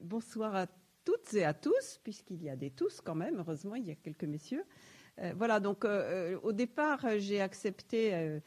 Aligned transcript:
bonsoir 0.00 0.54
à 0.54 0.66
toutes 1.04 1.34
et 1.34 1.44
à 1.44 1.54
tous, 1.54 2.00
puisqu'il 2.02 2.42
y 2.42 2.48
a 2.48 2.56
des 2.56 2.70
tous 2.70 3.00
quand 3.00 3.14
même, 3.14 3.38
heureusement, 3.38 3.74
il 3.74 3.86
y 3.86 3.90
a 3.90 3.94
quelques 3.94 4.24
messieurs. 4.24 4.64
Euh, 5.20 5.32
voilà, 5.36 5.60
donc 5.60 5.84
euh, 5.84 6.38
au 6.42 6.52
départ, 6.52 7.04
j'ai 7.18 7.40
accepté 7.40 8.14
euh, 8.14 8.40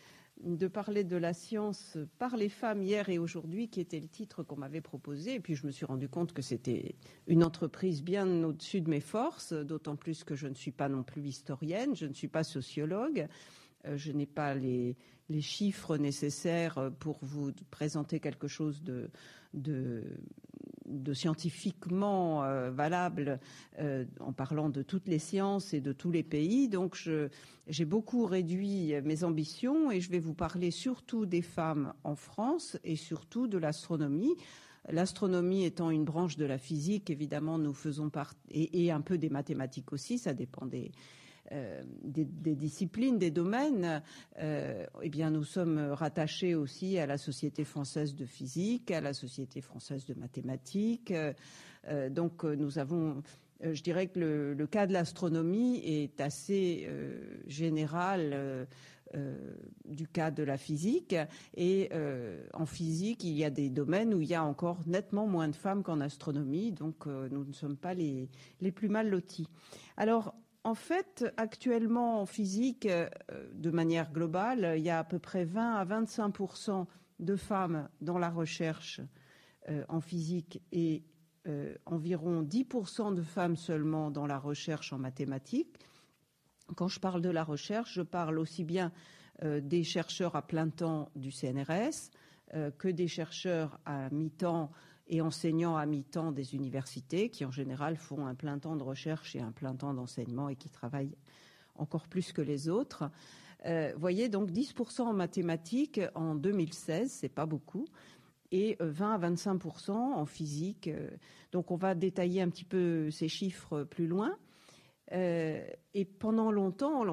de 0.43 0.67
parler 0.67 1.03
de 1.03 1.17
la 1.17 1.33
science 1.33 1.97
par 2.17 2.37
les 2.37 2.49
femmes 2.49 2.81
hier 2.81 3.09
et 3.09 3.19
aujourd'hui, 3.19 3.69
qui 3.69 3.79
était 3.79 3.99
le 3.99 4.07
titre 4.07 4.43
qu'on 4.43 4.57
m'avait 4.57 4.81
proposé. 4.81 5.35
Et 5.35 5.39
puis 5.39 5.55
je 5.55 5.65
me 5.65 5.71
suis 5.71 5.85
rendu 5.85 6.09
compte 6.09 6.33
que 6.33 6.41
c'était 6.41 6.95
une 7.27 7.43
entreprise 7.43 8.01
bien 8.01 8.43
au-dessus 8.43 8.81
de 8.81 8.89
mes 8.89 9.01
forces, 9.01 9.53
d'autant 9.53 9.95
plus 9.95 10.23
que 10.23 10.35
je 10.35 10.47
ne 10.47 10.55
suis 10.55 10.71
pas 10.71 10.89
non 10.89 11.03
plus 11.03 11.23
historienne, 11.23 11.95
je 11.95 12.05
ne 12.05 12.13
suis 12.13 12.27
pas 12.27 12.43
sociologue. 12.43 13.27
Je 13.95 14.13
n'ai 14.13 14.25
pas 14.25 14.55
les, 14.55 14.95
chiffres 15.41 15.97
nécessaires 15.97 16.89
pour 16.99 17.19
vous 17.21 17.51
présenter 17.69 18.21
quelque 18.21 18.47
chose 18.47 18.81
de, 18.81 19.09
de 21.01 21.13
scientifiquement 21.13 22.43
euh, 22.43 22.69
valable 22.71 23.39
euh, 23.79 24.05
en 24.19 24.33
parlant 24.33 24.69
de 24.69 24.81
toutes 24.81 25.07
les 25.07 25.19
sciences 25.19 25.73
et 25.73 25.81
de 25.81 25.93
tous 25.93 26.11
les 26.11 26.23
pays. 26.23 26.69
Donc 26.69 27.09
j'ai 27.67 27.85
beaucoup 27.85 28.25
réduit 28.25 28.93
mes 29.03 29.23
ambitions 29.23 29.91
et 29.91 30.01
je 30.01 30.09
vais 30.11 30.19
vous 30.19 30.33
parler 30.33 30.71
surtout 30.71 31.25
des 31.25 31.41
femmes 31.41 31.93
en 32.03 32.15
France 32.15 32.77
et 32.83 32.95
surtout 32.95 33.47
de 33.47 33.57
l'astronomie. 33.57 34.35
L'astronomie 34.89 35.63
étant 35.63 35.91
une 35.91 36.03
branche 36.03 36.35
de 36.35 36.45
la 36.45 36.57
physique, 36.57 37.09
évidemment, 37.09 37.57
nous 37.57 37.73
faisons 37.73 38.09
partie, 38.09 38.37
et, 38.51 38.85
et, 38.85 38.91
un 38.91 38.99
peu 38.99 39.17
des 39.17 39.29
mathématiques 39.29 39.93
aussi, 39.93 40.17
ça 40.17 40.33
dépend 40.33 40.65
des, 40.65 40.91
euh, 41.53 41.81
des, 42.03 42.55
disciplines, 42.55 43.19
des 43.19 43.31
domaines, 43.31 44.01
euh, 44.39 44.85
eh 45.01 45.09
bien, 45.09 45.29
nous 45.29 45.43
sommes 45.43 45.77
rattachés 45.91 46.55
aussi 46.55 46.97
à 46.97 47.05
la 47.05 47.17
Société 47.17 47.63
française 47.63 48.15
de 48.15 48.25
physique, 48.25 48.91
à 48.91 49.01
la 49.01 49.13
Société 49.13 49.61
française 49.61 50.05
de 50.05 50.13
mathématiques. 50.15 51.11
Euh, 51.11 52.09
donc, 52.09 52.43
nous 52.43 52.79
avons 52.79 53.21
je 53.61 53.81
dirais 53.81 54.07
que 54.07 54.19
le, 54.57 54.67
cas 54.67 54.87
de 54.87 54.91
l'astronomie 54.91 55.77
est 55.85 56.19
assez 56.19 56.89
général 57.47 58.67
du 59.85 60.05
cas 60.05 60.31
de 60.31 60.43
la 60.43 60.57
physique. 60.57 61.15
Et 61.55 61.89
en 62.53 62.65
physique, 62.65 63.23
il 63.23 63.31
y 63.31 63.45
a 63.45 63.49
des 63.49 63.69
domaines 63.69 64.13
où 64.13 64.19
il 64.19 64.27
y 64.27 64.35
a 64.35 64.43
encore 64.43 64.79
nettement 64.85 65.27
moins 65.27 65.47
de 65.47 65.55
femmes 65.55 65.81
qu'en 65.81 66.01
astronomie, 66.01 66.73
donc 66.73 67.05
nous 67.05 67.45
ne 67.45 67.53
sommes 67.53 67.77
pas 67.77 67.93
les, 67.93 68.27
les 68.59 68.73
plus 68.73 68.89
mal 68.89 69.09
lotis. 69.09 69.47
Alors, 69.95 70.35
en 70.63 70.75
fait, 70.75 71.25
actuellement 71.37 72.21
en 72.21 72.25
physique, 72.25 72.85
euh, 72.85 73.09
de 73.53 73.69
manière 73.69 74.11
globale, 74.11 74.75
il 74.77 74.83
y 74.83 74.89
a 74.89 74.99
à 74.99 75.03
peu 75.03 75.19
près 75.19 75.43
20 75.43 75.75
à 75.75 75.85
25% 75.85 76.85
de 77.19 77.35
femmes 77.35 77.89
dans 78.01 78.17
la 78.17 78.29
recherche 78.29 79.01
euh, 79.69 79.83
en 79.89 79.99
physique 79.99 80.61
et 80.71 81.03
euh, 81.47 81.75
environ 81.85 82.43
10% 82.43 83.13
de 83.13 83.21
femmes 83.21 83.57
seulement 83.57 84.09
dans 84.09 84.25
la 84.25 84.39
recherche 84.39 84.93
en 84.93 84.97
mathématiques. 84.97 85.77
Quand 86.75 86.87
je 86.87 86.99
parle 87.01 87.21
de 87.21 87.29
la 87.29 87.43
recherche, 87.43 87.95
je 87.95 88.01
parle 88.01 88.39
aussi 88.39 88.63
bien 88.63 88.91
des 89.41 89.83
chercheurs 89.83 90.35
à 90.35 90.43
plein 90.43 90.69
temps 90.69 91.09
du 91.15 91.31
CNRS 91.31 92.11
que 92.77 92.87
des 92.87 93.07
chercheurs 93.07 93.79
à 93.83 94.09
mi-temps 94.11 94.71
et 95.13 95.21
enseignants 95.21 95.77
à 95.77 95.85
mi-temps 95.85 96.31
des 96.31 96.55
universités 96.55 97.29
qui 97.29 97.45
en 97.45 97.51
général 97.51 97.97
font 97.97 98.25
un 98.25 98.33
plein 98.33 98.57
temps 98.57 98.75
de 98.75 98.81
recherche 98.81 99.35
et 99.35 99.39
un 99.39 99.51
plein 99.51 99.75
temps 99.75 99.93
d'enseignement 99.93 100.49
et 100.49 100.55
qui 100.55 100.69
travaillent 100.69 101.15
encore 101.75 102.07
plus 102.07 102.33
que 102.33 102.41
les 102.41 102.67
autres. 102.67 103.11
Euh, 103.67 103.93
voyez 103.95 104.27
donc 104.27 104.49
10% 104.49 105.01
en 105.01 105.13
mathématiques 105.13 106.01
en 106.15 106.33
2016, 106.33 107.11
c'est 107.11 107.29
pas 107.29 107.45
beaucoup, 107.45 107.85
et 108.51 108.75
20 108.79 109.21
euh, 109.21 109.27
à 109.27 109.31
25% 109.31 109.91
en 109.91 110.25
physique. 110.25 110.87
Euh, 110.87 111.11
donc 111.51 111.69
on 111.69 111.75
va 111.75 111.93
détailler 111.93 112.41
un 112.41 112.49
petit 112.49 112.65
peu 112.65 113.11
ces 113.11 113.27
chiffres 113.27 113.83
plus 113.83 114.07
loin. 114.07 114.35
Euh, 115.11 115.63
et 115.93 116.05
pendant 116.05 116.51
longtemps, 116.51 117.05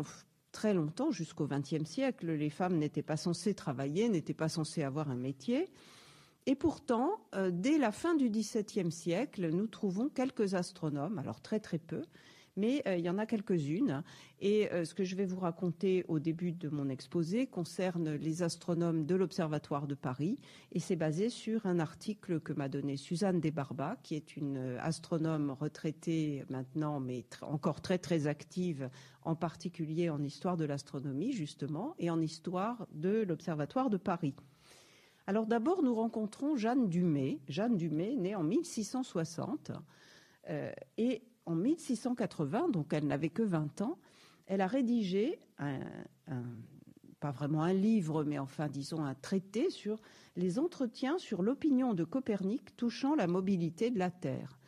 très 0.53 0.73
longtemps, 0.73 1.11
jusqu'au 1.11 1.47
XXe 1.47 1.85
siècle, 1.85 2.33
les 2.33 2.51
femmes 2.51 2.79
n'étaient 2.79 3.03
pas 3.03 3.19
censées 3.19 3.53
travailler, 3.53 4.09
n'étaient 4.09 4.33
pas 4.33 4.49
censées 4.49 4.83
avoir 4.83 5.11
un 5.11 5.17
métier. 5.17 5.69
Et 6.47 6.55
pourtant, 6.55 7.21
euh, 7.35 7.51
dès 7.53 7.79
la 7.79 7.93
fin 7.93 8.15
du 8.15 8.31
XVIIe 8.31 8.91
siècle, 8.91 9.51
nous 9.51 9.67
trouvons 9.67 10.09
quelques 10.09 10.55
astronomes, 10.55 11.19
alors 11.19 11.43
très 11.43 11.61
très 11.61 11.79
peu, 11.79 12.03
mais 12.57 12.83
euh, 12.87 12.97
il 12.97 13.05
y 13.05 13.11
en 13.11 13.19
a 13.19 13.27
quelques-unes. 13.27 14.03
Et 14.41 14.73
euh, 14.73 14.87
ce 14.87 14.95
que 14.95 15.05
je 15.05 15.17
vais 15.17 15.27
vous 15.27 15.39
raconter 15.39 16.05
au 16.09 16.19
début 16.19 16.53
de 16.53 16.71
mon 16.71 16.89
exposé 16.89 17.47
concerne 17.47 18.15
les 18.15 18.43
astronomes 18.43 19.05
de 19.05 19.15
l'Observatoire 19.15 19.87
de 19.87 19.95
Paris, 19.95 20.39
et 20.73 20.81
c'est 20.81 20.97
basé 20.97 21.29
sur 21.29 21.67
un 21.67 21.79
article 21.79 22.41
que 22.41 22.55
m'a 22.55 22.71
donné 22.71 22.97
Suzanne 22.97 23.41
Desbarbas, 23.41 23.97
qui 24.03 24.15
est 24.15 24.35
une 24.35 24.79
astronome 24.81 25.51
retraitée 25.51 26.45
maintenant, 26.49 27.01
mais 27.01 27.27
encore 27.43 27.83
très 27.83 27.99
très 27.99 28.27
active, 28.27 28.89
en 29.25 29.37
particulier 29.37 30.09
en 30.09 30.23
histoire 30.23 30.57
de 30.57 30.65
l'astronomie 30.65 31.33
justement, 31.33 31.95
et 31.99 32.09
en 32.09 32.21
histoire 32.21 32.87
de 32.93 33.25
l'Observatoire 33.29 33.91
de 33.91 33.99
Paris. 33.99 34.35
Alors 35.31 35.47
d'abord, 35.47 35.85
nous 35.85 35.95
rencontrons 35.95 36.57
Jeanne 36.57 36.89
Dumay. 36.89 37.39
Jeanne 37.49 37.77
Dumay, 37.77 38.17
née 38.17 38.35
en 38.35 38.43
1660, 38.43 39.71
euh, 40.49 40.73
et 40.99 41.23
en 41.47 41.55
1680, 41.55 42.71
donc 42.71 42.93
elle 42.93 43.07
n'avait 43.07 43.29
que 43.29 43.45
20 43.45 43.81
ans, 43.83 43.97
elle 44.49 44.61
a 44.61 44.67
rédigé 44.67 45.39
pas 47.21 47.31
vraiment 47.31 47.63
un 47.63 47.73
livre, 47.73 48.25
mais 48.25 48.41
enfin 48.41 48.67
disons 48.67 49.05
un 49.05 49.15
traité 49.15 49.71
sur 49.71 50.01
les 50.35 50.59
entretiens 50.59 51.17
sur 51.19 51.45
l'opinion 51.45 51.95
de 51.95 52.03
Copernic 52.03 52.77
touchant 52.77 53.15
la 53.15 53.29
mobilité 53.29 53.93
de 53.93 54.01
la 54.01 54.11
Terre. 54.11 54.59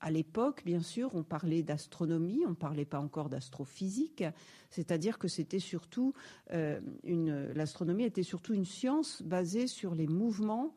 À 0.00 0.10
l'époque, 0.10 0.62
bien 0.64 0.80
sûr, 0.80 1.14
on 1.14 1.24
parlait 1.24 1.62
d'astronomie, 1.62 2.42
on 2.46 2.50
ne 2.50 2.54
parlait 2.54 2.84
pas 2.84 3.00
encore 3.00 3.28
d'astrophysique, 3.28 4.24
c'est-à-dire 4.70 5.18
que 5.18 5.28
c'était 5.28 5.58
surtout 5.58 6.14
euh, 6.52 6.80
l'astronomie 7.54 8.04
était 8.04 8.22
surtout 8.22 8.54
une 8.54 8.64
science 8.64 9.22
basée 9.22 9.66
sur 9.66 9.94
les 9.94 10.06
mouvements 10.06 10.74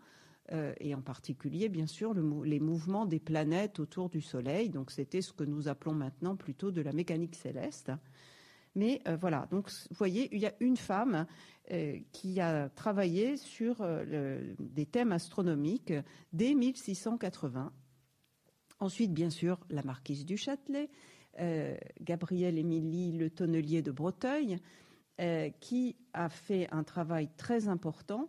euh, 0.52 0.74
et 0.80 0.96
en 0.96 1.02
particulier, 1.02 1.70
bien 1.70 1.88
sûr, 1.88 2.14
le, 2.14 2.44
les 2.44 2.60
mouvements 2.60 3.06
des 3.06 3.20
planètes 3.20 3.80
autour 3.80 4.10
du 4.10 4.22
Soleil. 4.22 4.70
Donc, 4.70 4.92
c'était 4.92 5.22
ce 5.22 5.32
que 5.34 5.44
nous 5.44 5.68
appelons 5.68 5.94
maintenant 5.94 6.36
plutôt 6.36 6.72
de 6.72 6.82
la 6.82 6.92
mécanique 6.92 7.36
céleste. 7.36 7.92
Mais 8.74 9.02
euh, 9.08 9.18
voilà, 9.18 9.48
donc 9.52 9.70
vous 9.70 9.96
voyez, 9.98 10.30
il 10.34 10.42
y 10.42 10.48
a 10.48 10.54
une 10.60 10.78
femme 10.78 11.26
qui 12.12 12.42
a 12.42 12.68
travaillé 12.68 13.38
sur 13.38 13.88
des 14.60 14.86
thèmes 14.86 15.14
astronomiques 15.14 15.94
dès 16.34 16.54
1680 16.54 17.72
Ensuite, 18.82 19.14
bien 19.14 19.30
sûr, 19.30 19.60
la 19.70 19.84
marquise 19.84 20.26
du 20.26 20.38
Châtelet, 20.38 20.90
euh, 21.40 21.78
Gabrielle 22.02 22.58
Émilie 22.58 23.12
Le 23.12 23.30
Tonnelier 23.30 23.84
de 23.84 23.92
Breteuil, 23.92 24.58
euh, 25.20 25.52
qui 25.60 25.96
a 26.14 26.30
fait 26.30 26.68
un 26.72 26.84
travail 26.84 27.30
très 27.38 27.68
important, 27.68 28.28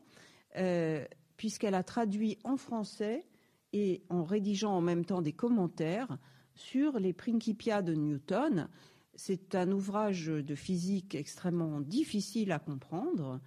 euh, 0.59 1.07
puisqu'elle 1.39 1.75
a 1.75 1.83
traduit 1.83 2.37
en 2.45 2.59
français 2.59 3.25
et 3.73 4.03
en 4.11 4.25
rédigeant 4.25 4.77
en 4.77 4.83
même 4.83 5.07
temps 5.07 5.23
des 5.23 5.33
commentaires 5.33 6.19
sur 6.55 6.99
les 6.99 7.15
Principia 7.15 7.81
de 7.81 7.95
Newton. 7.95 8.69
C'est 9.15 9.55
un 9.55 9.73
ouvrage 9.73 10.27
de 10.27 10.55
physique 10.55 11.15
extrêmement 11.15 11.81
difficile 11.81 12.53
à 12.53 12.59
comprendre 12.59 13.41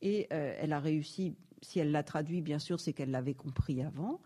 et 0.00 0.28
elle 0.30 0.72
a 0.72 0.80
réussi, 0.80 1.34
si 1.60 1.80
elle 1.80 1.90
l'a 1.90 2.04
traduit, 2.04 2.40
bien 2.40 2.60
sûr, 2.60 2.78
c'est 2.78 2.92
qu'elle 2.92 3.10
l'avait 3.10 3.34
compris 3.34 3.82
avant. 3.82 4.20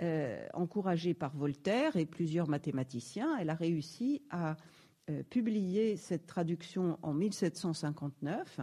Euh, 0.00 0.46
encouragée 0.54 1.12
par 1.12 1.36
Voltaire 1.36 1.96
et 1.96 2.06
plusieurs 2.06 2.48
mathématiciens, 2.48 3.36
elle 3.38 3.50
a 3.50 3.54
réussi 3.54 4.22
à 4.30 4.56
euh, 5.10 5.24
publier 5.24 5.96
cette 5.96 6.26
traduction 6.26 6.98
en 7.02 7.12
1759. 7.12 8.60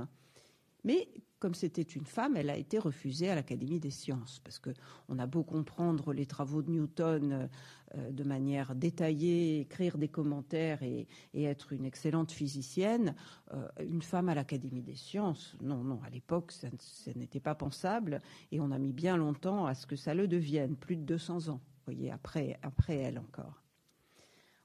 Mais 0.85 1.09
comme 1.39 1.53
c'était 1.53 1.81
une 1.81 2.05
femme, 2.05 2.37
elle 2.37 2.49
a 2.49 2.57
été 2.57 2.79
refusée 2.79 3.29
à 3.29 3.35
l'Académie 3.35 3.79
des 3.79 3.91
sciences, 3.91 4.39
parce 4.43 4.57
que 4.57 4.69
on 5.09 5.19
a 5.19 5.27
beau 5.27 5.43
comprendre 5.43 6.13
les 6.13 6.25
travaux 6.25 6.61
de 6.61 6.71
Newton 6.71 7.49
euh, 7.95 8.11
de 8.11 8.23
manière 8.23 8.73
détaillée, 8.73 9.59
écrire 9.59 9.97
des 9.97 10.07
commentaires 10.07 10.81
et, 10.81 11.07
être 11.35 11.73
une 11.73 11.85
excellente 11.85 12.31
physicienne, 12.31 13.15
euh, 13.53 13.67
une 13.81 14.01
femme 14.01 14.29
à 14.29 14.35
l'Académie 14.35 14.81
des 14.81 14.95
sciences, 14.95 15.55
non, 15.61 15.83
non, 15.83 15.99
à 16.03 16.09
l'époque, 16.09 16.51
ça, 16.51 16.67
n'était 17.15 17.41
pas 17.41 17.55
pensable, 17.55 18.21
et 18.51 18.59
on 18.59 18.71
a 18.71 18.79
mis 18.79 18.93
bien 18.93 19.17
longtemps 19.17 19.65
à 19.65 19.75
ce 19.75 19.85
que 19.85 19.95
ça 19.95 20.13
le 20.13 20.27
devienne, 20.27 20.75
plus 20.75 20.95
de 20.95 21.03
200 21.03 21.49
ans, 21.49 21.61
vous 21.85 21.93
voyez, 21.93 22.11
après, 22.11 22.57
après 22.61 22.95
elle 22.95 23.19
encore. 23.19 23.61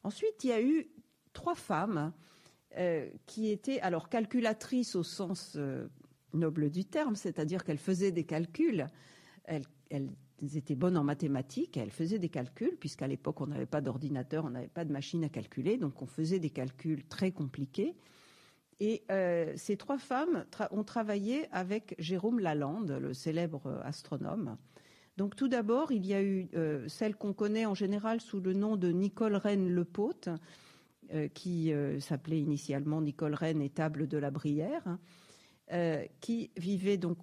Ensuite, 0.02 0.44
il 0.44 0.50
y 0.50 0.52
a 0.52 0.62
eu 0.62 0.88
trois 1.32 1.54
femmes 1.54 2.12
euh, 2.78 3.10
qui 3.26 3.50
étaient 3.50 3.80
alors 3.80 4.08
calculatrices 4.08 4.94
au 4.94 5.02
sens 5.02 5.54
euh, 5.56 5.88
noble 6.34 6.70
du 6.70 6.84
terme, 6.84 7.16
c'est-à-dire 7.16 7.64
qu'elles 7.64 7.78
faisaient 7.78 8.12
des 8.12 8.24
calculs. 8.24 8.86
Elles, 9.44 9.64
elles, 9.90 10.10
étaient 10.54 10.74
bonnes 10.74 10.96
en 10.96 11.04
mathématiques, 11.04 11.76
elles 11.76 11.90
faisaient 11.90 12.18
des 12.18 12.28
calculs, 12.28 12.76
puisqu'à 12.78 13.06
l'époque 13.06 13.40
on 13.40 13.48
n'avait 13.48 13.66
pas 13.66 13.80
d'ordinateur, 13.80 14.44
on 14.46 14.50
n'avait 14.50 14.68
pas 14.68 14.84
de 14.84 14.92
machine 14.92 15.24
à 15.24 15.28
calculer, 15.28 15.76
donc 15.76 16.00
on 16.00 16.06
faisait 16.06 16.38
des 16.38 16.50
calculs 16.50 17.04
très 17.04 17.30
compliqués. 17.30 17.94
Et 18.80 19.02
euh, 19.10 19.52
ces 19.56 19.76
trois 19.76 19.98
femmes 19.98 20.46
ont 20.70 20.84
travaillé 20.84 21.46
avec 21.52 21.94
Jérôme 21.98 22.40
Lalande, 22.40 22.90
le 22.90 23.12
célèbre 23.12 23.80
astronome. 23.84 24.56
Donc 25.18 25.36
tout 25.36 25.48
d'abord, 25.48 25.92
il 25.92 26.06
y 26.06 26.14
a 26.14 26.22
eu 26.22 26.48
celle 26.88 27.14
qu'on 27.14 27.34
connaît 27.34 27.66
en 27.66 27.74
général 27.74 28.22
sous 28.22 28.40
le 28.40 28.54
nom 28.54 28.76
de 28.76 28.88
Nicole 28.88 29.36
Rennes 29.36 29.68
Lepaute, 29.68 30.30
qui 31.34 31.74
s'appelait 31.98 32.40
initialement 32.40 33.02
Nicole 33.02 33.34
Rennes 33.34 33.60
et 33.60 33.68
Table 33.68 34.08
de 34.08 34.16
la 34.16 34.30
Brière. 34.30 34.96
Hein, 35.72 36.00
qui 36.20 36.50
vivait 36.56 36.96
donc, 36.96 37.18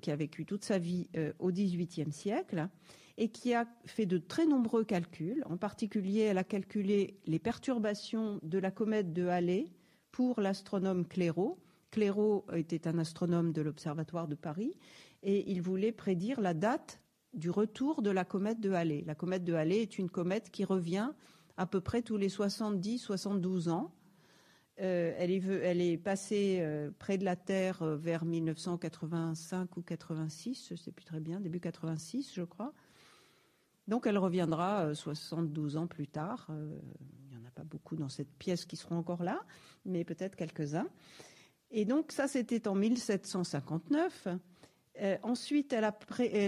qui 0.00 0.10
a 0.10 0.16
vécu 0.16 0.46
toute 0.46 0.64
sa 0.64 0.78
vie 0.78 1.08
au 1.38 1.50
XVIIIe 1.50 2.12
siècle 2.12 2.68
et 3.18 3.28
qui 3.28 3.52
a 3.52 3.66
fait 3.84 4.06
de 4.06 4.16
très 4.16 4.46
nombreux 4.46 4.84
calculs. 4.84 5.44
En 5.46 5.58
particulier, 5.58 6.20
elle 6.22 6.38
a 6.38 6.44
calculé 6.44 7.18
les 7.26 7.38
perturbations 7.38 8.40
de 8.42 8.58
la 8.58 8.70
comète 8.70 9.12
de 9.12 9.26
Halley 9.26 9.66
pour 10.12 10.40
l'astronome 10.40 11.06
Clairaut. 11.06 11.58
Clairaut 11.90 12.46
était 12.54 12.88
un 12.88 12.98
astronome 12.98 13.52
de 13.52 13.60
l'Observatoire 13.60 14.28
de 14.28 14.34
Paris 14.34 14.74
et 15.22 15.50
il 15.50 15.60
voulait 15.60 15.92
prédire 15.92 16.40
la 16.40 16.54
date 16.54 17.00
du 17.34 17.50
retour 17.50 18.00
de 18.00 18.10
la 18.10 18.24
comète 18.24 18.60
de 18.60 18.72
Halley. 18.72 19.04
La 19.06 19.14
comète 19.14 19.44
de 19.44 19.52
Halley 19.52 19.82
est 19.82 19.98
une 19.98 20.08
comète 20.08 20.50
qui 20.50 20.64
revient 20.64 21.10
à 21.58 21.66
peu 21.66 21.80
près 21.80 22.00
tous 22.00 22.16
les 22.16 22.28
70-72 22.28 23.68
ans. 23.68 23.92
Euh, 24.80 25.12
elle, 25.18 25.80
est, 25.80 25.98
passée 25.98 26.58
euh, 26.60 26.90
près 26.98 27.18
de 27.18 27.24
la 27.24 27.36
Terre 27.36 27.82
euh, 27.82 27.96
vers 27.96 28.24
1985 28.24 29.76
ou 29.76 29.82
86, 29.82 30.68
je 30.68 30.74
ne 30.74 30.78
sais 30.78 30.90
plus 30.90 31.04
très 31.04 31.20
bien, 31.20 31.38
début 31.38 31.60
86, 31.60 32.32
je 32.34 32.42
crois. 32.42 32.72
Donc 33.90 34.06
elle 34.06 34.18
reviendra 34.18 34.94
72 34.94 35.74
euh, 35.74 35.80
ans 35.80 35.86
plus 35.88 36.06
tard. 36.06 36.46
Il 36.48 37.36
n'y 37.36 37.36
en 37.36 37.44
a 37.44 37.50
pas 37.50 37.64
beaucoup 37.64 37.96
dans 37.96 38.08
cette 38.08 38.32
pièce 38.38 38.64
qui 38.64 38.76
seront 38.76 38.96
encore 38.96 39.24
là, 39.24 39.44
mais 39.84 40.04
peut-être 40.04 40.36
quelques-uns. 40.36 40.86
Et 41.72 41.84
donc 41.84 42.12
ça, 42.12 42.28
c'était 42.28 42.68
en 42.68 42.76
1759. 42.76 44.28
Euh, 45.00 45.16
ensuite, 45.24 45.72
elle 45.72 45.84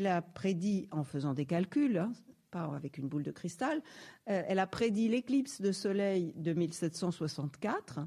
a, 0.07 0.23
prédit, 0.23 0.89
en 0.93 1.03
faisant 1.03 1.35
des 1.35 1.45
calculs, 1.45 1.99
hein, 1.99 2.13
pas 2.53 2.65
avec 2.77 2.97
une 2.99 3.09
boule 3.09 3.25
de 3.25 3.33
cristal, 3.33 3.83
elle 4.27 4.59
a 4.59 4.67
prédit 4.67 5.09
l'éclipse 5.09 5.61
de 5.61 5.73
soleil 5.73 6.35
de 6.37 6.53
1764. 6.53 8.01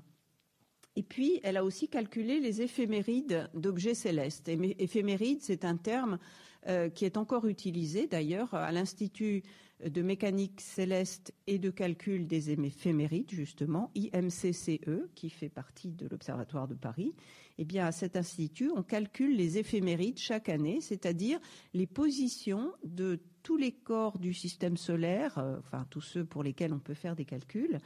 Et 0.96 1.04
puis, 1.04 1.40
elle 1.44 1.58
a 1.58 1.66
aussi 1.66 1.90
calculé 1.90 2.40
les 2.40 2.62
éphémérides 2.62 3.50
d'objets 3.54 3.96
célestes. 3.96 4.48
Éphémérides, 4.48 5.42
c'est 5.42 5.66
un 5.66 5.76
terme 5.76 6.20
euh, 6.68 6.90
qui 6.90 7.06
est 7.06 7.18
encore 7.18 7.46
utilisé 7.48 8.08
d'ailleurs 8.08 8.54
à 8.54 8.72
l'Institut 8.72 9.44
de 9.84 10.02
mécanique 10.02 10.62
céleste 10.62 11.34
et 11.48 11.60
de 11.60 11.70
calcul 11.70 12.28
des 12.28 12.52
éphémérides, 12.52 13.32
justement, 13.32 13.92
IMCCE, 13.96 15.10
qui 15.16 15.30
fait 15.30 15.50
partie 15.50 15.92
de 15.92 16.08
l'Observatoire 16.08 16.68
de 16.68 16.76
Paris. 16.76 17.14
Eh 17.58 17.66
bien, 17.66 17.86
à 17.86 17.92
cet 17.92 18.16
institut, 18.16 18.72
on 18.76 18.84
calcule 18.84 19.36
les 19.36 19.58
éphémérides 19.58 20.18
chaque 20.18 20.50
année, 20.50 20.80
c'est-à-dire 20.82 21.40
les 21.74 21.88
positions 21.88 22.72
de 22.84 23.20
tous 23.44 23.58
les 23.58 23.72
corps 23.72 24.18
du 24.18 24.34
système 24.34 24.78
solaire, 24.78 25.38
euh, 25.38 25.58
enfin 25.60 25.86
tous 25.90 26.02
ceux 26.02 26.26
pour 26.26 26.42
lesquels 26.42 26.74
on 26.74 26.80
peut 26.80 26.94
faire 26.94 27.16
des 27.16 27.26
calculs, 27.26 27.78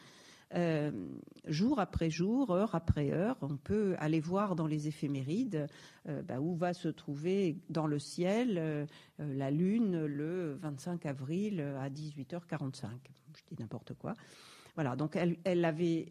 euh, 0.55 0.91
jour 1.45 1.79
après 1.79 2.09
jour, 2.09 2.49
heure 2.51 2.73
après 2.73 3.11
heure, 3.11 3.37
on 3.41 3.55
peut 3.55 3.95
aller 3.99 4.19
voir 4.19 4.55
dans 4.55 4.65
les 4.65 4.87
éphémérides 4.87 5.67
euh, 6.07 6.23
bah, 6.23 6.39
où 6.39 6.55
va 6.55 6.73
se 6.73 6.87
trouver 6.87 7.57
dans 7.69 7.85
le 7.85 7.99
ciel 7.99 8.57
euh, 8.57 8.85
la 9.19 9.51
Lune 9.51 10.05
le 10.05 10.55
25 10.55 11.05
avril 11.05 11.61
à 11.79 11.89
18h45. 11.89 12.87
Je 13.35 13.55
dis 13.55 13.61
n'importe 13.61 13.93
quoi. 13.93 14.13
Voilà, 14.73 14.95
donc 14.95 15.17
elle, 15.17 15.65
avait 15.65 16.07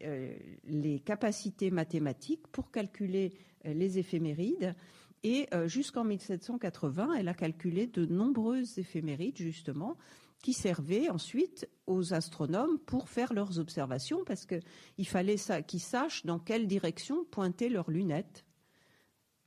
les 0.65 0.99
capacités 0.99 1.71
mathématiques 1.71 2.47
pour 2.51 2.69
calculer 2.69 3.33
les 3.65 3.97
éphémérides. 3.97 4.75
Et 5.23 5.47
jusqu'en 5.65 6.03
1780, 6.03 7.15
elle 7.17 7.29
a 7.29 7.33
calculé 7.33 7.87
de 7.87 8.05
nombreuses 8.05 8.77
éphémérides, 8.77 9.37
justement, 9.37 9.97
qui 10.41 10.53
servaient 10.53 11.09
ensuite 11.09 11.69
aux 11.85 12.13
astronomes 12.13 12.79
pour 12.79 13.09
faire 13.09 13.33
leurs 13.33 13.59
observations 13.59 14.23
parce 14.25 14.45
qu'il 14.45 15.07
fallait 15.07 15.35
qu'ils 15.67 15.81
sachent 15.81 16.25
dans 16.25 16.39
quelle 16.39 16.67
direction 16.67 17.25
pointer 17.25 17.69
leurs 17.69 17.91
lunettes 17.91 18.45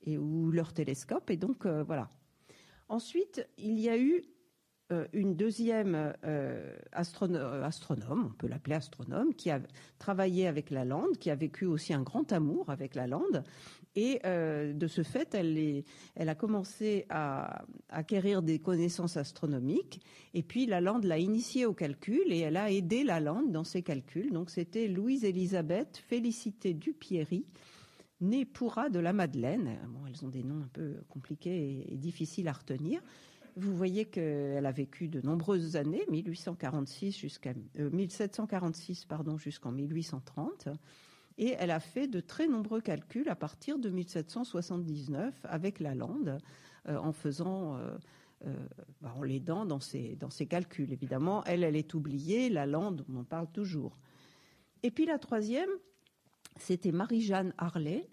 et 0.02 0.18
ou 0.18 0.50
leur 0.50 0.72
télescope. 0.72 1.30
Et 1.30 1.36
donc 1.36 1.66
euh, 1.66 1.82
voilà. 1.82 2.10
Ensuite, 2.88 3.48
il 3.56 3.78
y 3.78 3.88
a 3.88 3.96
eu 3.98 4.22
une 5.12 5.36
deuxième 5.36 6.14
euh, 6.24 6.76
astronome, 6.92 8.26
on 8.26 8.34
peut 8.36 8.46
l'appeler 8.46 8.76
astronome, 8.76 9.34
qui 9.34 9.50
a 9.50 9.60
travaillé 9.98 10.46
avec 10.46 10.70
la 10.70 10.84
lande, 10.84 11.16
qui 11.18 11.30
a 11.30 11.34
vécu 11.34 11.64
aussi 11.64 11.94
un 11.94 12.02
grand 12.02 12.30
amour 12.32 12.68
avec 12.68 12.94
la 12.94 13.06
lande, 13.06 13.42
et 13.94 14.20
euh, 14.24 14.72
de 14.72 14.86
ce 14.86 15.02
fait, 15.02 15.34
elle, 15.34 16.28
a 16.28 16.34
commencé 16.34 17.04
à, 17.10 17.64
acquérir 17.90 18.42
des 18.42 18.58
connaissances 18.58 19.16
astronomiques. 19.16 20.00
Et 20.32 20.42
puis 20.42 20.66
Lalande 20.66 21.04
l'a 21.04 21.18
initiée 21.18 21.66
au 21.66 21.74
calcul 21.74 22.32
et 22.32 22.38
elle 22.38 22.56
a 22.56 22.70
aidé 22.70 23.04
Lalande 23.04 23.52
dans 23.52 23.64
ses 23.64 23.82
calculs. 23.82 24.32
Donc 24.32 24.50
c'était 24.50 24.88
Louise-Élisabeth 24.88 25.98
Félicité 25.98 26.72
Dupierry, 26.72 27.44
née 28.22 28.46
Pourra 28.46 28.88
de 28.88 28.98
la 28.98 29.12
Madeleine. 29.12 29.78
Bon, 29.88 30.06
elles 30.06 30.24
ont 30.24 30.30
des 30.30 30.42
noms 30.42 30.62
un 30.62 30.70
peu 30.72 30.96
compliqués 31.10 31.84
et, 31.92 31.96
difficiles 31.96 32.48
à 32.48 32.52
retenir. 32.52 33.02
Vous 33.56 33.76
voyez 33.76 34.06
qu'elle 34.06 34.64
a 34.64 34.72
vécu 34.72 35.08
de 35.08 35.20
nombreuses 35.20 35.76
années, 35.76 36.04
1846 36.10 37.18
jusqu'à 37.18 37.52
1746 37.74 39.06
euh, 39.10 39.36
jusqu'en 39.36 39.72
1830 39.72 40.68
et 41.38 41.54
elle 41.58 41.70
a 41.70 41.80
fait 41.80 42.06
de 42.06 42.20
très 42.20 42.46
nombreux 42.46 42.80
calculs 42.80 43.28
à 43.28 43.34
partir 43.36 43.78
de 43.78 43.88
1779 43.88 45.34
avec 45.44 45.80
la 45.80 45.94
lande, 45.94 46.38
euh, 46.88 46.96
en 46.96 47.12
faisant, 47.12 47.76
euh, 47.76 47.96
euh, 48.46 48.54
bah, 49.00 49.14
l'aidant 49.24 49.64
dans 49.64 49.80
ses, 49.80 50.16
dans 50.16 50.30
ses 50.30 50.46
calculs. 50.46 50.92
Évidemment, 50.92 51.42
elle, 51.44 51.64
elle 51.64 51.76
est 51.76 51.94
oubliée, 51.94 52.48
la 52.48 52.66
lande, 52.66 53.04
on 53.08 53.20
en 53.20 53.24
parle 53.24 53.48
toujours. 53.50 53.98
Et 54.82 54.90
puis 54.90 55.06
la 55.06 55.18
troisième, 55.18 55.70
c'était 56.58 56.92
Marie-Jeanne 56.92 57.54
Harley, 57.56 58.08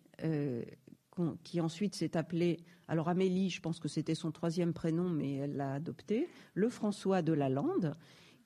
qui 1.44 1.62
ensuite 1.62 1.96
s'est 1.96 2.18
appelée, 2.18 2.60
alors 2.88 3.10
Amélie, 3.10 3.50
je 3.50 3.62
pense 3.62 3.80
que 3.80 3.88
c'était 3.88 4.16
son 4.16 4.32
troisième 4.32 4.74
prénom, 4.74 5.10
mais 5.10 5.36
elle 5.36 5.56
l'a 5.56 5.74
adopté, 5.74 6.28
le 6.54 6.70
François 6.70 7.22
de 7.22 7.34
la 7.34 7.50
Lande, 7.50 7.96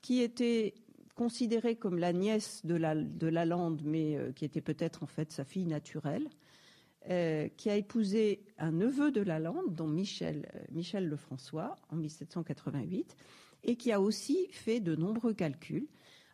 qui 0.02 0.20
était 0.20 0.74
considérée 1.14 1.76
comme 1.76 1.98
la 1.98 2.12
nièce 2.12 2.64
de 2.64 2.74
la, 2.74 2.94
de 2.94 3.26
Lalande, 3.26 3.82
mais 3.84 4.16
euh, 4.16 4.32
qui 4.32 4.44
était 4.44 4.60
peut-être 4.60 5.02
en 5.02 5.06
fait 5.06 5.32
sa 5.32 5.44
fille 5.44 5.66
naturelle, 5.66 6.28
euh, 7.10 7.48
qui 7.56 7.70
a 7.70 7.76
épousé 7.76 8.44
un 8.58 8.72
neveu 8.72 9.12
de 9.12 9.20
Lalande, 9.20 9.74
dont 9.74 9.86
Michel, 9.86 10.48
euh, 10.54 10.60
Michel 10.72 11.06
Lefrançois, 11.06 11.76
en 11.90 11.96
1788, 11.96 13.16
et 13.62 13.76
qui 13.76 13.92
a 13.92 14.00
aussi 14.00 14.48
fait 14.50 14.80
de 14.80 14.96
nombreux 14.96 15.34
calculs. 15.34 15.86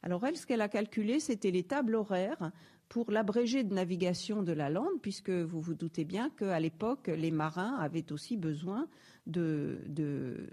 Alors 0.03 0.25
elle, 0.25 0.37
ce 0.37 0.47
qu'elle 0.47 0.63
a 0.63 0.69
calculé, 0.69 1.21
c'était 1.21 1.51
les 1.51 1.65
tables 1.65 1.95
horaires 1.95 2.51
pour 2.91 3.13
l'abrégé 3.13 3.63
de 3.63 3.73
navigation 3.73 4.43
de 4.43 4.53
la 4.53 4.69
Lande, 4.69 5.01
puisque 5.01 5.31
vous 5.31 5.61
vous 5.61 5.75
doutez 5.75 6.05
bien 6.05 6.29
qu'à 6.29 6.59
l'époque, 6.59 7.07
les 7.07 7.31
marins 7.31 7.77
avaient 7.77 8.11
aussi 8.11 8.37
besoin 8.37 8.89
de, 9.29 10.49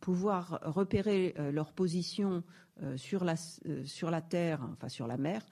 pouvoir 0.00 0.58
repérer 0.62 1.34
euh, 1.38 1.52
leur 1.52 1.72
position 1.72 2.42
euh, 2.82 2.96
sur, 2.96 3.24
la, 3.24 3.34
euh, 3.66 3.84
sur 3.84 4.10
la 4.10 4.22
terre, 4.22 4.66
enfin 4.72 4.88
sur 4.88 5.06
la 5.06 5.18
mer, 5.18 5.46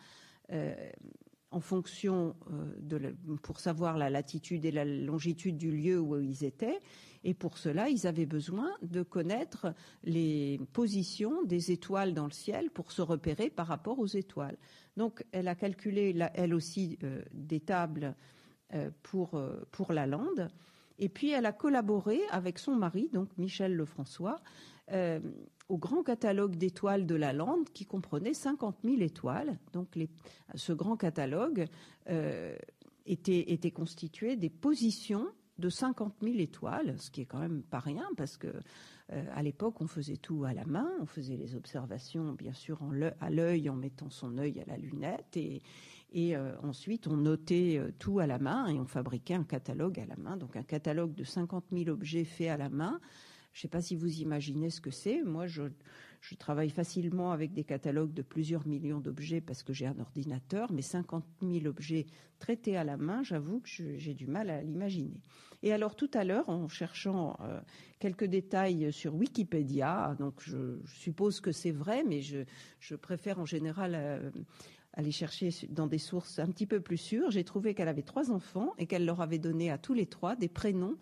en 1.52 1.60
fonction 1.60 2.34
de 2.80 3.14
pour 3.42 3.60
savoir 3.60 3.96
la 3.96 4.10
latitude 4.10 4.64
et 4.64 4.72
la 4.72 4.84
longitude 4.84 5.56
du 5.56 5.70
lieu 5.70 6.00
où 6.00 6.18
ils 6.18 6.42
étaient. 6.42 6.80
Et 7.22 7.34
pour 7.34 7.58
cela, 7.58 7.88
ils 7.88 8.06
avaient 8.06 8.26
besoin 8.26 8.70
de 8.82 9.02
connaître 9.02 9.74
les 10.02 10.58
positions 10.72 11.42
des 11.44 11.70
étoiles 11.70 12.14
dans 12.14 12.24
le 12.24 12.32
ciel 12.32 12.70
pour 12.70 12.92
se 12.92 13.02
repérer 13.02 13.50
par 13.50 13.66
rapport 13.66 13.98
aux 13.98 14.06
étoiles. 14.06 14.56
Donc, 15.00 15.24
elle 15.32 15.48
a 15.48 15.54
calculé, 15.54 16.14
elle 16.34 16.52
aussi, 16.52 16.98
des 17.32 17.60
tables 17.60 18.14
pour, 19.02 19.40
pour 19.70 19.94
la 19.94 20.06
lande. 20.06 20.50
Et 20.98 21.08
puis, 21.08 21.30
elle 21.30 21.46
a 21.46 21.52
collaboré 21.52 22.20
avec 22.30 22.58
son 22.58 22.76
mari, 22.76 23.08
donc 23.14 23.30
Michel 23.38 23.74
Lefrançois, 23.74 24.36
euh, 24.92 25.18
au 25.70 25.78
grand 25.78 26.02
catalogue 26.02 26.56
d'étoiles 26.56 27.06
de 27.06 27.14
la 27.14 27.32
Lande 27.32 27.70
qui 27.72 27.86
comprenait 27.86 28.34
50 28.34 28.76
000 28.84 29.00
étoiles. 29.00 29.58
Donc, 29.72 29.96
ce 30.54 30.72
grand 30.74 30.96
catalogue 30.98 31.66
euh, 32.10 32.54
était, 33.06 33.52
était 33.52 33.70
constitué 33.70 34.36
des 34.36 34.50
positions 34.50 35.28
de 35.58 35.70
50 35.70 36.16
000 36.22 36.34
étoiles, 36.38 36.96
ce 36.98 37.10
qui 37.10 37.22
est 37.22 37.26
quand 37.26 37.38
même 37.38 37.62
pas 37.62 37.78
rien 37.78 38.06
parce 38.16 38.36
que 38.36 38.48
euh, 39.12 39.24
à 39.34 39.42
l'époque 39.42 39.80
on 39.80 39.86
faisait 39.86 40.16
tout 40.16 40.44
à 40.44 40.54
la 40.54 40.64
main, 40.64 40.88
on 41.00 41.06
faisait 41.06 41.36
les 41.36 41.56
observations 41.56 42.32
bien 42.32 42.52
sûr 42.52 42.80
à 43.20 43.30
l'œil 43.30 43.68
en 43.68 43.76
mettant 43.76 44.10
son 44.10 44.38
œil 44.38 44.60
à 44.60 44.64
la 44.66 44.76
lunette 44.76 45.36
et, 46.12 46.36
euh, 46.36 46.56
ensuite, 46.62 47.06
on 47.06 47.16
notait 47.16 47.78
euh, 47.78 47.92
tout 47.98 48.18
à 48.18 48.26
la 48.26 48.38
main 48.38 48.66
et 48.68 48.78
on 48.78 48.86
fabriquait 48.86 49.34
un 49.34 49.44
catalogue 49.44 50.00
à 50.00 50.06
la 50.06 50.16
main. 50.16 50.36
Donc 50.36 50.56
un 50.56 50.62
catalogue 50.62 51.14
de 51.14 51.24
50 51.24 51.66
000 51.72 51.88
objets 51.88 52.24
faits 52.24 52.48
à 52.48 52.56
la 52.56 52.68
main. 52.68 53.00
Je 53.52 53.58
ne 53.58 53.62
sais 53.62 53.68
pas 53.68 53.80
si 53.80 53.96
vous 53.96 54.20
imaginez 54.20 54.70
ce 54.70 54.80
que 54.80 54.90
c'est. 54.90 55.22
Moi, 55.22 55.46
je 55.46 55.64
travaille 56.38 56.70
facilement 56.70 57.32
avec 57.32 57.52
des 57.52 57.64
catalogues 57.64 58.12
de 58.12 58.22
plusieurs 58.22 58.66
millions 58.66 59.00
d'objets 59.00 59.40
parce 59.40 59.62
que 59.62 59.72
j'ai 59.72 59.86
un 59.86 59.98
ordinateur, 59.98 60.72
mais 60.72 60.82
50 60.82 61.24
000 61.42 61.66
objets 61.66 62.06
traités 62.38 62.76
à 62.76 62.84
la 62.84 62.96
main, 62.96 63.22
j'avoue 63.24 63.60
que 63.60 63.68
j'ai 63.68 64.14
du 64.14 64.26
mal 64.26 64.50
à 64.50 64.62
l'imaginer. 64.62 65.20
Et 65.62 65.72
alors 65.72 65.94
tout 65.94 66.10
à 66.14 66.24
l'heure, 66.24 66.48
en 66.48 66.68
cherchant 66.68 67.36
euh, 67.42 67.60
quelques 67.98 68.24
détails 68.24 68.92
sur 68.92 69.14
Wikipédia, 69.14 70.16
donc 70.18 70.34
je, 70.40 70.78
suppose 70.86 71.40
que 71.40 71.52
c'est 71.52 71.70
vrai, 71.70 72.02
mais 72.02 72.22
je, 72.22 72.94
préfère 72.96 73.38
en 73.38 73.44
général 73.44 73.94
euh, 73.94 74.30
aller 74.94 75.12
chercher 75.12 75.50
dans 75.68 75.86
des 75.86 75.98
sources 75.98 76.38
un 76.38 76.48
petit 76.48 76.66
peu 76.66 76.80
plus 76.80 76.96
sûres, 76.96 77.30
j'ai 77.30 77.44
trouvé 77.44 77.74
qu'elle 77.74 77.88
avait 77.88 78.02
trois 78.02 78.30
enfants 78.30 78.72
et 78.78 78.86
qu'elle 78.86 79.04
leur 79.04 79.20
avait 79.20 79.38
donné 79.38 79.70
à 79.70 79.78
tous 79.78 79.94
les 79.94 80.06
trois 80.06 80.34
des 80.34 80.48
prénoms 80.48 80.96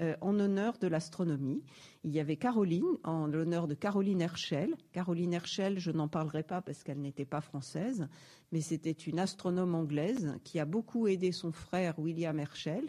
euh, 0.00 0.16
en 0.20 0.40
honneur 0.40 0.78
de 0.78 0.88
l'astronomie. 0.88 1.62
Il 2.02 2.12
y 2.12 2.18
avait 2.18 2.36
Caroline, 2.36 2.98
en 3.04 3.26
l'honneur 3.26 3.68
de 3.68 3.74
Caroline 3.74 4.22
Herschel. 4.22 4.74
Caroline 4.92 5.32
Herschel, 5.32 5.78
je 5.78 5.92
n'en 5.92 6.08
parlerai 6.08 6.42
pas 6.42 6.60
parce 6.62 6.82
qu'elle 6.82 7.00
n'était 7.00 7.24
pas 7.24 7.40
française, 7.40 8.08
mais 8.50 8.60
c'était 8.60 8.90
une 8.90 9.20
astronome 9.20 9.74
anglaise 9.74 10.36
qui 10.42 10.58
a 10.58 10.64
beaucoup 10.64 11.06
aidé 11.06 11.30
son 11.30 11.52
frère 11.52 11.98
William 11.98 12.38
Herschel. 12.40 12.88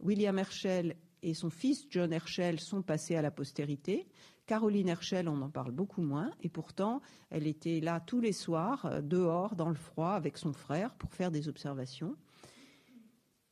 William 0.00 0.38
Herschel 0.38 0.96
et 1.22 1.34
son 1.34 1.50
fils 1.50 1.86
John 1.90 2.12
Herschel 2.12 2.60
sont 2.60 2.82
passés 2.82 3.16
à 3.16 3.22
la 3.22 3.30
postérité. 3.30 4.06
Caroline 4.46 4.88
Herschel, 4.88 5.28
on 5.28 5.42
en 5.42 5.50
parle 5.50 5.72
beaucoup 5.72 6.00
moins, 6.00 6.30
et 6.42 6.48
pourtant, 6.48 7.02
elle 7.30 7.46
était 7.46 7.80
là 7.80 8.00
tous 8.00 8.20
les 8.20 8.32
soirs, 8.32 8.86
euh, 8.86 9.00
dehors, 9.02 9.56
dans 9.56 9.68
le 9.68 9.74
froid, 9.74 10.12
avec 10.12 10.38
son 10.38 10.52
frère, 10.52 10.94
pour 10.94 11.12
faire 11.12 11.30
des 11.30 11.48
observations. 11.48 12.16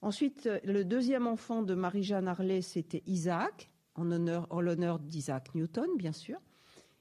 Ensuite, 0.00 0.48
le 0.64 0.84
deuxième 0.84 1.26
enfant 1.26 1.62
de 1.62 1.74
Marie-Jeanne 1.74 2.28
Harley, 2.28 2.62
c'était 2.62 3.02
Isaac, 3.06 3.70
en, 3.94 4.04
l'honneur 4.04 4.98
d'Isaac 4.98 5.54
Newton, 5.54 5.88
bien 5.96 6.12
sûr. 6.12 6.38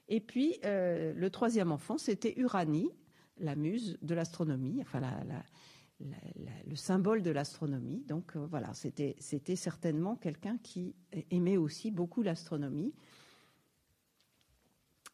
Et 0.08 0.20
puis, 0.20 0.56
euh, 0.64 1.12
le 1.14 1.30
troisième 1.30 1.72
enfant, 1.72 1.98
c'était 1.98 2.34
Uranie, 2.36 2.90
la 3.38 3.54
muse 3.54 3.98
de 4.02 4.14
l'astronomie, 4.14 4.78
enfin 4.80 5.00
le 6.00 6.76
symbole 6.76 7.22
de 7.22 7.30
l'astronomie. 7.30 8.04
Donc 8.06 8.36
euh, 8.36 8.46
voilà, 8.46 8.72
c'était 8.74 9.56
certainement 9.56 10.16
quelqu'un 10.16 10.58
qui 10.62 10.94
aimait 11.30 11.56
aussi 11.56 11.90
beaucoup 11.90 12.22
l'astronomie. 12.22 12.92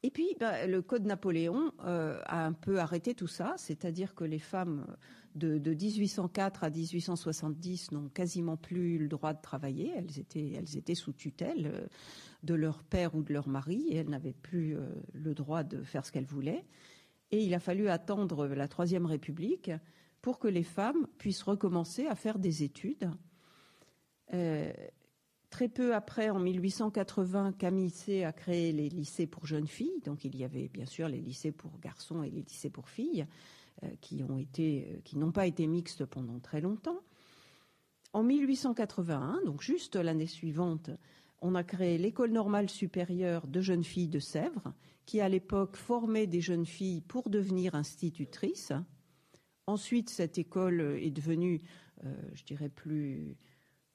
Et 0.05 0.11
puis, 0.11 0.35
bah, 0.41 0.67
le 0.67 0.83
Code 0.83 1.05
Napoléon 1.05 1.73
euh, 1.85 2.21
a 2.27 2.45
un 2.45 2.53
peu 2.53 2.81
arrêté 2.81 3.15
tout 3.15 3.29
ça, 3.29 3.55
c'est-à-dire 3.57 4.17
que 4.17 4.25
les 4.25 4.41
femmes 4.41 4.85
de, 5.37 5.59
1804 5.59 6.65
à 6.65 6.71
1870 6.71 7.93
n'ont 7.93 8.09
quasiment 8.09 8.57
plus 8.57 8.99
le 8.99 9.07
droit 9.07 9.33
de 9.33 9.41
travailler. 9.41 9.93
Elles 9.97 10.19
étaient, 10.19 10.95
sous 10.97 11.13
tutelle 11.13 11.71
euh, 11.73 11.87
de 12.43 12.55
leur 12.55 12.83
père 12.83 13.15
ou 13.15 13.23
de 13.23 13.33
leur 13.33 13.47
mari 13.47 13.87
et 13.91 13.97
elles 13.97 14.11
n'avaient 14.11 14.33
plus 14.33 14.77
le 15.13 15.33
droit 15.33 15.63
de 15.63 15.85
faire 15.85 16.05
ce 16.05 16.11
qu'elles 16.11 16.27
voulaient. 16.27 16.65
Et 17.31 17.41
il 17.45 17.55
a 17.55 17.61
fallu 17.61 17.89
attendre 17.89 18.49
la 18.49 18.67
Troisième 18.67 19.07
République 19.07 19.71
pour 20.23 20.39
que 20.39 20.49
les 20.49 20.63
femmes 20.63 21.07
puissent 21.19 21.43
recommencer 21.43 22.07
à 22.07 22.15
faire 22.15 22.39
des 22.39 22.63
études. 22.63 23.11
Euh, 24.33 24.73
très 25.51 25.69
peu 25.69 25.95
après, 25.95 26.31
en 26.31 26.39
1880, 26.39 27.53
Camille 27.53 27.91
C 27.91 28.25
a 28.25 28.33
créé 28.33 28.73
les 28.73 28.89
lycées 28.89 29.27
pour 29.27 29.47
jeunes 29.47 29.69
filles. 29.69 30.01
Donc 30.05 30.25
il 30.25 30.37
y 30.37 30.45
avait 30.45 30.69
bien 30.69 30.87
sûr 30.87 31.09
les 31.09 31.21
lycées 31.21 31.53
pour 31.53 31.79
garçons 31.81 32.23
et 32.23 32.31
les 32.31 32.43
lycées 32.43 32.71
pour 32.71 32.89
filles. 32.89 33.27
Euh, 33.85 33.89
qui 34.01 34.23
euh, 34.23 35.01
qui 35.03 35.17
n'ont 35.17 35.33
pas 35.33 35.47
été 35.47 35.67
mixtes 35.67 36.05
pendant 36.05 36.39
très 36.39 36.61
longtemps. 36.61 37.01
En 38.13 38.23
1881, 38.23 39.41
donc 39.47 39.63
juste 39.63 39.97
l'année 39.97 40.27
suivante, 40.27 40.91
on 41.41 41.55
a 41.55 41.65
créé 41.65 41.97
l'école 41.99 42.31
normale 42.31 42.69
supérieure 42.69 43.47
de 43.47 43.61
jeunes 43.61 43.83
filles 43.83 44.09
de 44.09 44.19
Sèvres, 44.19 44.75
qui 45.07 45.21
à 45.21 45.29
l'époque 45.29 45.77
formait 45.77 46.27
des 46.27 46.41
jeunes 46.41 46.67
filles 46.67 47.01
pour 47.01 47.31
devenir 47.31 47.75
institutrices. 47.75 48.73
Ensuite, 49.67 50.11
cette 50.11 50.39
école 50.39 50.81
est 51.01 51.11
devenue, 51.11 51.63
euh, 52.05 52.15
je 52.35 52.45
dirais, 52.45 52.69
plus, 52.69 53.37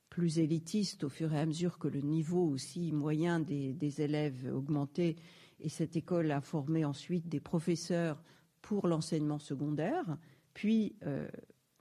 plus 0.09 0.39
élitiste 0.39 1.03
au 1.03 1.09
fur 1.09 1.33
et 1.33 1.39
à 1.39 1.45
mesure 1.45 1.77
que 1.77 1.87
le 1.87 2.01
niveau 2.01 2.47
aussi 2.47 2.91
moyen 2.91 3.39
des, 3.39 4.01
élèves 4.01 4.49
augmentait. 4.53 5.15
Et 5.59 5.69
cette 5.69 5.95
école 5.95 6.31
a 6.31 6.41
formé 6.41 6.85
ensuite 6.85 7.27
des 7.27 7.39
professeurs 7.39 8.21
pour 8.61 8.87
l'enseignement 8.87 9.39
secondaire, 9.39 10.17
puis 10.53 10.95
euh, 11.05 11.27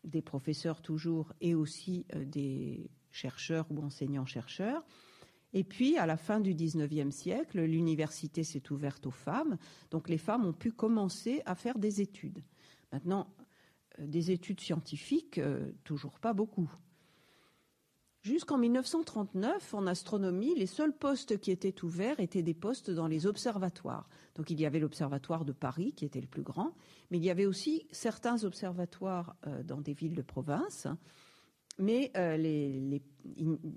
des 0.05 0.23
professeurs 0.23 0.83
toujours 0.83 1.33
et 1.40 1.55
aussi 1.55 2.07
euh, 2.14 2.25
des 2.25 2.90
chercheurs 3.11 3.66
ou 3.71 3.83
enseignants-chercheurs. 3.83 4.85
Et 5.52 5.64
puis, 5.64 5.97
à 5.97 6.07
la 6.07 6.16
fin 6.16 6.40
du 6.40 6.55
XIXe 6.55 7.14
siècle, 7.14 7.62
l'université 7.62 8.45
s'est 8.45 8.71
ouverte 8.73 9.07
aux 9.07 9.11
femmes, 9.11 9.57
donc 9.90 10.09
les 10.09 10.19
femmes 10.19 10.45
ont 10.45 10.52
pu 10.52 10.73
commencer 10.73 11.40
à 11.47 11.55
faire 11.55 11.78
des 11.78 12.00
études. 12.00 12.43
Maintenant, 12.93 13.28
euh, 13.40 13.45
des 13.98 14.30
études 14.30 14.60
scientifiques, 14.60 15.40
toujours 15.84 16.18
pas 16.18 16.32
beaucoup. 16.32 16.70
Jusqu'en 18.26 18.58
1939, 18.58 19.72
en 19.74 19.86
astronomie, 19.86 20.56
les 20.56 20.66
seuls 20.66 20.92
postes 20.92 21.38
qui 21.38 21.52
étaient 21.52 21.84
ouverts 21.84 22.18
étaient 22.18 22.42
des 22.42 22.54
postes 22.54 22.90
dans 22.90 23.06
les 23.06 23.24
observatoires. 23.24 24.08
Donc 24.34 24.50
il 24.50 24.60
y 24.60 24.66
avait 24.66 24.80
l'observatoire 24.80 25.44
de 25.44 25.52
Paris 25.52 25.92
qui 25.92 26.04
était 26.04 26.20
le 26.20 26.26
plus 26.26 26.42
grand, 26.42 26.74
mais 27.12 27.18
il 27.18 27.24
y 27.24 27.30
avait 27.30 27.46
aussi 27.46 27.86
certains 27.92 28.42
observatoires 28.42 29.36
euh, 29.46 29.62
dans 29.62 29.80
des 29.80 29.94
villes 29.94 30.16
de 30.16 30.22
province. 30.22 30.88
Mais 31.78 32.10
euh, 32.16 32.98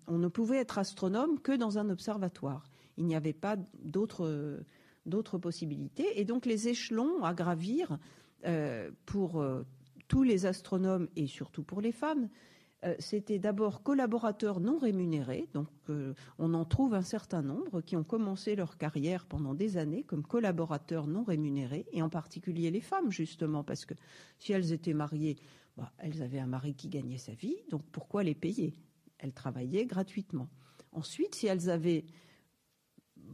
on 0.08 0.18
ne 0.18 0.28
pouvait 0.30 0.58
être 0.58 0.80
astronome 0.80 1.40
que 1.40 1.56
dans 1.56 1.78
un 1.78 1.88
observatoire. 1.92 2.64
Il 2.98 3.06
n'y 3.06 3.16
avait 3.16 3.34
pas 3.34 3.56
d'autres 3.84 5.38
possibilités. 5.40 6.20
Et 6.20 6.26
donc 6.26 6.48
les 6.48 6.70
échelons 6.70 7.24
à 7.24 7.36
gravir 7.36 8.00
euh, 8.46 8.90
pour 9.06 9.46
tous 10.10 10.24
les 10.24 10.46
astronomes 10.46 11.08
et 11.16 11.28
surtout 11.28 11.64
pour 11.64 11.80
les 11.80 11.94
femmes, 11.94 12.28
euh, 12.86 12.96
c'était 13.00 13.40
d'abord 13.40 13.84
collaborateurs 13.84 14.60
non 14.60 14.78
rémunérés, 14.78 15.48
donc 15.54 15.68
euh, 15.90 16.14
on 16.38 16.54
en 16.54 16.66
trouve 16.66 16.94
un 16.94 17.02
certain 17.02 17.42
nombre 17.42 17.82
qui 17.82 17.96
ont 17.96 18.04
commencé 18.04 18.56
leur 18.56 18.78
carrière 18.78 19.26
pendant 19.26 19.54
des 19.54 19.78
années 19.78 20.04
comme 20.04 20.24
collaborateurs 20.24 21.08
non 21.08 21.24
rémunérés, 21.24 21.86
et 21.92 22.02
en 22.02 22.10
particulier 22.10 22.72
les 22.72 22.82
femmes 22.82 23.12
justement, 23.12 23.64
parce 23.64 23.86
que 23.86 23.94
si 24.40 24.54
elles 24.54 24.72
étaient 24.72 24.94
mariées, 24.94 25.38
bah, 25.78 25.92
elles 25.98 26.22
avaient 26.22 26.40
un 26.40 26.48
mari 26.48 26.74
qui 26.74 26.88
gagnait 26.88 27.18
sa 27.18 27.34
vie, 27.34 27.58
donc 27.70 27.84
pourquoi 27.92 28.24
les 28.24 28.36
payer? 28.36 28.74
Elles 29.20 29.34
travaillaient 29.34 29.86
gratuitement. 29.86 30.50
Ensuite, 30.92 31.36
si 31.36 31.48
elles 31.48 31.70
avaient 31.70 32.06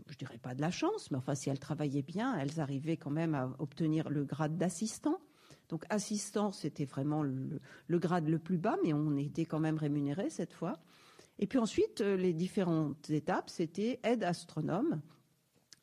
je 0.08 0.18
dirais 0.18 0.40
pas 0.40 0.56
de 0.56 0.62
la 0.62 0.72
chance, 0.72 1.10
mais 1.12 1.18
enfin 1.18 1.36
si 1.36 1.50
elles 1.50 1.60
travaillaient 1.60 2.02
bien, 2.02 2.38
elles 2.38 2.60
arrivaient 2.60 2.98
quand 2.98 3.12
même 3.12 3.36
à 3.36 3.56
obtenir 3.60 4.10
le 4.10 4.26
grade 4.26 4.58
d'assistant. 4.58 5.20
Donc 5.70 5.86
assistant, 5.90 6.52
c'était 6.52 6.86
vraiment 6.86 7.24
le, 7.24 7.60
grade 8.00 8.28
le 8.28 8.40
plus 8.40 8.58
bas, 8.58 8.78
mais 8.84 8.94
on 8.94 9.18
était 9.18 9.46
quand 9.46 9.60
même 9.60 9.78
rémunéré 9.78 10.30
cette 10.30 10.54
fois. 10.54 10.80
Et 11.40 11.48
puis 11.48 11.58
ensuite, 11.58 12.02
euh, 12.02 12.16
les 12.16 12.34
différentes 12.34 13.10
étapes, 13.10 13.50
c'était 13.50 14.00
aide 14.04 14.24
astronome, 14.24 15.02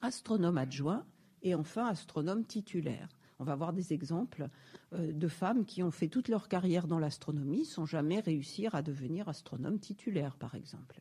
astronome 0.00 0.56
adjoint 0.56 1.04
et 1.42 1.54
enfin 1.54 1.86
astronome 1.86 2.44
titulaire. 2.44 3.08
On 3.38 3.44
va 3.44 3.56
voir 3.56 3.72
des 3.72 3.92
exemples 3.92 4.48
euh, 4.92 5.12
de 5.12 5.28
femmes 5.28 5.64
qui 5.64 5.82
ont 5.82 5.90
fait 5.90 6.08
toute 6.08 6.28
leur 6.28 6.48
carrière 6.48 6.86
dans 6.86 7.00
l'astronomie 7.00 7.64
sans 7.64 7.86
jamais 7.86 8.20
réussir 8.20 8.74
à 8.74 8.82
devenir 8.82 9.28
astronome 9.28 9.78
titulaire, 9.78 10.36
par 10.36 10.54
exemple. 10.54 11.00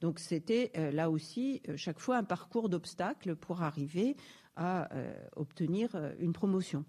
Donc 0.00 0.18
c'était 0.18 0.70
euh, 0.76 0.92
là 0.92 1.10
aussi 1.10 1.60
chaque 1.76 1.98
fois 1.98 2.16
un 2.16 2.24
parcours 2.24 2.68
d'obstacles 2.68 3.34
pour 3.34 3.62
arriver 3.62 4.16
à 4.56 4.90
obtenir 5.36 5.96
une 6.18 6.34
promotion. 6.34 6.84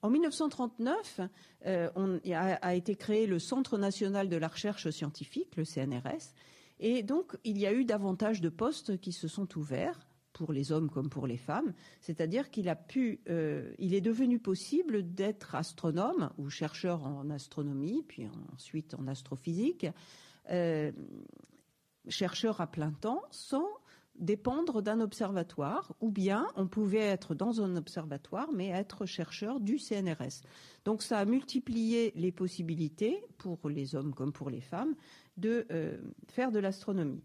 En 0.00 0.10
1939, 0.10 1.20
euh, 1.66 2.18
a, 2.32 2.74
été 2.74 2.94
créé 2.94 3.26
le 3.26 3.38
Centre 3.38 3.78
national 3.78 4.28
de 4.28 4.36
la 4.36 4.48
recherche 4.48 4.90
scientifique, 4.90 5.56
le 5.56 5.64
CNRS, 5.64 6.34
et 6.78 7.02
donc 7.02 7.36
il 7.42 7.58
y 7.58 7.66
a 7.66 7.72
eu 7.72 7.84
davantage 7.84 8.40
de 8.40 8.48
postes 8.48 9.00
qui 9.00 9.10
se 9.12 9.26
sont 9.26 9.58
ouverts 9.58 9.98
pour 10.32 10.52
les 10.52 10.70
hommes 10.70 10.88
comme 10.88 11.10
pour 11.10 11.26
les 11.26 11.36
femmes, 11.36 11.74
c'est-à-dire 12.00 12.50
qu'il 12.50 12.68
a 12.68 12.76
pu, 12.76 13.20
euh, 13.28 13.72
il 13.78 13.92
est 13.92 14.00
devenu 14.00 14.38
possible 14.38 15.02
d'être 15.14 15.56
astronome 15.56 16.30
ou 16.38 16.48
chercheur 16.48 17.04
en 17.04 17.28
astronomie, 17.30 18.04
puis 18.06 18.28
ensuite 18.54 18.94
en 18.94 19.08
astrophysique, 19.08 19.86
euh, 20.50 20.92
chercheur 22.06 22.60
à 22.60 22.68
plein 22.68 22.92
temps, 22.92 23.22
sans 23.32 23.66
dépendre 24.18 24.82
d'un 24.82 25.00
observatoire, 25.00 25.94
ou 26.00 26.10
bien 26.10 26.46
on 26.56 26.66
pouvait 26.66 26.98
être 26.98 27.34
dans 27.34 27.60
un 27.60 27.76
observatoire, 27.76 28.48
mais 28.52 28.68
être 28.68 29.06
chercheur 29.06 29.60
du 29.60 29.78
CNRS. 29.78 30.42
Donc 30.84 31.02
ça 31.02 31.18
a 31.18 31.24
multiplié 31.24 32.12
les 32.16 32.32
possibilités, 32.32 33.24
pour 33.38 33.68
les 33.68 33.94
hommes 33.94 34.14
comme 34.14 34.32
pour 34.32 34.50
les 34.50 34.60
femmes, 34.60 34.94
de 35.36 35.66
euh, 35.70 35.98
faire 36.28 36.52
de 36.52 36.58
l'astronomie. 36.58 37.22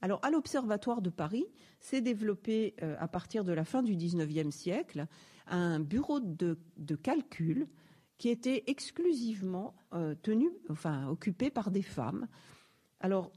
Alors 0.00 0.20
à 0.24 0.30
l'Observatoire 0.30 1.02
de 1.02 1.10
Paris 1.10 1.46
s'est 1.80 2.00
développé 2.00 2.74
euh, 2.82 2.96
à 2.98 3.08
partir 3.08 3.44
de 3.44 3.52
la 3.52 3.64
fin 3.64 3.82
du 3.82 3.96
XIXe 3.96 4.54
siècle 4.54 5.06
un 5.46 5.80
bureau 5.80 6.20
de, 6.20 6.56
calcul 7.02 7.68
qui 8.18 8.28
était 8.28 8.64
exclusivement 8.66 9.74
euh, 9.94 10.14
tenu, 10.22 10.50
enfin 10.68 11.08
occupé 11.08 11.50
par 11.50 11.70
des 11.70 11.82
femmes. 11.82 12.28
Alors 13.00 13.32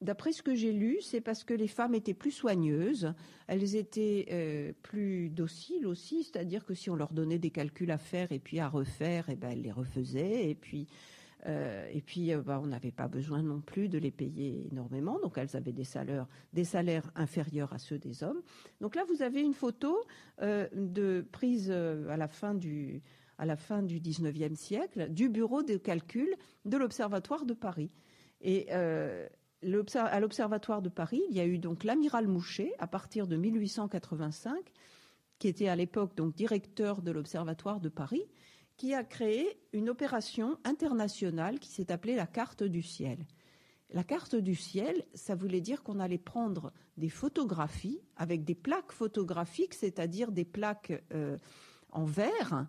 d'après 0.00 0.32
ce 0.32 0.42
que 0.42 0.54
j'ai 0.54 0.72
lu, 0.72 0.98
c'est 1.00 1.20
parce 1.20 1.44
que 1.44 1.54
les 1.54 1.68
femmes 1.68 1.94
étaient 1.94 2.14
plus 2.14 2.30
soigneuses, 2.30 3.12
elles 3.46 3.76
étaient 3.76 4.26
euh, 4.30 4.72
plus 4.82 5.30
dociles 5.30 5.86
aussi, 5.86 6.24
c'est-à-dire 6.24 6.64
que 6.64 6.74
si 6.74 6.90
on 6.90 6.96
leur 6.96 7.12
donnait 7.12 7.38
des 7.38 7.50
calculs 7.50 7.90
à 7.90 7.98
faire 7.98 8.32
et 8.32 8.38
puis 8.38 8.60
à 8.60 8.68
refaire, 8.68 9.26
eh 9.28 9.36
ben 9.36 9.50
elles 9.50 9.62
les 9.62 9.72
refaisaient, 9.72 10.50
et 10.50 10.54
puis 10.54 10.86
euh, 11.46 11.88
et 11.92 12.00
puis 12.00 12.32
euh, 12.32 12.42
bah, 12.42 12.60
on 12.62 12.66
n'avait 12.66 12.90
pas 12.90 13.08
besoin 13.08 13.42
non 13.42 13.60
plus 13.60 13.88
de 13.88 13.98
les 13.98 14.10
payer 14.10 14.66
énormément, 14.70 15.18
donc 15.20 15.38
elles 15.38 15.56
avaient 15.56 15.72
des 15.72 15.84
salaires, 15.84 16.26
des 16.52 16.64
salaires 16.64 17.10
inférieurs 17.14 17.72
à 17.72 17.78
ceux 17.78 17.98
des 17.98 18.22
hommes. 18.22 18.42
Donc 18.80 18.96
là, 18.96 19.04
vous 19.08 19.22
avez 19.22 19.40
une 19.40 19.54
photo 19.54 19.96
de 20.42 21.26
prise 21.32 21.70
à 21.70 22.16
la 22.16 22.28
fin 22.28 22.54
du 22.54 23.02
à 23.38 23.44
la 23.44 23.56
fin 23.56 23.82
du 23.82 24.00
19e 24.00 24.54
siècle 24.54 25.10
du 25.10 25.28
bureau 25.28 25.62
de 25.62 25.76
calcul 25.76 26.34
de 26.64 26.76
l'Observatoire 26.78 27.44
de 27.44 27.52
Paris. 27.52 27.90
Et 28.40 28.68
à 29.62 30.20
l'Observatoire 30.20 30.82
de 30.82 30.88
Paris, 30.88 31.22
il 31.30 31.36
y 31.36 31.40
a 31.40 31.46
eu 31.46 31.58
donc 31.58 31.84
l'amiral 31.84 32.28
Mouchet 32.28 32.72
à 32.78 32.86
partir 32.86 33.26
de 33.26 33.36
1885, 33.36 34.72
qui 35.38 35.48
était 35.48 35.68
à 35.68 35.76
l'époque 35.76 36.14
donc 36.14 36.34
directeur 36.34 37.02
de 37.02 37.10
l'Observatoire 37.10 37.80
de 37.80 37.88
Paris, 37.88 38.24
qui 38.76 38.94
a 38.94 39.04
créé 39.04 39.58
une 39.72 39.88
opération 39.88 40.58
internationale 40.64 41.58
qui 41.58 41.70
s'est 41.70 41.90
appelée 41.90 42.14
la 42.14 42.26
carte 42.26 42.62
du 42.62 42.82
ciel. 42.82 43.26
La 43.90 44.04
carte 44.04 44.34
du 44.34 44.54
ciel, 44.54 45.04
ça 45.14 45.34
voulait 45.34 45.60
dire 45.60 45.82
qu'on 45.82 46.00
allait 46.00 46.18
prendre 46.18 46.72
des 46.96 47.08
photographies 47.08 48.00
avec 48.16 48.44
des 48.44 48.54
plaques 48.54 48.92
photographiques, 48.92 49.74
c'est-à-dire 49.74 50.32
des 50.32 50.44
plaques 50.44 51.04
euh, 51.12 51.38
en 51.92 52.04
verre, 52.04 52.66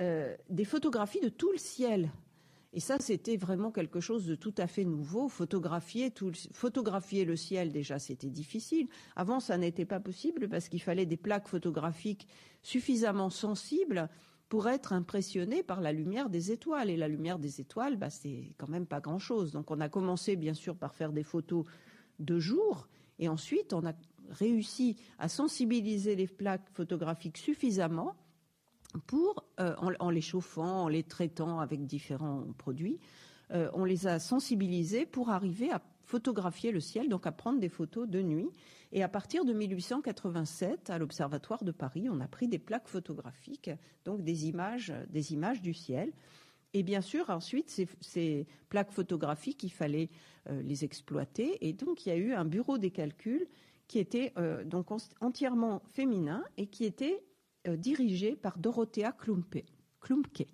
euh, 0.00 0.34
des 0.48 0.64
photographies 0.64 1.20
de 1.20 1.28
tout 1.28 1.52
le 1.52 1.58
ciel 1.58 2.10
et 2.72 2.80
ça, 2.80 2.98
c'était 2.98 3.36
vraiment 3.36 3.70
quelque 3.70 4.00
chose 4.00 4.26
de 4.26 4.34
tout 4.34 4.54
à 4.58 4.66
fait 4.66 4.84
nouveau. 4.84 5.28
Photographier, 5.28 6.12
photographier 6.52 7.24
le 7.24 7.34
ciel, 7.34 7.72
déjà, 7.72 7.98
c'était 7.98 8.28
difficile. 8.28 8.88
Avant, 9.16 9.40
ça 9.40 9.56
n'était 9.56 9.86
pas 9.86 10.00
possible 10.00 10.48
parce 10.48 10.68
qu'il 10.68 10.82
fallait 10.82 11.06
des 11.06 11.16
plaques 11.16 11.48
photographiques 11.48 12.28
suffisamment 12.62 13.30
sensibles 13.30 14.10
pour 14.50 14.68
être 14.68 14.92
impressionné 14.92 15.62
par 15.62 15.80
la 15.80 15.92
lumière 15.92 16.28
des 16.28 16.52
étoiles. 16.52 16.90
Et 16.90 16.98
la 16.98 17.08
lumière 17.08 17.38
des 17.38 17.60
étoiles, 17.60 17.96
bah, 17.96 18.10
c'est 18.10 18.52
quand 18.58 18.68
même 18.68 18.86
pas 18.86 19.00
grand-chose. 19.00 19.52
Donc, 19.52 19.70
on 19.70 19.80
a 19.80 19.88
commencé, 19.88 20.36
bien 20.36 20.54
sûr, 20.54 20.76
par 20.76 20.94
faire 20.94 21.12
des 21.12 21.24
photos 21.24 21.64
de 22.18 22.38
jour. 22.38 22.86
Et 23.18 23.28
ensuite, 23.28 23.72
on 23.72 23.86
a 23.86 23.94
réussi 24.28 24.96
à 25.18 25.30
sensibiliser 25.30 26.16
les 26.16 26.26
plaques 26.26 26.68
photographiques 26.74 27.38
suffisamment 27.38 28.14
pour, 29.06 29.44
euh, 29.60 29.74
en, 29.76 30.10
les 30.10 30.20
chauffant, 30.20 30.84
en 30.84 30.88
les 30.88 31.02
traitant 31.02 31.60
avec 31.60 31.86
différents 31.86 32.44
produits, 32.56 32.98
euh, 33.52 33.70
on 33.74 33.84
les 33.84 34.06
a 34.06 34.18
sensibilisés 34.18 35.06
pour 35.06 35.30
arriver 35.30 35.70
à 35.70 35.82
photographier 36.04 36.72
le 36.72 36.80
ciel, 36.80 37.08
donc 37.08 37.26
à 37.26 37.32
prendre 37.32 37.60
des 37.60 37.68
photos 37.68 38.08
de 38.08 38.22
nuit. 38.22 38.48
Et 38.92 39.02
à 39.02 39.08
partir 39.08 39.44
de 39.44 39.52
1887, 39.52 40.88
à 40.88 40.98
l'Observatoire 40.98 41.62
de 41.62 41.70
Paris, 41.70 42.08
on 42.10 42.20
a 42.20 42.28
pris 42.28 42.48
des 42.48 42.58
plaques 42.58 42.88
photographiques, 42.88 43.70
donc 44.06 44.22
des 44.22 44.46
images, 44.46 44.92
des 45.10 45.34
images 45.34 45.60
du 45.60 45.74
ciel. 45.74 46.12
Et 46.72 46.82
bien 46.82 47.02
sûr, 47.02 47.28
ensuite, 47.28 47.86
ces, 48.00 48.46
plaques 48.70 48.92
photographiques, 48.92 49.62
il 49.62 49.70
fallait 49.70 50.08
euh, 50.48 50.62
les 50.62 50.84
exploiter. 50.84 51.66
Et 51.66 51.74
donc, 51.74 52.06
il 52.06 52.08
y 52.10 52.12
a 52.12 52.16
eu 52.16 52.32
un 52.32 52.44
bureau 52.46 52.78
des 52.78 52.90
calculs 52.90 53.46
qui 53.86 53.98
était 53.98 54.34
donc 54.66 54.88
entièrement 55.22 55.80
féminin 55.86 56.44
et 56.58 56.66
qui 56.66 56.84
était 56.84 57.22
dirigée 57.66 58.36
par 58.36 58.58
Dorothea 58.58 59.12
Klumke. 59.12 60.46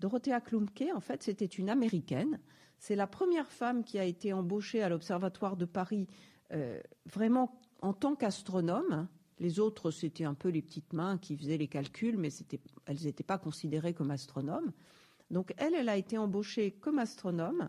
Dorothea 0.00 0.40
Klumke, 0.40 0.84
en 0.94 1.00
fait, 1.00 1.22
c'était 1.22 1.44
une 1.44 1.68
américaine. 1.68 2.40
C'est 2.78 2.96
la 2.96 3.06
première 3.06 3.52
femme 3.52 3.84
qui 3.84 3.98
a 3.98 4.04
été 4.04 4.32
embauchée 4.32 4.82
à 4.82 4.88
l'Observatoire 4.88 5.56
de 5.56 5.66
Paris 5.66 6.08
euh, 6.52 6.80
vraiment 7.04 7.60
en 7.82 7.92
tant 7.92 8.16
qu'astronome. 8.16 9.06
Les 9.38 9.60
autres, 9.60 9.90
c'était 9.90 10.24
un 10.24 10.34
peu 10.34 10.48
les 10.48 10.62
petites 10.62 10.92
mains 10.92 11.18
qui 11.18 11.36
faisaient 11.36 11.58
les 11.58 11.68
calculs, 11.68 12.16
mais 12.16 12.30
elles 12.86 13.04
n'étaient 13.04 13.22
pas 13.22 13.38
considérées 13.38 13.94
comme 13.94 14.10
astronomes. 14.10 14.72
Donc 15.30 15.54
elle, 15.58 15.74
elle 15.74 15.88
a 15.88 15.96
été 15.96 16.18
embauchée 16.18 16.72
comme 16.72 16.98
astronome 16.98 17.68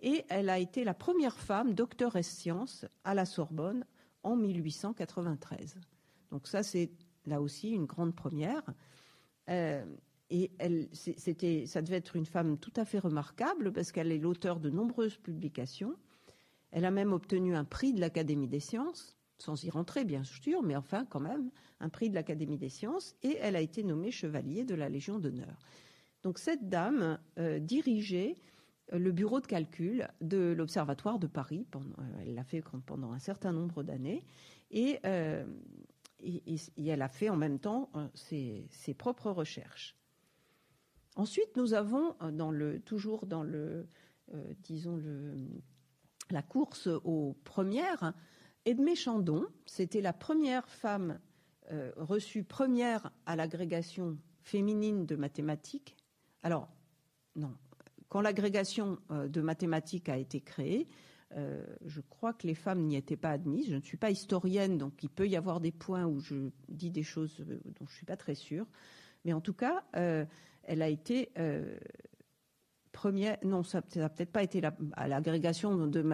et 0.00 0.24
elle 0.28 0.48
a 0.48 0.58
été 0.58 0.84
la 0.84 0.94
première 0.94 1.36
femme 1.36 1.74
docteur 1.74 2.16
en 2.16 2.22
sciences 2.22 2.86
à 3.04 3.14
la 3.14 3.24
Sorbonne 3.24 3.84
en 4.22 4.36
1893. 4.36 5.78
Donc 6.30 6.46
ça, 6.46 6.62
c'est 6.62 6.90
là 7.28 7.40
aussi 7.40 7.70
une 7.70 7.86
grande 7.86 8.14
première. 8.14 8.62
Euh, 9.48 9.84
et 10.30 10.50
elle, 10.58 10.88
c'était, 10.92 11.64
ça 11.66 11.80
devait 11.80 11.96
être 11.96 12.16
une 12.16 12.26
femme 12.26 12.58
tout 12.58 12.72
à 12.76 12.84
fait 12.84 12.98
remarquable 12.98 13.72
parce 13.72 13.92
qu'elle 13.92 14.12
est 14.12 14.18
l'auteur 14.18 14.60
de 14.60 14.68
nombreuses 14.68 15.16
publications. 15.16 15.94
Elle 16.70 16.84
a 16.84 16.90
même 16.90 17.12
obtenu 17.12 17.54
un 17.54 17.64
prix 17.64 17.94
de 17.94 18.00
l'Académie 18.00 18.48
des 18.48 18.60
sciences, 18.60 19.16
sans 19.38 19.64
y 19.64 19.70
rentrer 19.70 20.04
bien 20.04 20.24
sûr, 20.24 20.62
mais 20.62 20.76
enfin 20.76 21.06
quand 21.06 21.20
même 21.20 21.50
un 21.80 21.88
prix 21.88 22.10
de 22.10 22.14
l'Académie 22.14 22.58
des 22.58 22.68
sciences, 22.68 23.16
et 23.22 23.38
elle 23.40 23.56
a 23.56 23.60
été 23.60 23.82
nommée 23.82 24.10
chevalier 24.10 24.64
de 24.64 24.74
la 24.74 24.90
Légion 24.90 25.18
d'honneur. 25.18 25.58
Donc 26.22 26.38
cette 26.38 26.68
dame 26.68 27.18
euh, 27.38 27.58
dirigeait 27.58 28.36
euh, 28.92 28.98
le 28.98 29.12
bureau 29.12 29.40
de 29.40 29.46
calcul 29.46 30.08
de 30.20 30.52
l'Observatoire 30.56 31.18
de 31.18 31.26
Paris. 31.26 31.66
Pendant, 31.70 31.96
elle 32.20 32.34
l'a 32.34 32.44
fait 32.44 32.62
pendant 32.84 33.12
un 33.12 33.18
certain 33.18 33.52
nombre 33.52 33.82
d'années. 33.82 34.24
Et 34.70 34.98
et, 36.20 36.56
elle 36.86 37.02
a 37.02 37.08
fait 37.08 37.28
en 37.28 37.36
même 37.36 37.58
temps 37.58 37.90
euh, 37.94 38.08
ses, 38.14 38.94
propres 38.94 39.30
recherches. 39.30 39.96
Ensuite, 41.16 41.56
nous 41.56 41.74
avons 41.74 42.16
euh, 42.22 42.30
dans 42.30 42.50
le, 42.50 42.80
toujours 42.80 43.26
dans 43.26 43.42
le, 43.42 43.86
euh, 44.34 44.54
disons 44.62 44.96
le, 44.96 45.36
la 46.30 46.42
course 46.42 46.88
aux 47.04 47.36
premières, 47.44 48.14
Edmé 48.64 48.94
Chandon. 48.94 49.46
C'était 49.66 50.00
la 50.00 50.12
première 50.12 50.68
femme 50.68 51.20
reçue 51.96 52.44
première 52.44 53.12
à 53.26 53.36
l'agrégation 53.36 54.16
féminine 54.40 55.04
de 55.04 55.16
mathématiques. 55.16 55.96
Alors, 56.42 56.66
non, 57.36 57.54
quand 58.08 58.22
l'agrégation 58.22 58.98
de 59.10 59.40
mathématiques 59.42 60.08
a 60.08 60.16
été 60.16 60.40
créée, 60.40 60.88
euh, 61.36 61.62
je 61.84 62.00
crois 62.00 62.32
que 62.32 62.46
les 62.46 62.54
femmes 62.54 62.84
n'y 62.84 62.96
étaient 62.96 63.16
pas 63.16 63.30
admises. 63.30 63.68
Je 63.68 63.76
ne 63.76 63.80
suis 63.80 63.96
pas 63.96 64.10
historienne, 64.10 64.78
donc 64.78 65.02
il 65.02 65.10
peut 65.10 65.28
y 65.28 65.36
avoir 65.36 65.60
des 65.60 65.72
points 65.72 66.06
où 66.06 66.20
je 66.20 66.50
dis 66.68 66.90
des 66.90 67.02
choses 67.02 67.40
euh, 67.40 67.60
dont 67.64 67.86
je 67.86 67.92
ne 67.92 67.96
suis 67.96 68.06
pas 68.06 68.16
très 68.16 68.34
sûre. 68.34 68.66
Mais 69.24 69.32
en 69.32 69.40
tout 69.40 69.52
cas, 69.52 69.84
euh, 69.96 70.24
elle 70.62 70.80
a 70.82 70.88
été 70.88 71.30
première. 72.92 73.36
Non, 73.44 73.62
ça 73.62 73.82
n'a 73.96 74.08
peut-être 74.08 74.32
pas 74.32 74.42
été 74.42 74.62
à 74.92 75.08
l'agrégation 75.08 75.86
de 75.86 76.04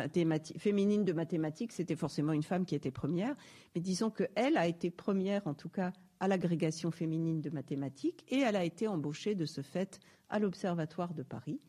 féminine 0.59 1.05
de 1.05 1.13
mathématiques. 1.13 1.73
C'était 1.73 1.97
forcément 1.97 2.33
une 2.33 2.43
femme 2.43 2.65
qui 2.65 2.75
était 2.75 2.91
première. 2.91 3.37
Mais 3.75 3.81
disons 3.81 4.11
qu'elle 4.11 4.57
a 4.57 4.67
été 4.67 4.91
première, 4.91 5.47
en 5.47 5.55
tout 5.55 5.69
cas, 5.69 5.93
à 6.21 6.29
l'agrégation 6.29 6.91
féminine 6.91 7.41
de 7.41 7.51
mathématiques, 7.51 8.25
et 8.29 8.39
elle 8.39 8.57
a 8.57 8.65
été 8.65 8.89
embauchée 8.89 9.35
de 9.35 9.45
ce 9.45 9.61
fait 9.61 10.01
à 10.29 10.39
l'Observatoire 10.39 11.15
de 11.15 11.23
Paris. 11.23 11.61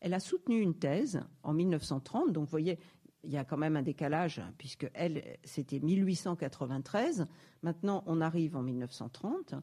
Elle 0.00 0.14
a 0.14 0.20
soutenu 0.20 0.60
une 0.60 0.74
thèse 0.74 1.20
en 1.42 1.52
1930, 1.52 2.32
donc 2.32 2.44
vous 2.44 2.50
voyez, 2.50 2.78
il 3.22 3.30
y 3.30 3.36
a 3.36 3.44
quand 3.44 3.58
même 3.58 3.76
un 3.76 3.82
décalage, 3.82 4.40
puisque 4.56 4.90
elle, 4.94 5.22
c'était 5.44 5.78
1893, 5.78 7.26
maintenant 7.62 8.02
on 8.06 8.20
arrive 8.20 8.56
en 8.56 8.62
1930. 8.62 9.54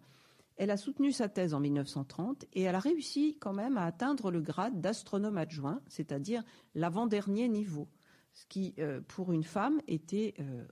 Elle 0.57 0.71
a 0.71 0.77
soutenu 0.77 1.11
sa 1.11 1.29
thèse 1.29 1.53
en 1.53 1.59
1930 1.59 2.45
et 2.53 2.63
elle 2.63 2.75
a 2.75 2.79
réussi 2.79 3.37
quand 3.39 3.53
même 3.53 3.77
à 3.77 3.85
atteindre 3.85 4.31
le 4.31 4.41
grade 4.41 4.81
d'astronome 4.81 5.37
adjoint, 5.37 5.81
c'est-à-dire 5.87 6.43
l'avant-dernier 6.73 7.47
niveau, 7.47 7.87
ce 8.33 8.45
qui, 8.47 8.73
euh, 8.79 9.01
pour 9.07 9.31
une 9.31 9.43
femme, 9.43 9.79
était 9.87 10.33
euh, 10.39 10.65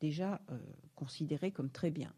déjà 0.00 0.40
euh, 0.50 0.58
considéré 0.94 1.52
comme 1.52 1.70
très 1.70 1.90
bien. 1.90 2.12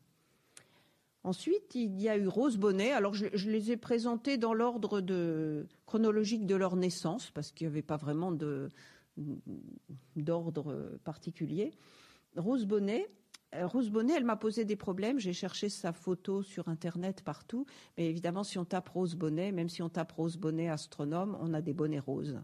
Ensuite, 1.24 1.74
il 1.74 2.00
y 2.00 2.08
a 2.08 2.16
eu 2.16 2.28
Rose 2.28 2.56
Bonnet. 2.56 2.92
Alors, 2.92 3.12
je, 3.14 3.26
les 3.48 3.72
ai 3.72 3.76
présentés 3.76 4.38
dans 4.38 4.54
l'ordre 4.54 5.02
chronologique 5.86 6.46
de 6.46 6.54
leur 6.54 6.76
naissance, 6.76 7.30
parce 7.32 7.52
qu'il 7.52 7.66
n'y 7.66 7.72
avait 7.72 7.82
pas 7.82 7.96
vraiment 7.96 8.32
d'ordre 10.16 10.98
particulier. 11.04 11.72
Rose 12.36 12.66
Bonnet, 12.66 13.08
euh, 13.54 13.66
Rose 13.66 13.90
Bonnet, 13.90 14.14
elle 14.16 14.24
m'a 14.24 14.36
posé 14.36 14.64
des 14.64 14.76
problèmes. 14.76 15.18
J'ai 15.18 15.32
cherché 15.32 15.68
sa 15.68 15.92
photo 15.92 16.42
sur 16.42 16.68
Internet 16.68 17.22
partout. 17.22 17.66
Mais 17.96 18.06
évidemment, 18.06 18.44
si 18.44 18.58
on 18.58 18.64
tape 18.64 18.88
Rose 18.88 19.14
Bonnet, 19.14 19.52
même 19.52 19.68
si 19.68 19.82
on 19.82 19.88
tape 19.88 20.12
Rose 20.12 20.36
Bonnet 20.36 20.68
astronome, 20.68 21.36
on 21.40 21.54
a 21.54 21.60
des 21.60 21.72
bonnets 21.72 21.98
roses. 21.98 22.40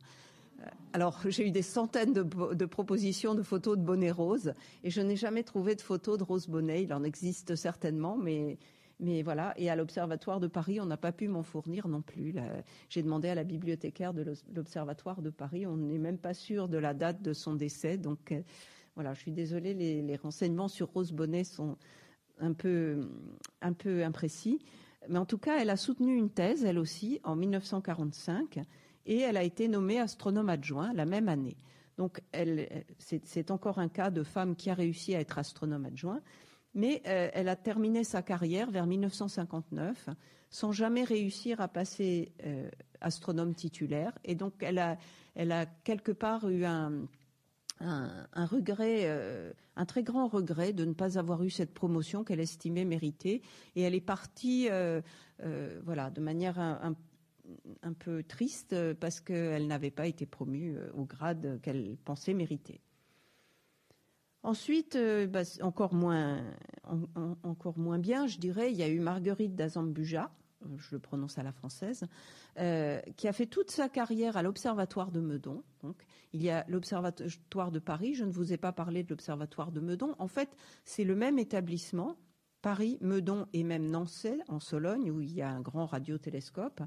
Alors, 0.92 1.20
j'ai 1.28 1.46
eu 1.46 1.50
des 1.50 1.62
centaines 1.62 2.12
de, 2.12 2.66
propositions 2.66 3.34
de 3.34 3.42
photos 3.42 3.76
de 3.76 3.82
bonnets 3.82 4.10
roses 4.10 4.54
et 4.82 4.90
je 4.90 5.00
n'ai 5.00 5.16
jamais 5.16 5.42
trouvé 5.42 5.74
de 5.74 5.80
photo 5.80 6.16
de 6.16 6.22
Rose 6.22 6.48
Bonnet. 6.48 6.82
Il 6.82 6.94
en 6.94 7.04
existe 7.04 7.56
certainement, 7.56 8.16
mais, 8.16 8.58
voilà. 9.22 9.54
Et 9.56 9.68
à 9.70 9.76
l'Observatoire 9.76 10.40
de 10.40 10.46
Paris, 10.46 10.80
on 10.80 10.86
n'a 10.86 10.96
pas 10.96 11.12
pu 11.12 11.28
m'en 11.28 11.42
fournir 11.42 11.88
non 11.88 12.02
plus. 12.02 12.34
J'ai 12.88 13.02
demandé 13.02 13.28
à 13.28 13.34
la 13.34 13.44
bibliothécaire 13.44 14.14
de 14.14 14.34
l'Observatoire 14.54 15.20
de 15.20 15.30
Paris. 15.30 15.66
On 15.66 15.76
n'est 15.76 15.98
même 15.98 16.18
pas 16.18 16.34
sûr 16.34 16.68
de 16.68 16.78
la 16.78 16.94
date 16.94 17.20
de 17.20 17.32
son 17.32 17.54
décès. 17.54 17.98
Donc, 17.98 18.32
euh, 18.32 18.40
voilà, 18.94 19.12
je 19.14 19.20
suis 19.20 19.32
désolée, 19.32 19.74
les, 19.74 20.00
les 20.02 20.16
renseignements 20.16 20.68
sur 20.68 20.88
Rose 20.88 21.12
Bonnet 21.12 21.44
sont 21.44 21.76
un 22.38 22.52
peu, 22.52 23.08
un 23.60 23.72
peu 23.72 24.04
imprécis. 24.04 24.60
Mais 25.08 25.18
en 25.18 25.26
tout 25.26 25.38
cas, 25.38 25.60
elle 25.60 25.70
a 25.70 25.76
soutenu 25.76 26.16
une 26.16 26.30
thèse, 26.30 26.64
elle 26.64 26.78
aussi, 26.78 27.20
en 27.24 27.36
1945 27.36 28.60
et 29.06 29.20
elle 29.20 29.36
a 29.36 29.42
été 29.42 29.68
nommée 29.68 29.98
astronome 29.98 30.48
adjoint 30.48 30.92
la 30.92 31.04
même 31.04 31.28
année. 31.28 31.56
Donc, 31.96 32.20
c'est 32.98 33.50
encore 33.50 33.78
un 33.78 33.88
cas 33.88 34.10
de 34.10 34.24
femme 34.24 34.56
qui 34.56 34.68
a 34.68 34.74
réussi 34.74 35.14
à 35.14 35.20
être 35.20 35.38
astronome 35.38 35.84
adjoint, 35.84 36.20
mais 36.74 37.00
elle 37.04 37.48
a 37.48 37.54
terminé 37.54 38.02
sa 38.02 38.20
carrière 38.20 38.70
vers 38.70 38.86
1959 38.86 40.08
sans 40.50 40.72
jamais 40.72 41.04
réussir 41.04 41.60
à 41.60 41.68
passer 41.68 42.32
astronome 43.00 43.54
titulaire. 43.54 44.12
Et 44.24 44.34
donc, 44.34 44.54
elle 44.60 44.78
a, 44.80 45.66
quelque 45.84 46.10
part 46.10 46.48
eu 46.48 46.64
un, 46.64 47.06
un, 47.80 48.46
regret, 48.46 49.02
euh, 49.04 49.52
un 49.76 49.84
très 49.84 50.02
grand 50.02 50.28
regret 50.28 50.72
de 50.72 50.84
ne 50.84 50.92
pas 50.92 51.18
avoir 51.18 51.42
eu 51.42 51.50
cette 51.50 51.74
promotion 51.74 52.24
qu'elle 52.24 52.40
estimait 52.40 52.84
méritée. 52.84 53.42
Et 53.76 53.82
elle 53.82 53.94
est 53.94 54.00
partie, 54.00 54.68
euh, 54.70 55.00
euh, 55.42 55.80
voilà, 55.84 56.10
de 56.10 56.20
manière 56.20 56.58
un, 56.58 56.94
peu 57.98 58.22
triste 58.22 58.74
parce 58.94 59.20
qu'elle 59.20 59.66
n'avait 59.66 59.90
pas 59.90 60.06
été 60.06 60.26
promue 60.26 60.76
au 60.94 61.04
grade 61.04 61.60
qu'elle 61.62 61.96
pensait 62.04 62.34
mériter. 62.34 62.80
Ensuite, 64.42 64.98
bah, 65.28 65.42
encore 65.62 65.94
moins, 65.94 66.42
encore 67.42 67.78
moins 67.78 67.98
bien, 67.98 68.26
je 68.26 68.38
dirais, 68.38 68.70
il 68.70 68.76
y 68.76 68.82
a 68.82 68.88
eu 68.88 69.00
Marguerite 69.00 69.54
d'Azambuja, 69.54 70.30
je 70.78 70.88
le 70.92 70.98
prononce 70.98 71.38
à 71.38 71.42
la 71.42 71.52
française, 71.52 72.06
euh, 72.58 73.00
qui 73.16 73.28
a 73.28 73.32
fait 73.32 73.46
toute 73.46 73.70
sa 73.70 73.88
carrière 73.88 74.36
à 74.36 74.42
l'Observatoire 74.42 75.10
de 75.10 75.20
Meudon. 75.20 75.62
Donc, 75.82 76.04
il 76.32 76.42
y 76.42 76.50
a 76.50 76.64
l'Observatoire 76.68 77.70
de 77.70 77.78
Paris. 77.78 78.14
Je 78.14 78.24
ne 78.24 78.30
vous 78.30 78.52
ai 78.52 78.56
pas 78.56 78.72
parlé 78.72 79.02
de 79.02 79.10
l'Observatoire 79.10 79.72
de 79.72 79.80
Meudon. 79.80 80.14
En 80.18 80.28
fait, 80.28 80.50
c'est 80.84 81.04
le 81.04 81.14
même 81.14 81.38
établissement, 81.38 82.16
Paris, 82.62 82.98
Meudon 83.00 83.46
et 83.52 83.62
même 83.64 83.90
Nancy, 83.90 84.40
en 84.48 84.60
Sologne, 84.60 85.10
où 85.10 85.20
il 85.20 85.32
y 85.32 85.42
a 85.42 85.50
un 85.50 85.60
grand 85.60 85.86
radiotélescope. 85.86 86.82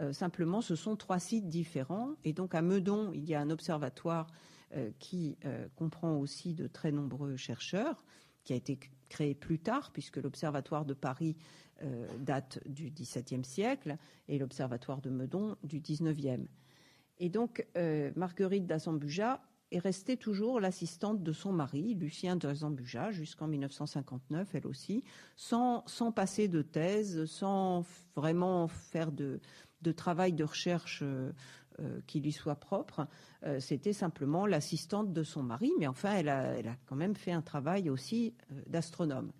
Euh, 0.00 0.12
simplement, 0.12 0.60
ce 0.60 0.74
sont 0.74 0.96
trois 0.96 1.18
sites 1.18 1.48
différents. 1.48 2.14
Et 2.24 2.32
donc, 2.32 2.54
à 2.54 2.62
Meudon, 2.62 3.12
il 3.14 3.24
y 3.24 3.34
a 3.34 3.40
un 3.40 3.50
observatoire 3.50 4.26
euh, 4.74 4.90
qui 4.98 5.36
comprend 5.76 6.16
aussi 6.16 6.54
de 6.54 6.66
très 6.66 6.92
nombreux 6.92 7.36
chercheurs, 7.36 8.04
qui 8.44 8.52
a 8.52 8.56
été 8.56 8.78
créé 9.08 9.34
plus 9.34 9.58
tard, 9.58 9.90
puisque 9.92 10.16
l'Observatoire 10.16 10.84
de 10.84 10.94
Paris 10.94 11.36
euh, 11.82 12.06
date 12.18 12.60
du 12.66 12.90
XVIIe 12.90 13.44
siècle 13.44 13.96
et 14.28 14.38
l'Observatoire 14.38 15.00
de 15.00 15.10
Meudon 15.10 15.56
du 15.64 15.80
XIXe. 15.80 16.48
Et 17.18 17.28
donc, 17.28 17.66
euh, 17.76 18.12
Marguerite 18.14 18.66
d'Azambuja 18.66 19.42
est 19.72 19.80
restée 19.80 20.16
toujours 20.16 20.60
l'assistante 20.60 21.22
de 21.22 21.32
son 21.32 21.52
mari, 21.52 21.94
Lucien 21.94 22.36
d'Azambuja, 22.36 23.10
jusqu'en 23.10 23.48
1959, 23.48 24.54
elle 24.54 24.66
aussi, 24.68 25.02
sans, 25.36 25.82
passer 26.14 26.46
de 26.46 26.62
thèse, 26.62 27.24
sans 27.24 27.84
vraiment 28.14 28.68
faire 28.68 29.10
de, 29.10 29.40
de 29.84 29.92
travail 29.92 30.32
de 30.32 30.42
recherche 30.44 31.02
euh, 31.02 31.30
qui 32.06 32.20
lui 32.20 32.32
soit 32.32 32.56
propre. 32.56 33.06
C'était 33.58 33.92
simplement 33.92 34.46
l'assistante 34.46 35.12
de 35.12 35.22
son 35.22 35.42
mari, 35.42 35.70
mais 35.78 35.86
enfin, 35.86 36.12
elle 36.14 36.28
a, 36.28 36.54
quand 36.86 36.96
même 36.96 37.14
fait 37.14 37.32
un 37.32 37.42
travail 37.42 37.90
aussi 37.90 38.32
d'astronome. 38.68 39.32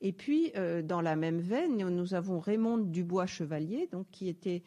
Et 0.00 0.12
puis, 0.12 0.52
euh, 0.56 0.82
dans 0.82 1.00
la 1.00 1.16
même 1.16 1.40
veine, 1.40 1.76
nous 1.76 2.14
avons 2.14 2.38
Raymonde 2.38 2.90
Dubois-Chevalier, 2.90 3.88
donc 3.90 4.06
qui 4.10 4.28
était 4.28 4.62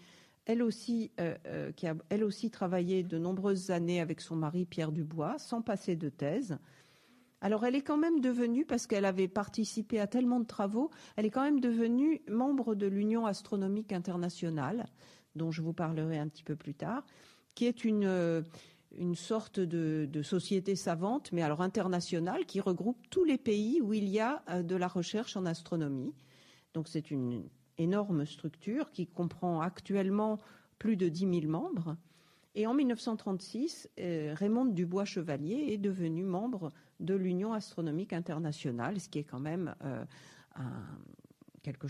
elle 0.45 0.63
aussi, 0.63 1.11
euh, 1.19 1.35
euh, 1.45 1.71
qui 1.71 1.87
a 1.87 1.95
elle 2.09 2.23
aussi 2.23 2.49
travaillé 2.49 3.03
de 3.03 3.17
nombreuses 3.17 3.71
années 3.71 4.01
avec 4.01 4.19
son 4.21 4.35
mari 4.35 4.65
Pierre 4.65 4.91
Dubois, 4.91 5.37
sans 5.37 5.61
passer 5.61 5.95
de 5.95 6.09
thèse. 6.09 6.57
Alors, 7.41 7.65
elle 7.65 7.75
est 7.75 7.81
quand 7.81 7.97
même 7.97 8.21
devenue, 8.21 8.65
parce 8.65 8.87
qu'elle 8.87 9.05
avait 9.05 9.27
participé 9.27 9.99
à 9.99 10.07
tellement 10.07 10.39
de 10.39 10.45
travaux, 10.45 10.91
elle 11.15 11.25
est 11.25 11.31
quand 11.31 11.43
même 11.43 11.59
devenue 11.59 12.21
membre 12.29 12.75
de 12.75 12.87
l'Union 12.87 13.25
astronomique 13.25 13.91
internationale, 13.91 14.85
dont 15.35 15.51
je 15.51 15.61
vous 15.61 15.73
parlerai 15.73 16.19
un 16.19 16.27
petit 16.27 16.43
peu 16.43 16.55
plus 16.55 16.75
tard, 16.75 17.03
qui 17.55 17.65
est 17.65 17.83
une 17.83 18.43
une 18.97 19.15
sorte 19.15 19.59
de, 19.59 20.21
société 20.21 20.75
savante, 20.75 21.31
mais 21.31 21.41
alors 21.41 21.61
internationale, 21.61 22.45
qui 22.45 22.59
regroupe 22.59 22.97
tous 23.09 23.23
les 23.23 23.37
pays 23.37 23.81
où 23.81 23.93
il 23.93 24.07
y 24.07 24.19
a 24.19 24.43
euh, 24.49 24.63
de 24.63 24.75
la 24.75 24.87
recherche 24.87 25.37
en 25.37 25.45
astronomie. 25.45 26.13
Donc 26.73 26.87
c'est 26.87 27.11
une 27.11 27.43
énorme 27.77 28.25
structure 28.25 28.91
qui 28.91 29.07
comprend 29.07 29.61
actuellement 29.61 30.39
plus 30.77 30.97
de 30.97 31.09
10 31.09 31.41
000 31.41 31.51
membres. 31.51 31.97
Et 32.53 32.67
en 32.67 32.73
1936, 32.73 33.89
euh, 33.99 34.33
Raymond 34.35 34.65
Dubois-Chevalier 34.65 35.67
est 35.69 35.77
devenu 35.77 36.23
membre 36.23 36.71
de 37.01 37.15
l'Union 37.15 37.53
astronomique 37.53 38.13
internationale, 38.13 38.99
ce 38.99 39.09
qui 39.09 39.19
est 39.19 39.23
quand 39.23 39.39
même 39.39 39.75
euh, 39.83 40.05
quelque 41.63 41.87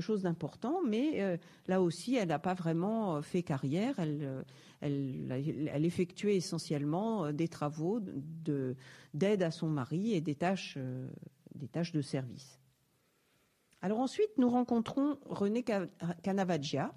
chose 0.00 0.22
d'important, 0.22 0.80
mais 0.84 1.22
euh, 1.22 1.36
là 1.68 1.80
aussi, 1.80 2.16
elle 2.16 2.28
n'a 2.28 2.38
pas 2.38 2.54
vraiment 2.54 3.16
euh, 3.16 3.22
fait 3.22 3.42
carrière. 3.42 3.98
Elle, 3.98 4.44
elle, 4.80 5.84
effectuait 5.84 6.36
essentiellement 6.36 7.32
des 7.32 7.48
travaux 7.48 8.00
de 8.00 8.74
d'aide 9.14 9.42
à 9.42 9.50
son 9.50 9.68
mari 9.68 10.14
et 10.14 10.20
des 10.20 10.34
tâches 10.34 10.78
des 11.54 11.68
tâches 11.68 11.92
de 11.92 12.00
service. 12.00 12.58
Alors 13.82 14.00
ensuite, 14.00 14.30
nous 14.38 14.48
rencontrons 14.48 15.18
René 15.26 15.64
Canavaggia, 16.22 16.92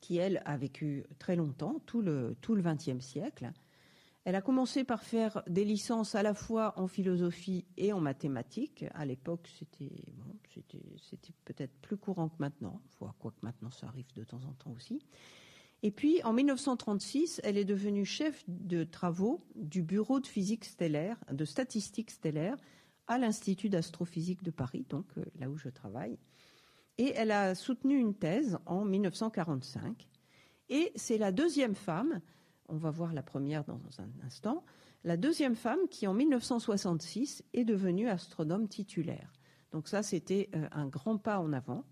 qui 0.00 0.16
elle 0.16 0.42
a 0.44 0.56
vécu 0.56 1.04
très 1.18 1.36
longtemps, 1.36 1.80
tout 1.86 2.02
le 2.02 2.36
tout 2.40 2.54
le 2.54 2.62
XXe 2.62 3.04
siècle. 3.04 3.52
Elle 4.24 4.34
a 4.34 4.42
commencé 4.42 4.84
par 4.84 5.02
faire 5.02 5.42
des 5.46 5.64
licences 5.64 6.14
à 6.14 6.22
la 6.22 6.34
fois 6.34 6.74
en 6.76 6.86
philosophie 6.86 7.64
et 7.76 7.92
en 7.92 8.00
mathématiques. 8.00 8.84
À 8.94 9.06
l'époque, 9.06 9.48
c'était 9.58 10.04
c'était 11.10 11.32
peut-être 11.44 11.72
plus 11.80 11.96
courant 11.96 12.28
que 12.28 12.36
maintenant, 12.38 12.82
quoique 12.98 13.38
maintenant 13.42 13.70
ça 13.70 13.86
arrive 13.86 14.12
de 14.14 14.24
temps 14.24 14.44
en 14.44 14.52
temps 14.52 14.72
aussi. 14.72 15.00
Et 15.82 15.92
puis, 15.92 16.20
en 16.24 16.32
1936, 16.32 17.40
elle 17.44 17.56
est 17.56 17.64
devenue 17.64 18.04
chef 18.04 18.42
de 18.48 18.82
travaux 18.82 19.44
du 19.54 19.82
bureau 19.82 20.18
de 20.18 20.26
physique 20.26 20.64
stellaire, 20.64 21.16
de 21.30 21.44
statistique 21.44 22.10
stellaire, 22.10 22.56
à 23.06 23.16
l'Institut 23.16 23.68
d'astrophysique 23.68 24.42
de 24.42 24.50
Paris, 24.50 24.84
donc 24.88 25.06
euh, 25.16 25.24
là 25.38 25.48
où 25.48 25.56
je 25.56 25.68
travaille. 25.68 26.18
Et 26.98 27.12
elle 27.14 27.30
a 27.30 27.54
soutenu 27.54 27.96
une 27.96 28.14
thèse 28.14 28.58
en 28.66 28.84
1945. 28.84 30.08
Et 30.68 30.92
c'est 30.96 31.16
la 31.16 31.32
deuxième 31.32 31.76
femme 31.76 32.20
on 32.68 32.76
va 32.76 32.90
voir 32.90 33.12
la 33.12 33.22
première 33.22 33.64
dans 33.64 33.80
un 33.98 34.10
instant, 34.24 34.64
la 35.04 35.16
deuxième 35.16 35.56
femme 35.56 35.80
qui 35.90 36.06
en 36.06 36.14
1966 36.14 37.44
est 37.54 37.64
devenue 37.64 38.08
astronome 38.08 38.68
titulaire. 38.68 39.32
Donc 39.72 39.88
ça, 39.88 40.02
c'était 40.02 40.48
euh, 40.54 40.66
un 40.72 40.86
grand 40.86 41.18
pas 41.18 41.38
en 41.38 41.52
avant. 41.52 41.84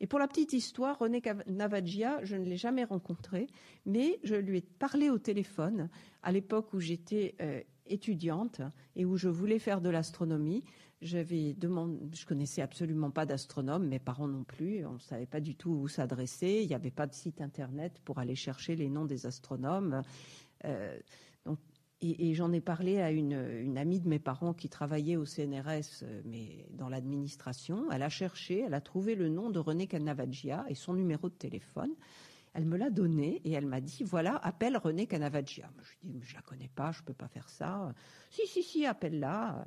Et 0.00 0.06
pour 0.06 0.18
la 0.18 0.26
petite 0.26 0.52
histoire, 0.52 0.98
René 0.98 1.22
Navagia, 1.46 2.24
je 2.24 2.34
ne 2.36 2.44
l'ai 2.44 2.56
jamais 2.56 2.84
rencontré, 2.84 3.46
mais 3.86 4.18
je 4.24 4.34
lui 4.34 4.58
ai 4.58 4.60
parlé 4.60 5.10
au 5.10 5.18
téléphone 5.18 5.88
à 6.22 6.32
l'époque 6.32 6.72
où 6.72 6.80
j'étais 6.80 7.36
euh, 7.40 7.60
étudiante 7.86 8.60
et 8.96 9.04
où 9.04 9.16
je 9.16 9.28
voulais 9.28 9.60
faire 9.60 9.80
de 9.80 9.90
l'astronomie. 9.90 10.64
J'avais 11.02 11.52
demandé, 11.54 11.98
je 12.14 12.24
connaissais 12.24 12.62
absolument 12.62 13.10
pas 13.10 13.26
d'astronome, 13.26 13.88
mes 13.88 13.98
parents 13.98 14.28
non 14.28 14.44
plus, 14.44 14.86
on 14.86 14.94
ne 14.94 14.98
savait 15.00 15.26
pas 15.26 15.40
du 15.40 15.56
tout 15.56 15.70
où 15.70 15.88
s'adresser, 15.88 16.60
il 16.62 16.68
n'y 16.68 16.76
avait 16.76 16.92
pas 16.92 17.08
de 17.08 17.12
site 17.12 17.40
internet 17.40 18.00
pour 18.04 18.20
aller 18.20 18.36
chercher 18.36 18.76
les 18.76 18.88
noms 18.88 19.04
des 19.04 19.26
astronomes. 19.26 20.02
Euh, 20.64 20.96
et, 22.02 22.34
j'en 22.34 22.52
ai 22.52 22.60
parlé 22.60 23.00
à 23.00 23.10
une, 23.10 23.78
amie 23.78 24.00
de 24.00 24.08
mes 24.08 24.18
parents 24.18 24.54
qui 24.54 24.68
travaillait 24.68 25.16
au 25.16 25.24
CNRS, 25.24 26.02
euh, 26.02 26.22
mais 26.24 26.66
dans 26.70 26.88
l'administration. 26.88 27.90
Elle 27.92 28.02
a 28.02 28.08
cherché, 28.08 28.60
elle 28.60 28.74
a 28.74 28.80
trouvé 28.80 29.14
le 29.14 29.28
nom 29.28 29.50
de 29.50 29.58
René 29.58 29.86
Canavaggia 29.86 30.64
et 30.68 30.74
son 30.74 30.94
numéro 30.94 31.28
de 31.28 31.34
téléphone. 31.34 31.92
Elle 32.54 32.64
me 32.64 32.76
l'a 32.76 32.90
donné 32.90 33.40
et 33.44 33.52
elle 33.52 33.66
m'a 33.66 33.80
dit 33.80 34.02
voilà, 34.04 34.36
appelle 34.36 34.76
René 34.76 35.06
Canavaggia. 35.06 35.70
Je 35.82 35.90
lui 35.90 36.16
ai 36.16 36.18
dit 36.18 36.22
je 36.24 36.34
la 36.34 36.42
connais 36.42 36.70
pas, 36.74 36.92
je 36.92 37.02
peux 37.02 37.14
pas 37.14 37.28
faire 37.28 37.48
ça. 37.48 37.94
Si 38.30 38.46
si 38.46 38.62
si, 38.62 38.84
appelle-la. 38.84 39.66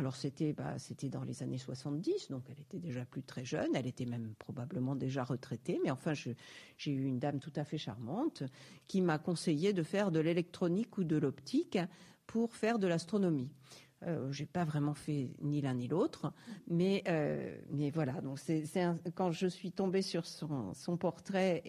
Alors 0.00 0.16
c'était 0.16 0.54
bah, 0.54 0.78
c'était 0.78 1.10
dans 1.10 1.24
les 1.24 1.42
années 1.42 1.58
70, 1.58 2.30
donc 2.30 2.44
elle 2.48 2.58
était 2.58 2.78
déjà 2.78 3.04
plus 3.04 3.22
très 3.22 3.44
jeune, 3.44 3.68
elle 3.74 3.86
était 3.86 4.06
même 4.06 4.32
probablement 4.38 4.96
déjà 4.96 5.24
retraitée, 5.24 5.78
mais 5.84 5.90
enfin 5.90 6.14
j'ai 6.14 6.36
eu 6.90 7.04
une 7.04 7.18
dame 7.18 7.38
tout 7.38 7.52
à 7.54 7.64
fait 7.64 7.76
charmante 7.76 8.42
qui 8.88 9.02
m'a 9.02 9.18
conseillé 9.18 9.74
de 9.74 9.82
faire 9.82 10.10
de 10.10 10.18
l'électronique 10.18 10.96
ou 10.96 11.04
de 11.04 11.18
l'optique 11.18 11.78
pour 12.26 12.54
faire 12.54 12.78
de 12.78 12.86
l'astronomie. 12.86 13.50
Euh, 14.06 14.32
j'ai 14.32 14.46
pas 14.46 14.64
vraiment 14.64 14.94
fait 14.94 15.32
ni 15.42 15.60
l'un 15.60 15.74
ni 15.74 15.86
l'autre, 15.86 16.32
mais 16.66 17.02
euh, 17.06 17.60
mais 17.70 17.90
voilà. 17.90 18.22
Donc 18.22 18.38
quand 19.14 19.32
je 19.32 19.48
suis 19.48 19.70
tombée 19.70 20.00
sur 20.00 20.24
son, 20.24 20.96
portrait 20.96 21.60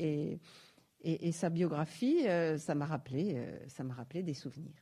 et, 1.03 1.31
sa 1.33 1.49
biographie, 1.49 2.21
euh, 2.27 2.55
euh, 2.55 2.57
ça 2.57 2.73
m'a 2.73 2.85
rappelé 2.85 4.23
des 4.23 4.33
souvenirs. 4.33 4.80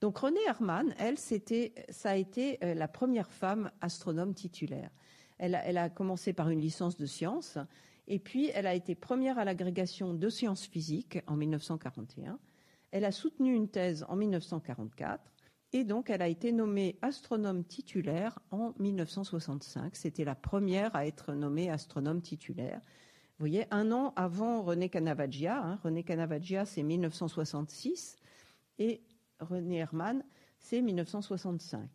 Donc 0.00 0.18
Renée 0.18 0.40
Hermann, 0.46 0.94
elle, 0.98 1.18
ça 1.18 2.10
a 2.10 2.16
été 2.16 2.58
euh, 2.64 2.74
la 2.74 2.88
première 2.88 3.30
femme 3.30 3.70
astronome 3.80 4.34
titulaire. 4.34 4.90
Elle 5.38 5.54
a, 5.54 5.64
elle 5.66 5.78
a, 5.78 5.90
commencé 5.90 6.32
par 6.32 6.48
une 6.48 6.60
licence 6.60 6.96
de 6.96 7.06
sciences, 7.06 7.58
et 8.06 8.18
puis 8.18 8.50
elle 8.54 8.66
a 8.66 8.74
été 8.74 8.94
première 8.94 9.38
à 9.38 9.44
l'agrégation 9.44 10.14
de 10.14 10.28
sciences 10.30 10.66
physiques 10.66 11.20
en 11.26 11.36
1941. 11.36 12.38
Elle 12.92 13.04
a 13.04 13.12
soutenu 13.12 13.54
une 13.54 13.68
thèse 13.68 14.06
en 14.08 14.16
1944, 14.16 15.32
et 15.72 15.84
donc 15.84 16.08
elle 16.10 16.22
a 16.22 16.28
été 16.28 16.50
nommée 16.50 16.98
astronome 17.02 17.64
titulaire 17.64 18.38
en 18.50 18.74
1965. 18.78 19.94
C'était 19.96 20.24
la 20.24 20.34
première 20.34 20.96
à 20.96 21.06
être 21.06 21.34
nommée 21.34 21.70
astronome 21.70 22.22
titulaire. 22.22 22.80
Vous 23.38 23.46
voyez, 23.46 23.66
un 23.70 23.92
an 23.92 24.12
avant 24.16 24.62
René 24.62 24.88
Canavaggia. 24.88 25.62
Hein. 25.62 25.78
René 25.82 26.04
Canavaggia, 26.04 26.64
c'est 26.64 26.82
1966. 26.82 28.16
et 28.78 29.02
René 29.40 29.76
Hermann, 29.78 30.22
c'est 30.58 30.80
1965. 30.80 31.88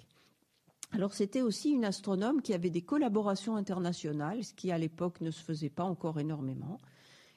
Alors 0.91 1.13
c'était 1.13 1.41
aussi 1.41 1.71
une 1.71 1.85
astronome 1.85 2.41
qui 2.41 2.53
avait 2.53 2.69
des 2.69 2.81
collaborations 2.81 3.55
internationales, 3.55 4.43
ce 4.43 4.53
qui 4.53 4.71
à 4.71 4.77
l'époque 4.77 5.21
ne 5.21 5.31
se 5.31 5.43
faisait 5.43 5.69
pas 5.69 5.83
encore 5.83 6.19
énormément. 6.19 6.79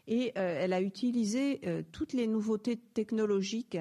Et 0.07 0.33
euh, 0.39 0.59
elle 0.61 0.73
a 0.73 0.81
utilisé 0.81 1.61
euh, 1.67 1.83
toutes 1.93 2.13
les 2.13 2.27
nouveautés 2.27 2.77
technologiques 2.77 3.79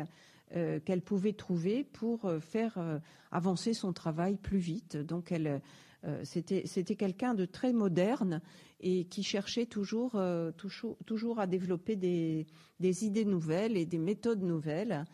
euh, 0.56 0.80
qu'elle 0.80 1.02
pouvait 1.02 1.34
trouver 1.34 1.84
pour 1.84 2.32
faire 2.42 3.02
avancer 3.32 3.74
son 3.74 3.94
travail 3.94 4.38
plus 4.38 4.58
vite. 4.58 4.98
Donc 4.98 5.32
elle, 5.32 5.62
c'était, 6.24 6.64
c'était 6.66 6.96
quelqu'un 6.96 7.34
de 7.34 7.46
très 7.46 7.74
moderne 7.74 8.42
et 8.80 9.06
qui 9.06 9.24
cherchait 9.24 9.66
toujours, 9.66 10.20
toujours, 10.56 10.98
toujours 11.06 11.40
à 11.40 11.48
développer 11.48 11.96
des, 11.96 12.46
des, 12.80 13.06
idées 13.06 13.26
nouvelles 13.26 13.76
et 13.76 13.86
des 13.86 13.98
méthodes 13.98 14.44
nouvelles. 14.44 15.06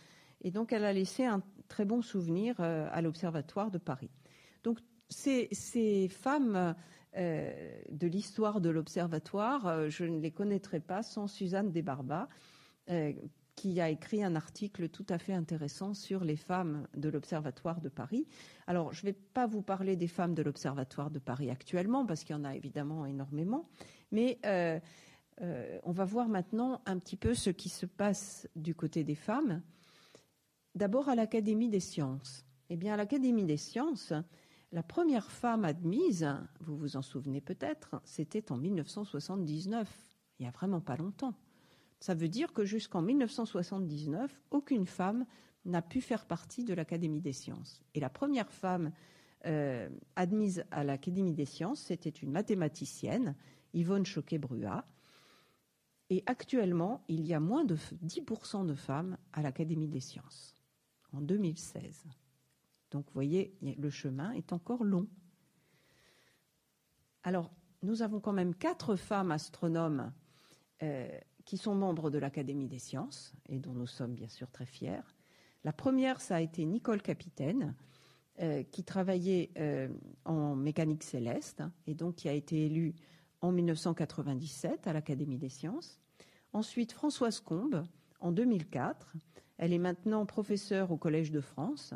Et 0.44 0.52
donc 0.52 0.74
elle 0.74 0.86
a 0.86 0.94
laissé 0.94 1.26
un 1.26 1.42
très 1.68 1.86
bon 1.86 2.02
souvenir 2.02 2.60
à 2.60 3.02
l'Observatoire 3.02 3.72
de 3.72 3.78
Paris. 3.78 4.12
Donc 4.64 4.80
ces, 5.10 6.08
femmes 6.10 6.76
euh, 7.16 7.52
de 7.90 8.08
l'histoire 8.08 8.62
de 8.62 8.70
l'Observatoire, 8.70 9.68
euh, 9.68 9.90
je 9.90 10.06
ne 10.06 10.20
les 10.20 10.32
connaîtrais 10.32 10.80
pas 10.80 11.04
sans 11.04 11.28
Suzanne 11.28 11.72
Desbarbas, 11.72 12.28
euh, 12.90 13.14
qui 13.56 13.80
a 13.80 13.90
écrit 13.90 14.24
un 14.24 14.36
article 14.36 14.90
tout 14.90 15.06
à 15.10 15.20
fait 15.20 15.34
intéressant 15.34 15.94
sur 15.94 16.24
les 16.24 16.36
femmes 16.36 16.88
de 16.96 17.10
l'Observatoire 17.10 17.82
de 17.82 17.90
Paris. 17.90 18.26
Alors, 18.66 18.94
je 18.94 19.06
ne 19.06 19.12
vais 19.12 19.18
pas 19.34 19.46
vous 19.46 19.62
parler 19.62 19.96
des 19.96 20.08
femmes 20.08 20.34
de 20.34 20.42
l'Observatoire 20.42 21.12
de 21.12 21.20
Paris 21.20 21.52
actuellement, 21.52 22.06
parce 22.06 22.24
qu'il 22.24 22.36
y 22.36 22.40
en 22.40 22.46
a 22.46 22.56
évidemment 22.56 23.06
énormément, 23.06 23.70
mais 24.12 24.40
on 25.40 25.92
va 25.92 26.06
voir 26.06 26.30
maintenant 26.30 26.82
un 26.88 26.98
petit 26.98 27.16
peu 27.16 27.36
ce 27.36 27.52
qui 27.52 27.70
se 27.70 27.86
passe 27.86 28.50
du 28.56 28.74
côté 28.74 29.04
des 29.04 29.16
femmes. 29.16 29.62
D'abord 30.76 31.10
à 31.10 31.16
l'Académie 31.16 31.70
des 31.70 31.80
sciences. 31.80 32.46
Eh 32.70 32.78
bien, 32.78 32.94
à 32.94 32.98
l'Académie 32.98 33.46
des 33.46 33.58
sciences, 33.58 34.14
la 34.72 34.82
première 34.82 35.32
femme 35.32 35.66
admise, 35.66 36.28
vous 36.62 36.76
vous 36.76 36.98
en 36.98 37.04
souvenez 37.04 37.42
peut-être, 37.42 38.02
c'était 38.06 38.52
en 38.52 38.58
1979, 38.58 39.88
il 40.40 40.44
n'y 40.44 40.48
a 40.48 40.52
vraiment 40.52 40.82
pas 40.82 40.98
longtemps. 40.98 41.36
Ça 42.00 42.16
veut 42.16 42.28
dire 42.28 42.54
que 42.54 42.66
jusqu'en 42.66 43.02
1979, 43.02 44.42
aucune 44.52 44.88
femme 44.88 45.26
n'a 45.66 45.82
pu 45.82 46.02
faire 46.02 46.26
partie 46.26 46.64
de 46.64 46.74
l'Académie 46.74 47.22
des 47.22 47.34
sciences. 47.34 47.84
Et 47.94 48.00
la 48.00 48.10
première 48.10 48.52
femme 48.52 48.92
euh, 49.46 49.90
admise 50.16 50.66
à 50.72 50.84
l'Académie 50.84 51.34
des 51.34 51.46
sciences, 51.46 51.82
c'était 51.82 52.10
une 52.10 52.32
mathématicienne, 52.32 53.36
Yvonne 53.74 54.06
Choquet-Bruat. 54.06 54.86
Et 56.10 56.24
actuellement, 56.26 57.04
il 57.08 57.26
y 57.26 57.34
a 57.34 57.40
moins 57.40 57.64
de 57.64 57.76
10% 57.76 58.66
de 58.66 58.74
femmes 58.74 59.18
à 59.32 59.42
l'Académie 59.42 59.88
des 59.88 60.00
sciences, 60.00 60.56
en 61.14 61.22
2016. 61.22 62.04
Donc, 62.92 63.06
vous 63.06 63.14
voyez, 63.14 63.56
le 63.62 63.90
chemin 63.90 64.32
est 64.32 64.54
encore 64.54 64.84
long. 64.84 65.08
Alors, 67.24 67.52
nous 67.82 68.02
avons 68.02 68.20
quand 68.20 68.34
même 68.34 68.56
quatre 68.56 68.96
femmes 68.96 69.32
astronomes 69.32 70.12
euh, 70.82 71.08
qui 71.46 71.58
sont 71.58 71.76
membres 71.76 72.10
de 72.10 72.18
l'Académie 72.18 72.68
des 72.68 72.80
sciences 72.80 73.34
et 73.48 73.60
dont 73.60 73.74
nous 73.74 73.88
sommes 73.88 74.14
bien 74.14 74.28
sûr 74.28 74.50
très 74.52 74.66
fiers. 74.66 75.02
La 75.64 75.74
première, 75.74 76.22
ça 76.22 76.36
a 76.36 76.42
été 76.42 76.66
Nicole 76.66 77.02
Capitaine, 77.02 77.76
euh, 78.42 78.64
qui 78.64 78.84
travaillait 78.84 79.52
euh, 79.58 79.90
en 80.26 80.56
mécanique 80.56 81.04
céleste 81.04 81.62
et 81.86 81.94
donc 81.94 82.16
qui 82.16 82.30
a 82.30 82.34
été 82.34 82.66
élue 82.66 82.96
en 83.42 83.52
1997 83.52 84.88
à 84.88 84.94
l'Académie 84.94 85.38
des 85.38 85.50
sciences. 85.50 86.00
Ensuite, 86.52 86.94
Françoise 86.94 87.40
Combe, 87.40 87.86
en 88.20 88.32
2004. 88.32 89.14
Elle 89.58 89.74
est 89.74 89.80
maintenant 89.80 90.26
professeure 90.26 90.92
au 90.92 90.98
Collège 90.98 91.32
de 91.32 91.42
France 91.42 91.94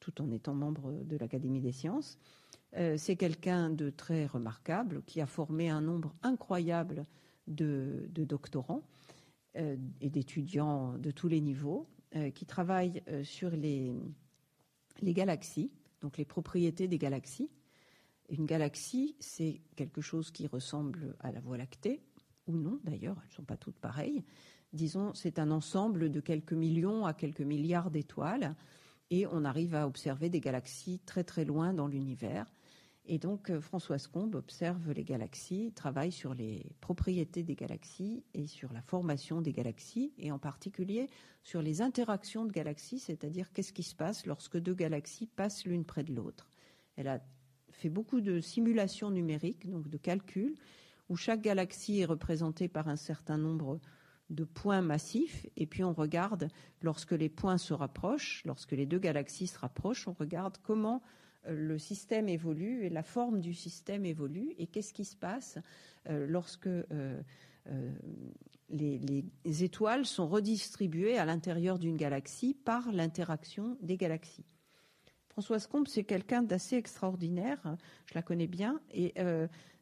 tout 0.00 0.20
en 0.20 0.30
étant 0.30 0.54
membre 0.54 0.92
de 1.04 1.16
l'Académie 1.16 1.60
des 1.60 1.72
sciences. 1.72 2.18
Euh, 2.76 2.96
c'est 2.96 3.16
quelqu'un 3.16 3.70
de 3.70 3.90
très 3.90 4.26
remarquable 4.26 5.02
qui 5.06 5.20
a 5.20 5.26
formé 5.26 5.68
un 5.68 5.80
nombre 5.80 6.14
incroyable 6.22 7.06
de, 7.46 8.08
doctorants 8.14 8.82
euh, 9.56 9.76
et 10.00 10.08
d'étudiants 10.08 10.96
de 10.98 11.10
tous 11.10 11.28
les 11.28 11.40
niveaux 11.40 11.86
euh, 12.16 12.30
qui 12.30 12.46
travaillent 12.46 13.02
sur 13.22 13.50
les, 13.50 13.92
les 15.00 15.12
galaxies, 15.12 15.70
donc 16.00 16.16
les 16.16 16.24
propriétés 16.24 16.88
des 16.88 16.98
galaxies. 16.98 17.50
Une 18.30 18.46
galaxie, 18.46 19.16
c'est 19.18 19.60
quelque 19.76 20.00
chose 20.00 20.30
qui 20.30 20.46
ressemble 20.46 21.16
à 21.18 21.32
la 21.32 21.40
Voie 21.40 21.58
lactée, 21.58 22.00
ou 22.46 22.56
non 22.56 22.78
d'ailleurs, 22.84 23.16
elles 23.22 23.30
ne 23.30 23.34
sont 23.34 23.44
pas 23.44 23.56
toutes 23.56 23.78
pareilles. 23.78 24.24
Disons, 24.72 25.12
c'est 25.14 25.38
un 25.38 25.50
ensemble 25.50 26.10
de 26.10 26.20
quelques 26.20 26.52
millions 26.52 27.04
à 27.04 27.14
quelques 27.14 27.40
milliards 27.40 27.90
d'étoiles 27.90 28.54
et 29.10 29.26
on 29.26 29.44
arrive 29.44 29.74
à 29.74 29.86
observer 29.86 30.30
des 30.30 30.40
galaxies 30.40 31.00
très 31.04 31.24
très 31.24 31.44
loin 31.44 31.72
dans 31.72 31.88
l'univers. 31.88 32.46
Et 33.06 33.18
donc 33.18 33.50
euh, 33.50 33.60
Françoise 33.60 34.06
Combe 34.06 34.36
observe 34.36 34.92
les 34.92 35.02
galaxies, 35.02 35.72
travaille 35.74 36.12
sur 36.12 36.34
les 36.34 36.64
propriétés 36.80 37.42
des 37.42 37.56
galaxies 37.56 38.22
et 38.34 38.46
sur 38.46 38.72
la 38.72 38.82
formation 38.82 39.40
des 39.40 39.52
galaxies, 39.52 40.12
et 40.18 40.30
en 40.30 40.38
particulier 40.38 41.08
sur 41.42 41.62
les 41.62 41.82
interactions 41.82 42.44
de 42.44 42.52
galaxies, 42.52 43.00
c'est-à-dire 43.00 43.52
qu'est-ce 43.52 43.72
qui 43.72 43.82
se 43.82 43.96
passe 43.96 44.26
lorsque 44.26 44.58
deux 44.58 44.74
galaxies 44.74 45.26
passent 45.26 45.64
l'une 45.64 45.84
près 45.84 46.04
de 46.04 46.14
l'autre. 46.14 46.48
Elle 46.94 47.08
a 47.08 47.20
fait 47.70 47.88
beaucoup 47.88 48.20
de 48.20 48.40
simulations 48.40 49.10
numériques, 49.10 49.68
donc 49.68 49.88
de 49.88 49.96
calculs, 49.96 50.54
où 51.08 51.16
chaque 51.16 51.40
galaxie 51.40 52.00
est 52.00 52.04
représentée 52.04 52.68
par 52.68 52.86
un 52.86 52.96
certain 52.96 53.38
nombre 53.38 53.80
de 54.30 54.44
points 54.44 54.80
massifs, 54.80 55.46
et 55.56 55.66
puis 55.66 55.84
on 55.84 55.92
regarde, 55.92 56.48
lorsque 56.82 57.12
les 57.12 57.28
points 57.28 57.58
se 57.58 57.74
rapprochent, 57.74 58.42
lorsque 58.46 58.72
les 58.72 58.86
deux 58.86 58.98
galaxies 58.98 59.48
se 59.48 59.58
rapprochent, 59.58 60.06
on 60.08 60.12
regarde 60.12 60.56
comment 60.62 61.02
euh, 61.46 61.54
le 61.54 61.78
système 61.78 62.28
évolue 62.28 62.84
et 62.84 62.90
la 62.90 63.02
forme 63.02 63.40
du 63.40 63.54
système 63.54 64.06
évolue, 64.06 64.54
et 64.58 64.66
qu'est-ce 64.66 64.94
qui 64.94 65.04
se 65.04 65.16
passe 65.16 65.58
euh, 66.08 66.26
lorsque 66.28 66.68
euh, 66.68 67.20
les, 68.70 69.24
étoiles 69.64 70.06
sont 70.06 70.28
redistribuées 70.28 71.18
à 71.18 71.24
l'intérieur 71.24 71.78
d'une 71.78 71.96
galaxie 71.96 72.54
par 72.54 72.92
l'interaction 72.92 73.76
des 73.82 73.96
galaxies. 73.96 74.46
Françoise 75.28 75.66
Combe, 75.66 75.86
c'est 75.88 76.04
quelqu'un 76.04 76.42
d'assez 76.42 76.76
extraordinaire, 76.76 77.76
je 78.06 78.14
la 78.14 78.22
connais 78.22 78.46
bien, 78.46 78.80
et 78.92 79.14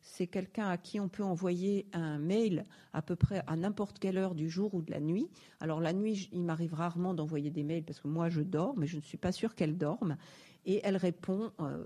c'est 0.02 0.26
quelqu'un 0.26 0.68
à 0.68 0.78
qui 0.78 1.00
on 1.00 1.08
peut 1.08 1.22
envoyer 1.22 1.86
un 1.92 2.18
mail 2.18 2.64
à 2.92 3.02
peu 3.02 3.16
près 3.16 3.42
à 3.46 3.56
n'importe 3.56 3.98
quelle 3.98 4.18
heure 4.18 4.34
du 4.34 4.48
jour 4.48 4.74
ou 4.74 4.82
de 4.82 4.90
la 4.90 5.00
nuit. 5.00 5.28
Alors 5.60 5.80
la 5.80 5.92
nuit, 5.92 6.28
il 6.32 6.42
m'arrive 6.42 6.74
rarement 6.74 7.14
d'envoyer 7.14 7.50
des 7.50 7.64
mails 7.64 7.84
parce 7.84 8.00
que 8.00 8.08
moi 8.08 8.28
je 8.28 8.40
dors, 8.40 8.76
mais 8.76 8.86
je 8.86 8.96
ne 8.96 9.02
suis 9.02 9.18
pas 9.18 9.32
sûre 9.32 9.54
qu'elle 9.54 9.76
dorme. 9.76 10.16
Et 10.64 10.80
elle 10.84 10.96
répond 10.96 11.52
euh, 11.60 11.84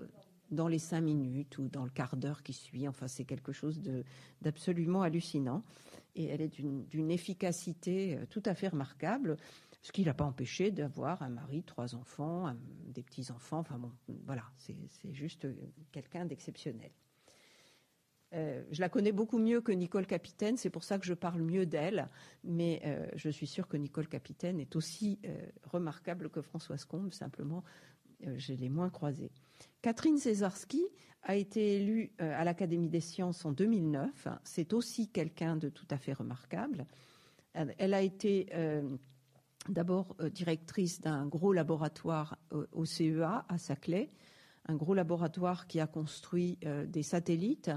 dans 0.51 0.69
les 0.69 0.79
cinq 0.79 1.01
minutes 1.01 1.59
ou 1.59 1.69
dans 1.69 1.85
le 1.85 1.91
quart 1.91 2.17
d'heure 2.17 2.43
qui 2.43 2.53
suit. 2.53 2.89
Enfin, 2.89 3.09
c'est 3.09 3.25
quelque 3.25 3.53
chose 3.53 3.81
d'absolument 4.41 5.03
hallucinant. 5.03 5.63
Et 6.15 6.27
elle 6.27 6.43
est 6.43 6.61
d'une 6.61 7.11
efficacité 7.11 8.17
euh, 8.17 8.27
tout 8.29 8.43
à 8.45 8.55
fait 8.55 8.69
remarquable 8.69 9.37
ce 9.83 9.91
qui 9.91 10.05
l'a 10.05 10.15
pas 10.15 10.25
empêché 10.25 10.71
d'avoir 10.71 11.23
un 11.23 11.29
mari, 11.29 11.65
trois 11.65 11.97
enfants, 11.97 12.55
des 12.87 13.03
petits-enfants. 13.03 13.59
Enfin 13.59 13.79
bon, 13.79 13.91
voilà, 14.25 14.45
c'est 14.57 14.77
juste 15.13 15.49
quelqu'un 15.91 16.25
d'exceptionnel. 16.25 16.93
Euh, 18.35 18.63
je 18.71 18.81
la 18.81 18.89
connais 18.89 19.13
beaucoup 19.13 19.39
mieux 19.39 19.61
que 19.61 19.73
Nicole 19.73 20.07
Capitaine, 20.07 20.57
c'est 20.57 20.71
pour 20.71 20.85
ça 20.85 20.99
que 20.99 21.05
je 21.05 21.15
parle 21.15 21.43
mieux 21.43 21.67
d'elle, 21.67 22.09
mais 22.45 22.81
euh, 22.85 23.07
je 23.15 23.29
suis 23.29 23.47
sûre 23.47 23.69
que 23.69 23.77
Nicole 23.77 24.09
Capitaine 24.09 24.59
est 24.59 24.75
aussi 24.75 25.19
euh, 25.25 25.47
remarquable 25.65 26.31
que 26.31 26.41
Françoise 26.41 26.85
Combe, 26.85 27.13
simplement 27.13 27.63
je 28.37 28.53
l'ai 28.53 28.69
moins 28.69 28.89
croisée. 28.89 29.33
Catherine 29.81 30.17
Césarski 30.17 30.85
a 31.25 31.35
été 31.35 31.79
élue 31.79 32.13
à 32.19 32.45
l'Académie 32.45 32.89
des 32.89 33.01
sciences 33.01 33.45
en 33.45 33.51
2009, 33.51 34.29
c'est 34.45 34.75
aussi 34.75 35.09
quelqu'un 35.09 35.57
de 35.57 35.69
tout 35.69 35.89
à 35.91 35.97
fait 35.97 36.13
remarquable. 36.13 36.87
Elle 37.55 37.95
a 37.95 38.01
été 38.01 38.47
d'abord 39.69 40.17
directrice 40.33 41.01
d'un 41.01 41.27
gros 41.27 41.53
laboratoire 41.53 42.39
au 42.71 42.85
CEA 42.85 43.45
à 43.49 43.59
Saclay, 43.59 44.13
un 44.69 44.77
gros 44.77 44.95
laboratoire 44.95 45.67
qui 45.67 45.81
a 45.81 45.89
construit 45.89 46.61
des 46.87 47.03
satellites 47.03 47.73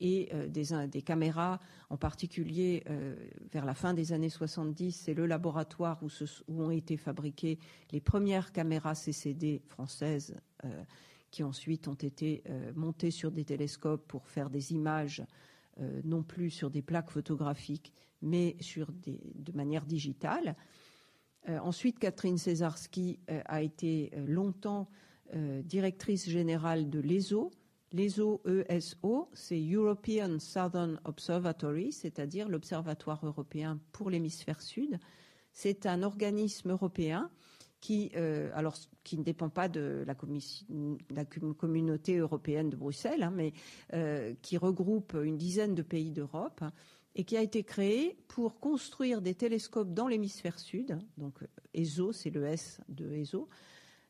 et 0.00 0.28
euh, 0.32 0.46
des, 0.86 1.02
caméras, 1.02 1.60
en 1.90 1.96
particulier 1.96 2.84
euh, 2.88 3.16
vers 3.52 3.64
la 3.64 3.74
fin 3.74 3.94
des 3.94 4.12
années 4.12 4.28
70, 4.28 4.92
c'est 4.92 5.14
le 5.14 5.26
laboratoire 5.26 6.00
où, 6.02 6.08
ont 6.52 6.70
été 6.70 6.96
fabriquées 6.96 7.58
les 7.90 8.00
premières 8.00 8.52
caméras 8.52 8.94
CCD 8.94 9.62
françaises 9.68 10.36
euh, 10.64 10.82
qui 11.30 11.42
ensuite 11.42 11.88
ont 11.88 11.94
été 11.94 12.42
montées 12.74 13.10
sur 13.10 13.30
des 13.30 13.44
télescopes 13.44 14.06
pour 14.08 14.26
faire 14.28 14.48
des 14.48 14.72
images 14.72 15.22
non 16.02 16.22
plus 16.22 16.48
sur 16.48 16.70
des 16.70 16.80
plaques 16.80 17.10
photographiques, 17.10 17.92
mais 18.22 18.56
sur 18.60 18.90
de 19.04 19.52
manière 19.52 19.84
digitale. 19.84 20.56
ensuite, 21.46 21.98
Catherine 21.98 22.38
Césarski 22.38 23.20
a 23.44 23.60
été 23.60 24.10
longtemps 24.26 24.88
directrice 25.64 26.30
générale 26.30 26.88
de 26.88 26.98
l'ESO, 26.98 27.50
L'ESO, 27.92 28.42
ESO, 28.68 29.28
c'est 29.32 29.60
European 29.60 30.38
Southern 30.38 31.00
Observatory, 31.04 31.92
c'est-à-dire 31.92 32.48
l'Observatoire 32.48 33.24
européen 33.24 33.80
pour 33.92 34.10
l'hémisphère 34.10 34.60
sud. 34.60 34.98
C'est 35.52 35.86
un 35.86 36.02
organisme 36.02 36.70
européen 36.70 37.30
qui, 37.80 38.10
alors, 38.54 38.76
qui 39.04 39.16
ne 39.16 39.22
dépend 39.22 39.48
pas 39.48 39.68
de 39.68 40.04
la, 40.06 40.14
communauté 41.54 42.18
européenne 42.18 42.70
de 42.70 42.76
Bruxelles, 42.76 43.22
hein, 43.22 43.32
mais 43.34 43.52
qui 44.42 44.58
regroupe 44.58 45.14
une 45.14 45.38
dizaine 45.38 45.74
de 45.74 45.82
pays 45.82 46.10
d'Europe 46.10 46.62
et 47.14 47.24
qui 47.24 47.36
a 47.36 47.42
été 47.42 47.64
créé 47.64 48.16
pour 48.28 48.60
construire 48.60 49.20
des 49.20 49.34
télescopes 49.34 49.92
dans 49.92 50.08
l'hémisphère 50.08 50.58
sud. 50.58 50.98
Donc 51.16 51.40
ESO, 51.74 52.12
c'est 52.12 52.30
le 52.30 52.44
S 52.44 52.80
de 52.88 53.12
ESO. 53.12 53.48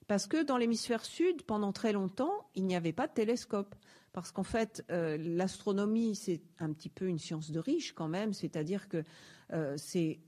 Parce 0.09 0.27
que 0.27 0.42
dans 0.42 0.57
l'hémisphère 0.57 1.05
sud, 1.05 1.42
pendant 1.42 1.71
très 1.71 1.92
longtemps, 1.92 2.49
il 2.55 2.64
n'y 2.64 2.75
avait 2.75 2.94
pas 2.94 3.07
de 3.07 3.12
télescope. 3.12 3.75
Parce 4.14 4.33
qu'en 4.33 4.42
fait, 4.42 4.83
euh, 4.90 5.18
l'astronomie, 5.18 6.16
c'est 6.16 6.40
un 6.59 6.73
petit 6.73 6.88
peu 6.88 7.07
une 7.07 7.18
science 7.18 7.51
de 7.51 7.61
riche 7.61 7.92
quand 7.92 8.09
même. 8.09 8.33
C'est-à-dire 8.33 8.88
que 8.88 9.05
euh, 9.53 9.75
c'est 9.77 10.18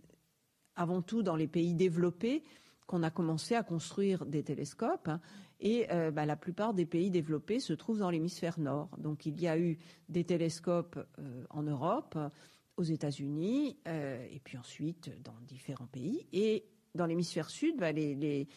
avant 0.76 1.00
tout 1.00 1.22
dans 1.22 1.34
les 1.34 1.48
pays 1.48 1.74
développés 1.74 2.44
qu'on 2.86 3.02
a 3.02 3.10
commencé 3.10 3.54
à 3.54 3.62
construire 3.62 4.26
des 4.26 4.42
télescopes. 4.42 5.08
Hein. 5.08 5.20
et 5.60 5.90
euh, 5.92 6.10
bah, 6.10 6.26
la 6.26 6.36
plupart 6.36 6.74
des 6.74 6.86
pays 6.86 7.10
développés 7.10 7.58
se 7.58 7.72
trouvent 7.72 8.00
dans 8.00 8.10
l'hémisphère 8.10 8.60
nord. 8.60 8.90
Donc 8.98 9.24
il 9.24 9.40
y 9.40 9.48
a 9.48 9.58
eu 9.58 9.78
des 10.10 10.24
télescopes 10.24 10.98
en 11.48 11.62
Europe, 11.62 12.18
aux 12.76 12.82
États-Unis, 12.82 13.78
et 13.86 14.40
puis 14.44 14.58
ensuite 14.58 15.10
dans 15.22 15.34
différents 15.46 15.86
pays. 15.86 16.26
Et 16.32 16.64
dans 16.94 17.06
l'hémisphère 17.06 17.48
sud, 17.48 17.76
bah, 17.78 17.92
les 17.92 18.14
les 18.14 18.48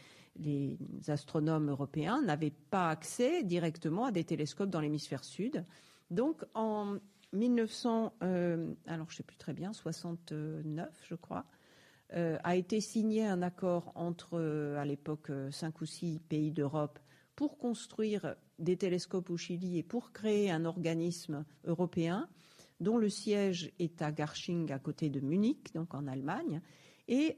astronomes 1.08 1.70
européens 1.70 2.22
n'avaient 2.22 2.54
pas 2.70 2.90
accès 2.90 3.44
directement 3.44 4.06
à 4.06 4.12
des 4.12 4.24
télescopes 4.24 4.70
dans 4.70 4.82
l'hémisphère 4.82 5.24
sud. 5.24 5.66
Donc 6.10 6.44
en 6.54 6.98
1900, 7.34 8.14
euh, 8.24 8.74
alors 8.88 9.10
je 9.10 9.18
sais 9.18 9.24
plus 9.24 9.38
très 9.38 9.54
bien, 9.54 9.74
69, 9.74 10.90
je 11.08 11.16
crois, 11.16 11.46
euh, 12.14 12.38
a 12.44 12.56
été 12.56 12.80
signé 12.80 13.26
un 13.26 13.42
accord 13.42 13.92
entre, 13.96 14.38
euh, 14.38 14.78
à 14.78 14.86
l'époque, 14.86 15.32
cinq 15.52 15.82
ou 15.82 15.86
six 15.86 16.20
pays 16.30 16.52
d'Europe 16.52 17.00
pour 17.36 17.58
construire 17.58 18.36
des 18.60 18.78
télescopes 18.78 19.32
au 19.32 19.38
Chili 19.38 19.80
et 19.80 19.84
pour 19.84 20.12
créer 20.12 20.52
un 20.52 20.66
organisme 20.66 21.46
européen 21.66 22.30
dont 22.80 22.98
le 22.98 23.10
siège 23.10 23.72
est 23.80 24.02
à 24.02 24.12
Garching, 24.12 24.72
à 24.72 24.78
côté 24.78 25.10
de 25.10 25.20
Munich, 25.20 25.74
donc 25.74 25.96
en 25.96 26.06
Allemagne. 26.06 26.62
Et 27.08 27.36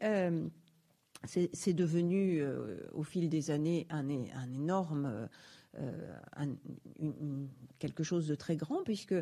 c'est 1.28 1.74
devenu 1.74 2.42
euh, 2.42 2.78
au 2.94 3.04
fil 3.04 3.30
des 3.30 3.52
années 3.52 3.88
un, 3.90 4.08
énorme 4.10 5.28
euh, 5.78 5.92
quelque 7.80 8.04
chose 8.04 8.28
de 8.28 8.36
très 8.36 8.56
grand 8.56 8.84
puisque 8.84 9.16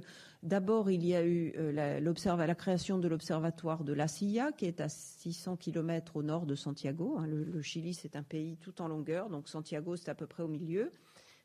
d'abord 0.43 0.91
il 0.91 1.05
y 1.05 1.15
a 1.15 1.25
eu 1.25 1.53
euh, 1.57 1.71
la, 1.71 2.55
création 2.55 2.99
de 2.99 3.07
l'observatoire 3.07 3.83
de 3.83 3.93
la 3.93 4.07
Silla 4.07 4.51
qui 4.51 4.65
est 4.65 4.81
à 4.81 4.89
600 4.89 5.57
km 5.57 6.17
au 6.17 6.23
nord 6.23 6.45
de 6.45 6.55
Santiago. 6.55 7.17
Hein. 7.17 7.27
le, 7.27 7.61
Chili 7.61 7.93
c'est 7.93 8.15
un 8.15 8.23
pays 8.23 8.57
tout 8.57 8.81
en 8.81 8.87
longueur 8.87 9.29
donc 9.29 9.49
Santiago 9.49 9.95
c'est 9.95 10.09
à 10.09 10.15
peu 10.15 10.27
près 10.27 10.43
au 10.43 10.49
milieu. 10.49 10.91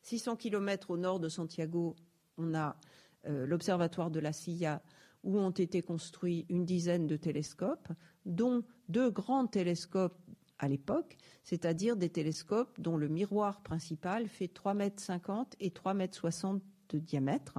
600 0.02 0.36
km 0.36 0.90
au 0.90 0.96
nord 0.96 1.20
de 1.20 1.28
Santiago 1.28 1.96
on 2.36 2.54
a 2.54 2.76
l'observatoire 3.24 4.10
de 4.10 4.20
la 4.20 4.32
Silla 4.32 4.80
où 5.24 5.38
ont 5.38 5.50
été 5.50 5.82
construits 5.82 6.46
une 6.48 6.64
dizaine 6.64 7.06
de 7.06 7.16
télescopes, 7.16 7.88
dont 8.24 8.62
deux 8.88 9.10
grands 9.10 9.46
télescopes 9.46 10.18
à 10.58 10.68
l'époque, 10.68 11.16
c'est-à-dire 11.44 11.96
des 11.96 12.10
télescopes 12.10 12.80
dont 12.80 12.96
le 12.96 13.08
miroir 13.08 13.62
principal 13.62 14.28
fait 14.28 14.52
3,50 14.52 14.74
mètres 14.74 15.56
et 15.60 15.70
3,60 15.70 15.94
mètres 15.94 16.64
de 16.90 16.98
diamètre. 16.98 17.58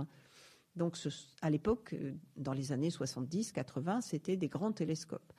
Donc, 0.75 0.97
à 1.41 1.49
l'époque, 1.49 1.93
euh, 1.93 2.13
dans 2.37 2.53
les 2.53 2.71
années 2.71 2.89
70-80, 2.89 4.01
c'était 4.01 4.37
des 4.37 4.47
grands 4.47 4.71
télescopes. 4.71 5.33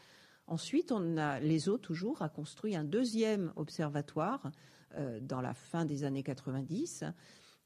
Ensuite, 0.47 0.93
on 0.93 1.17
a, 1.17 1.41
l'ESO 1.41 1.79
toujours 1.79 2.23
a 2.23 2.29
construit 2.29 2.75
un 2.75 2.85
deuxième 2.85 3.53
observatoire 3.57 4.51
euh, 4.97 5.21
dans 5.21 5.41
la 5.41 5.55
fin 5.55 5.85
des 5.85 6.05
années 6.05 6.23
90 6.23 7.05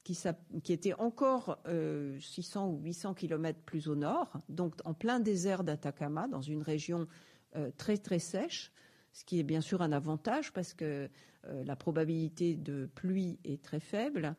qui, 0.02 0.18
qui 0.62 0.72
était 0.72 0.92
encore 0.94 1.58
600 1.64 2.66
euh, 2.66 2.70
ou 2.70 2.82
800 2.82 3.14
kilomètres 3.14 3.60
plus 3.64 3.88
au 3.88 3.96
nord, 3.96 4.36
donc 4.50 4.74
en 4.84 4.92
plein 4.92 5.18
désert 5.18 5.64
d'Atacama, 5.64 6.28
dans 6.28 6.42
une 6.42 6.62
région 6.62 7.06
très 7.78 7.96
très 7.96 8.18
sèche, 8.18 8.72
ce 9.14 9.24
qui 9.24 9.38
est 9.38 9.44
bien 9.44 9.60
sûr 9.60 9.80
un 9.80 9.92
avantage 9.92 10.52
parce 10.52 10.74
que 10.74 11.08
euh, 11.46 11.64
la 11.64 11.76
probabilité 11.76 12.56
de 12.56 12.90
pluie 12.94 13.38
est 13.44 13.62
très 13.62 13.80
faible. 13.80 14.34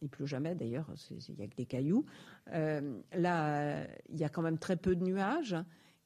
Il 0.00 0.08
pleut 0.08 0.24
jamais 0.24 0.54
d'ailleurs, 0.54 0.86
il 1.10 1.34
n'y 1.36 1.44
a 1.44 1.48
que 1.48 1.56
des 1.56 1.66
cailloux. 1.66 2.06
Euh, 2.52 3.00
là, 3.12 3.86
il 4.08 4.18
y 4.18 4.24
a 4.24 4.28
quand 4.30 4.40
même 4.40 4.56
très 4.56 4.76
peu 4.76 4.96
de 4.96 5.04
nuages. 5.04 5.56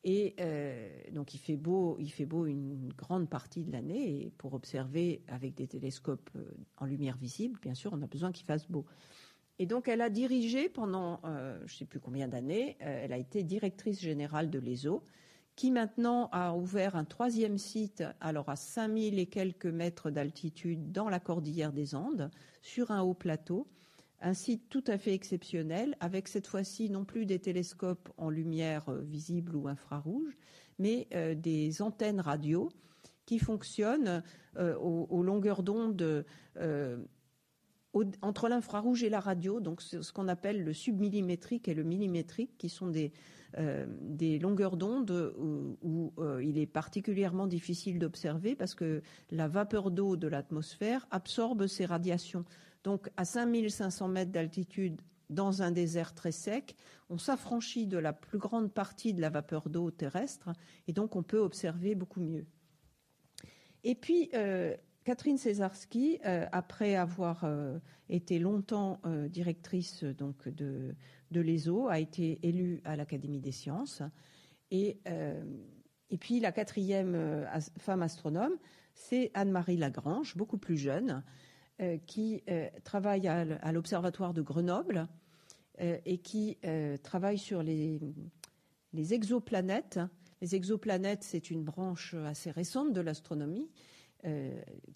Et 0.06 0.34
euh, 0.40 0.90
donc 1.12 1.34
il 1.34 1.38
fait 1.38 1.56
beau, 1.56 1.96
il 2.00 2.10
fait 2.10 2.26
beau 2.26 2.46
une 2.46 2.92
grande 2.94 3.28
partie 3.28 3.62
de 3.62 3.70
l'année. 3.70 4.24
Et 4.24 4.30
pour 4.30 4.54
observer 4.54 5.22
avec 5.28 5.54
des 5.54 5.68
télescopes 5.68 6.30
en 6.78 6.86
lumière 6.86 7.18
visible, 7.18 7.58
bien 7.60 7.74
sûr, 7.74 7.92
on 7.92 8.02
a 8.02 8.06
besoin 8.06 8.32
qu'il 8.32 8.46
fasse 8.46 8.66
beau. 8.68 8.86
Et 9.58 9.66
donc 9.66 9.86
elle 9.86 10.00
a 10.00 10.10
dirigé 10.10 10.68
pendant, 10.68 11.20
je 11.24 11.62
ne 11.62 11.68
sais 11.68 11.84
plus 11.84 12.00
combien 12.00 12.26
d'années, 12.26 12.76
elle 12.80 13.12
a 13.12 13.18
été 13.18 13.44
directrice 13.44 14.00
générale 14.00 14.50
de 14.50 14.58
l'ESO, 14.58 15.04
qui 15.56 15.70
maintenant 15.70 16.28
a 16.32 16.54
ouvert 16.54 16.96
un 16.96 17.04
troisième 17.04 17.58
site, 17.58 18.02
alors 18.20 18.48
à 18.48 18.56
5000 18.56 19.18
et 19.18 19.26
quelques 19.26 19.66
mètres 19.66 20.10
d'altitude 20.10 20.90
dans 20.90 21.08
la 21.08 21.20
cordillère 21.20 21.72
des 21.72 21.94
Andes, 21.94 22.30
sur 22.62 22.90
un 22.90 23.02
haut 23.02 23.14
plateau. 23.14 23.68
Un 24.20 24.34
site 24.34 24.68
tout 24.68 24.82
à 24.86 24.98
fait 24.98 25.12
exceptionnel, 25.12 25.96
avec 26.00 26.28
cette 26.28 26.46
fois-ci 26.46 26.90
non 26.90 27.04
plus 27.04 27.26
des 27.26 27.38
télescopes 27.38 28.08
en 28.16 28.30
lumière 28.30 28.88
euh, 28.88 29.02
visible 29.02 29.54
ou 29.54 29.68
infrarouge, 29.68 30.36
mais 30.78 31.06
euh, 31.14 31.34
des 31.34 31.82
antennes 31.82 32.20
radio 32.20 32.70
qui 33.26 33.38
fonctionnent 33.38 34.22
euh, 34.56 34.76
aux, 34.76 35.22
longueurs 35.22 35.62
d'onde 35.62 36.24
entre 38.22 38.48
l'infrarouge 38.48 39.04
et 39.04 39.08
la 39.08 39.20
radio, 39.20 39.60
donc 39.60 39.80
ce 39.80 40.12
qu'on 40.12 40.26
appelle 40.26 40.64
le 40.64 40.72
submillimétrique 40.72 41.68
et 41.68 41.74
le 41.74 41.84
millimétrique, 41.84 42.58
qui 42.58 42.68
sont 42.68 42.88
des, 42.88 43.12
euh, 43.56 43.86
des 44.00 44.40
longueurs 44.40 44.76
d'onde 44.76 45.32
où, 45.80 46.12
euh, 46.18 46.42
il 46.42 46.58
est 46.58 46.66
particulièrement 46.66 47.46
difficile 47.46 48.00
d'observer 48.00 48.56
parce 48.56 48.74
que 48.74 49.00
la 49.30 49.46
vapeur 49.46 49.92
d'eau 49.92 50.16
de 50.16 50.26
l'atmosphère 50.26 51.06
absorbe 51.12 51.68
ces 51.68 51.86
radiations. 51.86 52.44
Donc 52.82 53.10
à 53.16 53.24
5500 53.24 54.08
mètres 54.08 54.32
d'altitude, 54.32 55.00
dans 55.30 55.62
un 55.62 55.70
désert 55.70 56.14
très 56.14 56.32
sec, 56.32 56.74
on 57.10 57.16
s'affranchit 57.16 57.86
de 57.86 57.96
la 57.96 58.12
plus 58.12 58.38
grande 58.38 58.72
partie 58.72 59.14
de 59.14 59.20
la 59.20 59.30
vapeur 59.30 59.68
d'eau 59.68 59.90
terrestre 59.92 60.50
et 60.88 60.92
donc 60.92 61.14
on 61.14 61.22
peut 61.22 61.38
observer 61.38 61.94
beaucoup 61.94 62.20
mieux. 62.20 62.46
Et 63.84 63.94
puis, 63.94 64.30
euh, 64.34 64.74
Catherine 65.04 65.38
Césarski, 65.38 66.18
après 66.24 66.96
avoir 66.96 67.46
été 68.08 68.38
longtemps 68.38 69.02
directrice 69.28 70.02
donc 70.02 70.48
de, 70.48 70.94
de 71.34 71.40
l'ESO 71.40 71.88
a 71.88 71.98
été 71.98 72.38
élue 72.42 72.80
à 72.84 72.96
l'Académie 72.96 73.40
des 73.40 73.52
sciences. 73.52 74.02
Et, 74.70 75.00
euh, 75.08 75.44
et 76.08 76.16
puis 76.16 76.40
la 76.40 76.52
quatrième 76.52 77.14
euh, 77.14 77.44
femme 77.78 78.02
astronome, 78.02 78.54
c'est 78.94 79.30
Anne-Marie 79.34 79.76
Lagrange, 79.76 80.36
beaucoup 80.36 80.56
plus 80.56 80.78
jeune, 80.78 81.22
euh, 81.82 81.98
qui 82.06 82.44
travaille 82.84 83.26
à 83.26 83.72
l'Observatoire 83.72 84.32
de 84.32 84.40
Grenoble 84.40 85.08
et 85.80 86.18
qui 86.18 86.56
travaille 87.02 87.38
sur 87.38 87.64
les, 87.64 87.98
les 88.92 89.12
exoplanètes. 89.12 89.98
Les 90.40 90.54
exoplanètes, 90.54 91.24
c'est 91.24 91.50
une 91.50 91.64
branche 91.64 92.14
assez 92.14 92.52
récente 92.52 92.92
de 92.92 93.00
l'astronomie. 93.00 93.68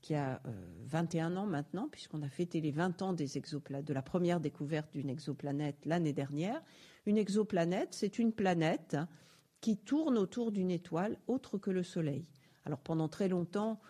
Qui 0.00 0.14
a 0.14 0.40
21 0.86 1.36
ans 1.36 1.46
maintenant, 1.46 1.88
puisqu'on 1.88 2.22
a 2.22 2.28
fêté 2.28 2.60
les 2.60 2.70
20 2.70 3.02
ans 3.02 3.12
de 3.12 3.92
la 3.92 4.02
première 4.02 4.40
découverte 4.40 4.90
d'une 4.92 5.10
exoplanète 5.10 5.76
l'année 5.84 6.12
dernière. 6.12 6.62
Une 7.06 7.18
exoplanète, 7.18 7.90
c'est 7.92 8.18
une 8.18 8.32
planète 8.32 8.96
qui 9.60 9.76
tourne 9.76 10.18
autour 10.18 10.52
d'une 10.52 10.70
étoile 10.70 11.18
autre 11.26 11.58
que 11.58 11.70
le 11.70 11.82
Soleil. 11.82 12.26
Alors 12.64 12.80
pendant 12.80 13.08
très 13.08 13.28
longtemps, 13.28 13.80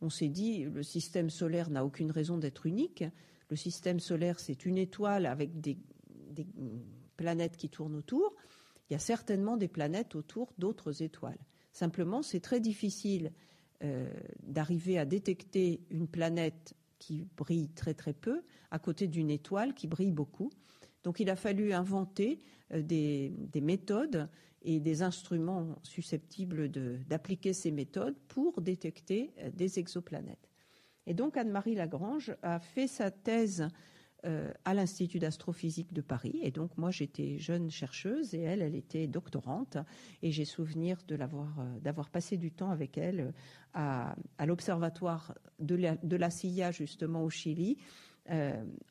on 0.00 0.10
s'est 0.10 0.28
dit 0.28 0.64
le 0.64 0.82
système 0.82 1.30
solaire 1.30 1.70
n'a 1.70 1.84
aucune 1.84 2.10
raison 2.10 2.38
d'être 2.38 2.66
unique. 2.66 3.04
Le 3.48 3.56
système 3.56 4.00
solaire, 4.00 4.40
c'est 4.40 4.66
une 4.66 4.78
étoile 4.78 5.26
avec 5.26 5.60
des, 5.60 5.78
planètes 7.16 7.56
qui 7.56 7.68
tournent 7.68 7.94
autour. 7.94 8.34
Il 8.88 8.94
y 8.94 8.96
a 8.96 8.98
certainement 8.98 9.56
des 9.56 9.68
planètes 9.68 10.16
autour 10.16 10.52
d'autres 10.58 11.02
étoiles. 11.02 11.38
Simplement, 11.70 12.22
c'est 12.22 12.40
très 12.40 12.60
difficile 12.60 13.32
euh, 13.82 14.08
d'arriver 14.42 14.98
à 14.98 15.04
détecter 15.04 15.80
une 15.90 16.06
planète 16.06 16.74
qui 16.98 17.26
brille 17.36 17.68
très 17.70 17.92
très 17.92 18.12
peu 18.12 18.42
à 18.70 18.78
côté 18.78 19.08
d'une 19.08 19.30
étoile 19.30 19.74
qui 19.74 19.86
brille 19.86 20.12
beaucoup. 20.12 20.50
Donc 21.02 21.20
il 21.20 21.28
a 21.28 21.36
fallu 21.36 21.72
inventer 21.72 22.38
euh, 22.72 22.82
des, 22.82 23.60
méthodes 23.60 24.28
et 24.62 24.80
des 24.80 25.02
instruments 25.02 25.76
susceptibles 25.82 26.70
d'appliquer 27.06 27.52
ces 27.52 27.70
méthodes 27.70 28.16
pour 28.28 28.62
détecter 28.62 29.34
euh, 29.38 29.50
des 29.52 29.78
exoplanètes. 29.78 30.48
Et 31.06 31.14
donc 31.14 31.36
Anne-Marie 31.36 31.74
Lagrange 31.74 32.34
a 32.42 32.60
fait 32.60 32.86
sa 32.86 33.10
thèse 33.10 33.68
à 34.64 34.74
l'Institut 34.74 35.18
d'astrophysique 35.18 35.92
de 35.92 36.00
Paris. 36.00 36.38
Et 36.42 36.50
donc, 36.50 36.76
moi, 36.78 36.90
j'étais 36.90 37.38
jeune 37.38 37.70
chercheuse 37.70 38.34
et 38.34 38.40
elle, 38.40 38.62
elle 38.62 38.74
était 38.74 39.06
doctorante. 39.06 39.76
Et 40.22 40.32
j'ai 40.32 40.44
souvenir 40.44 40.98
de 41.08 41.14
l'avoir, 41.14 41.48
d'avoir 41.82 42.08
passé 42.08 42.36
du 42.36 42.50
temps 42.50 42.70
avec 42.70 42.96
elle 42.96 43.32
à, 43.74 44.14
l'observatoire 44.46 45.34
de 45.58 45.74
la, 45.74 45.96
de 45.96 46.16
la 46.16 46.30
CIA, 46.30 46.70
justement, 46.70 47.22
au 47.22 47.30
Chili, 47.30 47.76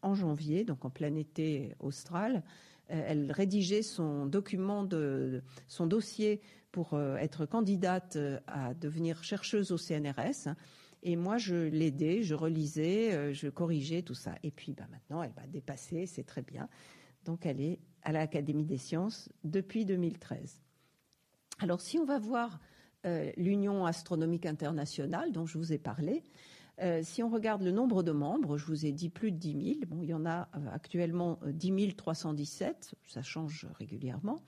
en 0.01 0.13
janvier, 0.13 0.63
donc 0.63 0.85
en 0.85 0.89
plein 0.89 1.15
été 1.15 1.73
austral. 1.79 2.43
elle 2.87 3.31
rédigeait 3.31 3.81
son 3.81 4.27
document 4.27 4.83
de 4.83 5.41
son 5.67 5.87
dossier 5.87 6.41
pour 6.71 6.99
être 6.99 7.45
candidate 7.45 8.17
à 8.47 8.73
devenir 8.73 9.23
chercheuse 9.23 9.71
au 9.71 9.77
CNRS. 9.77 10.49
Et 11.05 11.17
moi, 11.17 11.37
je 11.37 11.55
l'aidais, 11.55 12.23
je 12.23 12.33
relisais, 12.33 13.13
euh, 13.13 13.33
je 13.33 13.49
corrigeais 13.49 14.01
tout 14.01 14.13
ça. 14.13 14.35
Et 14.41 14.51
puis 14.51 14.73
bah, 14.73 14.87
maintenant, 14.89 15.21
elle 15.21 15.33
va 15.33 15.45
dépasser, 15.45 16.05
c'est 16.05 16.23
très 16.23 16.41
bien. 16.41 16.69
Donc 17.25 17.45
elle 17.45 17.59
est 17.59 17.79
à 18.03 18.13
l'Académie 18.13 18.65
des 18.65 18.77
sciences 18.77 19.29
depuis 19.43 19.85
2013. 19.85 20.61
Alors 21.59 21.81
si 21.81 21.99
on 21.99 22.05
va 22.05 22.19
voir 22.19 22.59
euh, 23.05 23.31
l'Union 23.37 23.85
astronomique 23.85 24.45
internationale 24.45 25.31
dont 25.33 25.45
je 25.45 25.57
vous 25.57 25.73
ai 25.73 25.77
parlé, 25.77 26.23
euh, 26.81 27.01
si 27.03 27.21
on 27.21 27.29
regarde 27.29 27.61
le 27.63 27.71
nombre 27.71 28.01
de 28.01 28.11
membres, 28.11 28.57
je 28.57 28.65
vous 28.65 28.85
ai 28.85 28.93
dit 28.93 29.09
plus 29.09 29.31
de 29.31 29.37
10 29.37 29.75
000. 29.75 29.79
Bon, 29.87 30.01
il 30.01 30.09
y 30.09 30.13
en 30.13 30.25
a 30.25 30.47
actuellement 30.71 31.37
10 31.45 31.95
317, 31.95 32.95
ça 33.07 33.21
change 33.21 33.67
régulièrement, 33.77 34.41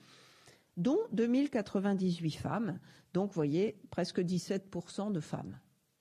dont 0.76 0.98
2098 1.12 2.30
femmes. 2.32 2.80
Donc, 3.14 3.28
vous 3.28 3.34
voyez, 3.34 3.78
presque 3.90 4.20
17% 4.20 5.12
de 5.12 5.20
femmes 5.20 5.56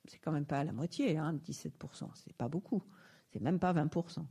c'est 0.08 0.20
quand 0.20 0.32
même 0.32 0.46
pas 0.46 0.64
la 0.64 0.72
moitié, 0.72 1.18
hein, 1.18 1.40
17%, 1.48 2.10
c'est 2.16 2.34
pas 2.34 2.48
beaucoup, 2.48 2.84
c'est 3.32 3.42
même 3.42 3.60
pas 3.60 3.74
20%. 3.74 4.26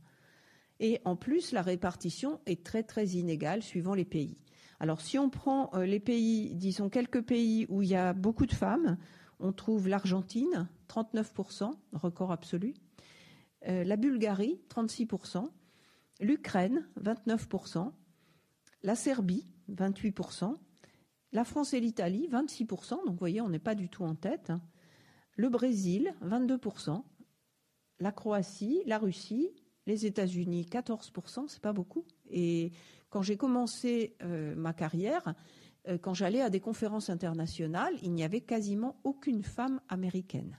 Et 0.79 0.99
en 1.05 1.15
plus, 1.15 1.51
la 1.51 1.61
répartition 1.61 2.39
est 2.45 2.63
très 2.63 2.83
très 2.83 3.07
inégale 3.07 3.61
suivant 3.61 3.93
les 3.93 4.05
pays. 4.05 4.37
Alors 4.79 4.99
si 5.01 5.17
on 5.17 5.29
prend 5.29 5.69
euh, 5.73 5.85
les 5.85 5.99
pays, 5.99 6.53
disons 6.55 6.89
quelques 6.89 7.21
pays 7.21 7.65
où 7.69 7.81
il 7.81 7.89
y 7.89 7.95
a 7.95 8.13
beaucoup 8.13 8.45
de 8.45 8.53
femmes, 8.53 8.97
on 9.39 9.53
trouve 9.53 9.87
l'Argentine, 9.87 10.67
39%, 10.89 11.71
record 11.93 12.31
absolu, 12.31 12.73
euh, 13.67 13.83
la 13.83 13.95
Bulgarie, 13.95 14.59
36%, 14.69 15.49
l'Ukraine, 16.19 16.87
29%, 17.01 17.91
la 18.83 18.95
Serbie, 18.95 19.47
28%, 19.71 20.55
la 21.31 21.43
France 21.43 21.73
et 21.73 21.79
l'Italie, 21.79 22.29
26%, 22.31 22.89
donc 22.89 23.07
vous 23.07 23.15
voyez, 23.15 23.41
on 23.41 23.49
n'est 23.49 23.59
pas 23.59 23.75
du 23.75 23.89
tout 23.89 24.03
en 24.03 24.15
tête. 24.15 24.49
Hein 24.49 24.61
le 25.35 25.49
Brésil, 25.49 26.13
22%, 26.23 27.03
la 27.99 28.11
Croatie, 28.11 28.81
la 28.85 28.97
Russie, 28.97 29.51
les 29.85 30.05
États-Unis, 30.05 30.67
14%, 30.69 31.45
c'est 31.47 31.61
pas 31.61 31.73
beaucoup. 31.73 32.05
Et 32.29 32.71
quand 33.09 33.21
j'ai 33.21 33.37
commencé 33.37 34.15
euh, 34.23 34.55
ma 34.55 34.73
carrière, 34.73 35.35
euh, 35.87 35.97
quand 35.97 36.13
j'allais 36.13 36.41
à 36.41 36.49
des 36.49 36.59
conférences 36.59 37.09
internationales, 37.09 37.95
il 38.01 38.11
n'y 38.11 38.23
avait 38.23 38.41
quasiment 38.41 38.99
aucune 39.03 39.43
femme 39.43 39.79
américaine. 39.89 40.57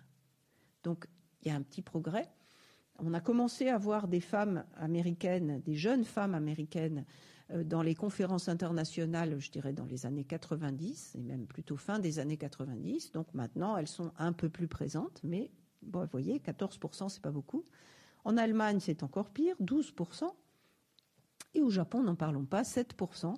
Donc 0.83 1.07
il 1.43 1.49
y 1.49 1.51
a 1.51 1.57
un 1.57 1.62
petit 1.62 1.83
progrès. 1.83 2.31
On 2.99 3.12
a 3.12 3.20
commencé 3.20 3.68
à 3.68 3.77
voir 3.77 4.09
des 4.09 4.20
femmes 4.20 4.64
américaines, 4.77 5.61
des 5.61 5.74
jeunes 5.74 6.05
femmes 6.05 6.35
américaines 6.35 7.05
dans 7.51 7.82
les 7.82 7.94
conférences 7.94 8.49
internationales, 8.49 9.38
je 9.38 9.51
dirais 9.51 9.72
dans 9.72 9.84
les 9.84 10.05
années 10.05 10.24
90 10.24 11.14
et 11.14 11.22
même 11.22 11.47
plutôt 11.47 11.76
fin 11.76 11.99
des 11.99 12.18
années 12.18 12.36
90. 12.36 13.12
Donc 13.12 13.32
maintenant, 13.34 13.76
elles 13.76 13.86
sont 13.86 14.11
un 14.18 14.32
peu 14.32 14.49
plus 14.49 14.66
présentes, 14.66 15.20
mais 15.22 15.51
bon, 15.82 16.01
vous 16.01 16.09
voyez, 16.11 16.38
14%, 16.38 17.09
c'est 17.09 17.22
pas 17.22 17.30
beaucoup. 17.30 17.64
En 18.24 18.36
Allemagne, 18.36 18.80
c'est 18.80 19.05
encore 19.05 19.30
pire, 19.30 19.55
12%. 19.62 20.28
Et 21.55 21.62
au 21.62 21.70
Japon, 21.70 22.03
n'en 22.03 22.16
parlons 22.16 22.44
pas, 22.44 22.62
7%. 22.62 23.34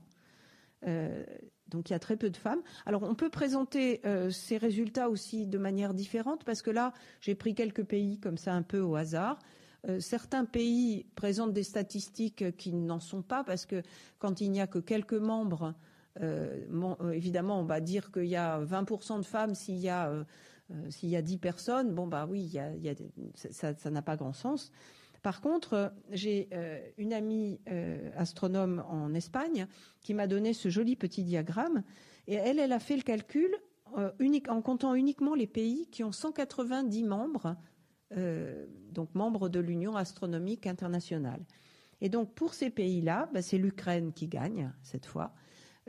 Euh, 0.86 1.24
donc 1.68 1.90
il 1.90 1.92
y 1.92 1.96
a 1.96 1.98
très 1.98 2.16
peu 2.16 2.30
de 2.30 2.36
femmes. 2.36 2.62
Alors 2.86 3.02
on 3.02 3.14
peut 3.14 3.30
présenter 3.30 4.00
euh, 4.06 4.30
ces 4.30 4.56
résultats 4.56 5.10
aussi 5.10 5.46
de 5.46 5.58
manière 5.58 5.92
différente 5.92 6.44
parce 6.44 6.62
que 6.62 6.70
là 6.70 6.92
j'ai 7.20 7.34
pris 7.34 7.54
quelques 7.54 7.84
pays 7.84 8.18
comme 8.18 8.38
ça 8.38 8.54
un 8.54 8.62
peu 8.62 8.80
au 8.80 8.96
hasard. 8.96 9.38
Euh, 9.86 10.00
certains 10.00 10.44
pays 10.44 11.06
présentent 11.14 11.52
des 11.52 11.62
statistiques 11.62 12.56
qui 12.56 12.72
n'en 12.72 12.98
sont 12.98 13.22
pas 13.22 13.44
parce 13.44 13.64
que 13.64 13.82
quand 14.18 14.40
il 14.40 14.50
n'y 14.50 14.60
a 14.60 14.66
que 14.66 14.78
quelques 14.78 15.14
membres, 15.14 15.74
euh, 16.20 16.64
euh, 16.72 17.10
évidemment, 17.10 17.60
on 17.60 17.64
va 17.64 17.80
dire 17.80 18.10
qu'il 18.10 18.26
y 18.26 18.36
a 18.36 18.60
20% 18.60 19.18
de 19.18 19.24
femmes 19.24 19.54
s'il 19.54 19.78
y 19.78 19.88
a 19.88 20.12
s'il 20.90 21.08
y 21.08 21.16
a 21.16 21.22
10 21.22 21.38
personnes. 21.38 21.94
Bon 21.94 22.06
bah 22.06 22.26
oui, 22.28 22.58
ça 23.34 23.90
n'a 23.90 24.02
pas 24.02 24.16
grand 24.16 24.34
sens. 24.34 24.70
Par 25.22 25.40
contre, 25.40 25.94
j'ai 26.10 26.50
une 26.98 27.14
amie 27.14 27.58
astronome 28.18 28.84
en 28.86 29.14
Espagne 29.14 29.66
qui 30.02 30.12
m'a 30.12 30.26
donné 30.26 30.52
ce 30.52 30.68
joli 30.68 30.94
petit 30.94 31.24
diagramme 31.24 31.84
et 32.26 32.34
elle, 32.34 32.58
elle 32.58 32.72
a 32.72 32.80
fait 32.80 32.96
le 32.96 33.02
calcul 33.02 33.48
en 33.94 34.60
comptant 34.60 34.94
uniquement 34.94 35.34
les 35.34 35.46
pays 35.46 35.86
qui 35.86 36.04
ont 36.04 36.12
190 36.12 37.02
membres 37.04 37.56
euh, 38.16 38.64
donc 38.90 39.14
membres 39.14 39.50
de 39.50 39.60
l'Union 39.60 39.94
astronomique 39.94 40.66
internationale. 40.66 41.44
Et 42.00 42.08
donc 42.08 42.32
pour 42.34 42.54
ces 42.54 42.70
pays-là, 42.70 43.28
bah, 43.34 43.42
c'est 43.42 43.58
l'Ukraine 43.58 44.12
qui 44.12 44.28
gagne 44.28 44.72
cette 44.82 45.04
fois. 45.04 45.34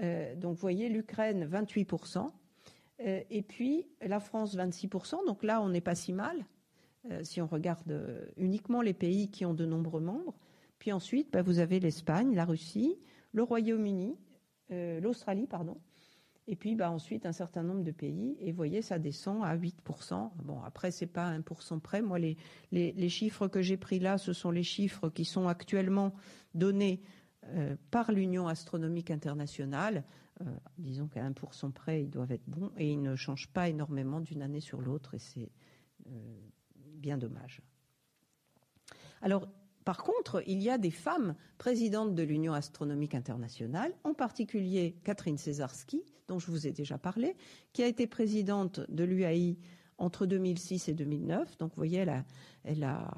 Euh, 0.01 0.35
donc 0.35 0.55
vous 0.55 0.61
voyez 0.61 0.89
l'Ukraine 0.89 1.45
28%, 1.45 2.31
euh, 3.01 3.21
et 3.29 3.41
puis 3.41 3.87
la 4.01 4.19
France 4.19 4.55
26%. 4.57 5.25
Donc 5.25 5.43
là 5.43 5.61
on 5.61 5.69
n'est 5.69 5.81
pas 5.81 5.95
si 5.95 6.13
mal 6.13 6.45
si 7.23 7.39
on 7.41 7.47
regarde 7.47 7.97
uniquement 8.35 8.81
les 8.81 8.93
pays 8.93 9.31
qui 9.31 9.45
ont 9.45 9.53
de 9.53 9.65
nombreux 9.65 10.01
membres. 10.01 10.35
Puis 10.79 10.91
ensuite 10.91 11.31
bah, 11.31 11.41
vous 11.41 11.59
avez 11.59 11.79
l'Espagne, 11.79 12.35
la 12.35 12.43
Russie, 12.43 12.99
le 13.31 13.41
Royaume-Uni, 13.41 14.17
l'Australie 14.69 15.47
pardon, 15.47 15.77
et 16.49 16.55
puis 16.55 16.75
bah, 16.75 16.89
ensuite 16.89 17.27
un 17.27 17.31
certain 17.31 17.61
nombre 17.61 17.83
de 17.83 17.91
pays. 17.91 18.35
Et 18.39 18.51
vous 18.51 18.57
voyez, 18.57 18.81
ça 18.81 18.97
descend 18.97 19.43
à 19.43 19.55
8%. 19.55 20.31
Bon, 20.43 20.61
après, 20.63 20.89
c'est 20.89 21.05
pas 21.05 21.31
1% 21.31 21.79
près. 21.79 22.01
Moi, 22.01 22.17
les, 22.17 22.37
les, 22.71 23.09
chiffres 23.09 23.47
que 23.47 23.61
j'ai 23.61 23.77
pris 23.77 23.99
là, 23.99 24.17
ce 24.17 24.33
sont 24.33 24.49
les 24.49 24.63
chiffres 24.63 25.09
qui 25.09 25.25
sont 25.25 25.47
actuellement 25.47 26.15
donnés 26.55 27.01
euh, 27.45 27.75
par 27.91 28.11
l'Union 28.11 28.47
astronomique 28.47 29.11
internationale. 29.11 30.03
Euh, 30.41 30.45
disons 30.79 31.07
qu'à 31.07 31.23
1% 31.29 31.71
près, 31.71 32.01
ils 32.01 32.09
doivent 32.09 32.31
être 32.31 32.47
bons 32.47 32.71
et 32.77 32.91
ils 32.91 33.01
ne 33.01 33.15
changent 33.15 33.49
pas 33.49 33.69
énormément 33.69 34.19
d'une 34.19 34.41
année 34.41 34.61
sur 34.61 34.81
l'autre 34.81 35.13
et 35.13 35.19
c'est 35.19 35.51
euh, 36.07 36.11
bien 36.95 37.19
dommage. 37.19 37.61
Alors, 39.21 39.47
par 39.89 40.03
contre, 40.03 40.43
il 40.45 40.61
y 40.61 40.69
a 40.69 40.77
des 40.77 40.91
femmes 40.91 41.33
présidentes 41.57 42.13
de 42.13 42.21
l'Union 42.21 42.53
astronomique 42.53 43.15
internationale, 43.15 43.91
en 44.03 44.13
particulier 44.13 44.95
Catherine 45.03 45.39
Césarski, 45.39 46.03
dont 46.27 46.37
je 46.37 46.51
vous 46.51 46.67
ai 46.67 46.71
déjà 46.71 46.99
parlé, 46.99 47.35
qui 47.73 47.81
a 47.81 47.87
été 47.87 48.05
présidente 48.05 48.81
de 48.87 49.03
l'UAI 49.03 49.57
entre 49.97 50.27
2006 50.27 50.89
et 50.89 50.93
2009. 50.93 51.57
Donc, 51.57 51.71
vous 51.71 51.75
voyez, 51.75 52.05
elle 52.65 52.83
a, 52.83 53.11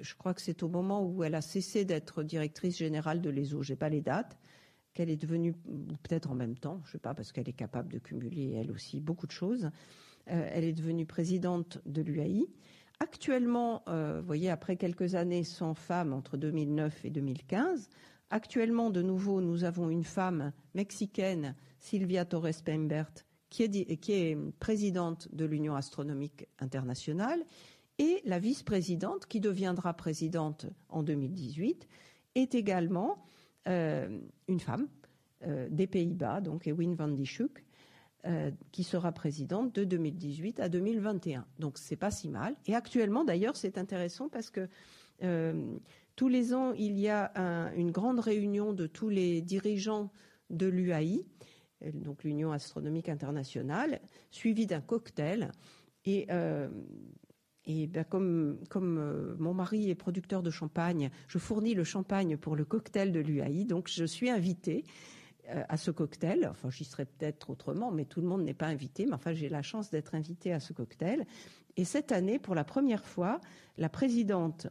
je 0.00 0.14
crois 0.14 0.32
que 0.32 0.40
c'est 0.40 0.62
au 0.62 0.68
moment 0.68 1.04
où 1.04 1.24
elle 1.24 1.34
a 1.34 1.42
cessé 1.42 1.84
d'être 1.84 2.22
directrice 2.22 2.78
générale 2.78 3.20
de 3.20 3.30
l'ESO, 3.30 3.64
je 3.64 3.72
n'ai 3.72 3.76
pas 3.76 3.88
les 3.88 4.00
dates, 4.00 4.38
qu'elle 4.92 5.10
est 5.10 5.20
devenue, 5.20 5.54
peut-être 6.04 6.30
en 6.30 6.36
même 6.36 6.56
temps, 6.56 6.82
je 6.84 6.90
ne 6.90 6.92
sais 6.92 6.98
pas, 6.98 7.14
parce 7.14 7.32
qu'elle 7.32 7.48
est 7.48 7.52
capable 7.52 7.92
de 7.92 7.98
cumuler 7.98 8.52
elle 8.52 8.70
aussi 8.70 9.00
beaucoup 9.00 9.26
de 9.26 9.32
choses. 9.32 9.72
Euh, 10.30 10.48
elle 10.52 10.62
est 10.62 10.72
devenue 10.72 11.04
présidente 11.04 11.80
de 11.84 12.00
l'UAI. 12.00 12.46
Actuellement, 13.00 13.82
euh, 13.88 14.22
voyez, 14.24 14.50
après 14.50 14.76
quelques 14.76 15.14
années 15.14 15.44
sans 15.44 15.74
femme 15.74 16.12
entre 16.12 16.36
2009 16.36 17.04
et 17.04 17.10
2015, 17.10 17.90
actuellement, 18.30 18.90
de 18.90 19.02
nouveau, 19.02 19.40
nous 19.40 19.64
avons 19.64 19.90
une 19.90 20.04
femme 20.04 20.52
mexicaine 20.74 21.54
Sylvia 21.80 22.24
Torres 22.24 22.62
Pembert, 22.64 23.10
qui 23.50 23.62
est, 23.64 24.38
présidente 24.58 25.28
de 25.32 25.44
l'Union 25.44 25.74
astronomique 25.74 26.46
internationale, 26.58 27.44
et 27.98 28.20
la 28.24 28.38
vice-présidente, 28.38 29.26
qui 29.26 29.40
deviendra 29.40 29.94
présidente 29.94 30.66
en 30.88 31.02
2018, 31.02 31.86
est 32.34 32.54
également 32.54 33.24
euh, 33.68 34.20
une 34.48 34.60
femme 34.60 34.88
euh, 35.46 35.68
des 35.70 35.86
Pays-Bas, 35.86 36.40
donc 36.40 36.66
Ewin 36.66 36.94
van 36.94 37.08
Dijk, 37.08 37.64
euh, 38.26 38.50
qui 38.72 38.84
sera 38.84 39.12
présidente 39.12 39.74
de 39.74 39.84
2018 39.84 40.60
à 40.60 40.68
2021. 40.68 41.46
Donc 41.58 41.78
c'est 41.78 41.96
pas 41.96 42.10
si 42.10 42.28
mal. 42.28 42.54
Et 42.66 42.74
actuellement, 42.74 43.24
d'ailleurs, 43.24 43.56
c'est 43.56 43.78
intéressant 43.78 44.28
parce 44.28 44.50
que 44.50 44.68
tous 46.16 46.28
les 46.28 46.52
ans, 46.54 46.72
il 46.72 46.98
y 46.98 47.08
a 47.08 47.32
une 47.76 47.92
grande 47.92 48.20
réunion 48.20 48.72
de 48.72 48.86
tous 48.86 49.08
les 49.08 49.40
dirigeants 49.40 50.10
de 50.50 50.66
l'UAI 50.66 51.24
euh, 51.84 51.90
donc 51.92 52.24
l'Union 52.24 52.52
astronomique 52.52 53.08
internationale, 53.08 54.00
suivi 54.30 54.66
d'un 54.66 54.80
cocktail. 54.80 55.50
Et, 56.04 56.26
euh, 56.30 56.68
ben, 57.66 58.04
comme, 58.04 58.58
euh, 58.74 59.34
mon 59.38 59.54
mari 59.54 59.90
est 59.90 59.94
producteur 59.94 60.42
de 60.42 60.50
champagne, 60.50 61.10
je 61.28 61.38
fournis 61.38 61.74
le 61.74 61.84
champagne 61.84 62.36
pour 62.36 62.56
le 62.56 62.64
cocktail 62.64 63.10
de 63.10 63.20
l'UAI, 63.20 63.64
donc 63.64 63.88
je 63.88 64.04
suis 64.04 64.28
invitée 64.28 64.84
à 65.48 65.76
ce 65.76 65.90
cocktail. 65.90 66.48
Enfin, 66.50 66.70
j'y 66.70 66.84
serais 66.84 67.04
peut-être 67.04 67.50
autrement, 67.50 67.90
mais 67.90 68.04
tout 68.04 68.20
le 68.20 68.26
monde 68.26 68.42
n'est 68.42 68.54
pas 68.54 68.66
invité. 68.66 69.06
Mais 69.06 69.14
enfin, 69.14 69.32
j'ai 69.32 69.48
la 69.48 69.62
chance 69.62 69.90
d'être 69.90 70.14
invitée 70.14 70.52
à 70.52 70.60
ce 70.60 70.72
cocktail. 70.72 71.26
Et 71.76 71.84
cette 71.84 72.12
année, 72.12 72.38
pour 72.38 72.54
la 72.54 72.64
première 72.64 73.04
fois, 73.04 73.40
la 73.76 73.88
présidente 73.88 74.68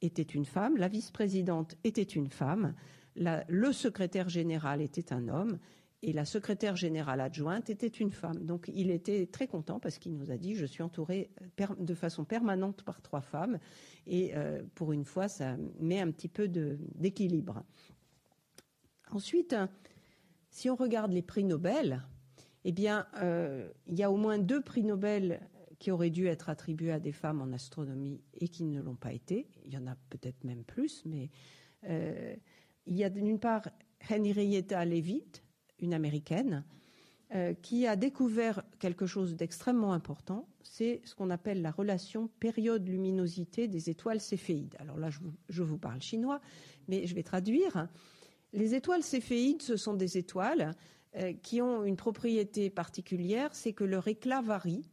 était 0.00 0.22
une 0.22 0.44
femme, 0.44 0.76
la 0.76 0.88
vice-présidente 0.88 1.76
était 1.84 2.02
une 2.02 2.28
femme, 2.28 2.74
le 3.16 3.72
secrétaire 3.72 4.28
général 4.28 4.80
était 4.80 5.12
un 5.12 5.28
homme 5.28 5.58
et 6.02 6.12
la 6.12 6.24
secrétaire 6.24 6.76
générale 6.76 7.20
adjointe 7.20 7.70
était 7.70 7.86
une 7.88 8.12
femme. 8.12 8.44
Donc 8.44 8.70
il 8.72 8.90
était 8.90 9.26
très 9.26 9.48
content 9.48 9.80
parce 9.80 9.98
qu'il 9.98 10.14
nous 10.14 10.30
a 10.30 10.36
dit 10.36 10.54
je 10.54 10.66
suis 10.66 10.82
entouré 10.82 11.30
de 11.78 11.94
façon 11.94 12.24
permanente 12.24 12.84
par 12.84 13.02
trois 13.02 13.20
femmes 13.20 13.58
et 14.06 14.36
euh, 14.36 14.62
pour 14.74 14.92
une 14.92 15.04
fois 15.04 15.28
ça 15.28 15.56
met 15.80 16.00
un 16.00 16.10
petit 16.10 16.28
peu 16.28 16.48
d'équilibre. 16.48 17.64
Ensuite, 19.10 19.56
si 20.50 20.70
on 20.70 20.76
regarde 20.76 21.12
les 21.12 21.22
prix 21.22 21.44
Nobel, 21.44 22.02
eh 22.64 22.72
bien 22.72 23.06
euh, 23.22 23.70
il 23.86 23.98
y 23.98 24.02
a 24.02 24.10
au 24.10 24.16
moins 24.16 24.38
deux 24.38 24.60
prix 24.60 24.84
Nobel 24.84 25.40
qui 25.78 25.90
auraient 25.90 26.10
dû 26.10 26.26
être 26.26 26.48
attribués 26.48 26.92
à 26.92 27.00
des 27.00 27.12
femmes 27.12 27.40
en 27.40 27.52
astronomie 27.52 28.20
et 28.34 28.48
qui 28.48 28.64
ne 28.64 28.80
l'ont 28.80 28.96
pas 28.96 29.12
été. 29.12 29.48
Il 29.64 29.72
y 29.72 29.78
en 29.78 29.86
a 29.86 29.96
peut-être 30.10 30.42
même 30.44 30.64
plus, 30.64 31.04
mais 31.04 31.30
euh, 31.84 32.34
il 32.86 32.96
y 32.96 33.04
a 33.04 33.10
d'une 33.10 33.38
part 33.38 33.68
Henrietta 34.10 34.84
Leavitt, 34.84 35.44
une 35.78 35.94
américaine, 35.94 36.64
euh, 37.34 37.52
qui 37.52 37.86
a 37.86 37.94
découvert 37.94 38.62
quelque 38.78 39.04
chose 39.04 39.36
d'extrêmement 39.36 39.92
important, 39.92 40.48
c'est 40.62 41.02
ce 41.04 41.14
qu'on 41.14 41.28
appelle 41.28 41.60
la 41.60 41.70
relation 41.70 42.30
période-luminosité 42.40 43.68
des 43.68 43.90
étoiles 43.90 44.20
céphéides. 44.20 44.76
Alors 44.78 44.96
là, 44.96 45.10
je 45.10 45.62
vous, 45.62 45.76
parle 45.76 46.00
chinois, 46.00 46.40
mais 46.88 47.06
je 47.06 47.14
vais 47.14 47.22
traduire. 47.22 47.86
Les 48.52 48.74
étoiles 48.74 49.02
céphéides, 49.02 49.62
ce 49.62 49.76
sont 49.76 49.94
des 49.94 50.16
étoiles 50.16 50.74
euh, 51.16 51.32
qui 51.42 51.60
ont 51.60 51.84
une 51.84 51.96
propriété 51.96 52.70
particulière, 52.70 53.54
c'est 53.54 53.72
que 53.72 53.84
leur 53.84 54.08
éclat 54.08 54.40
varie 54.40 54.84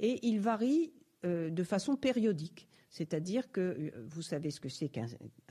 et 0.00 0.24
il 0.26 0.40
varie 0.40 0.92
euh, 1.24 1.50
de 1.50 1.62
façon 1.64 1.96
périodique. 1.96 2.68
C'est-à-dire 2.90 3.52
que 3.52 3.60
euh, 3.60 4.06
vous 4.08 4.22
savez 4.22 4.50
ce 4.50 4.60
que 4.60 4.68
c'est 4.68 4.88
qu'un 4.88 5.06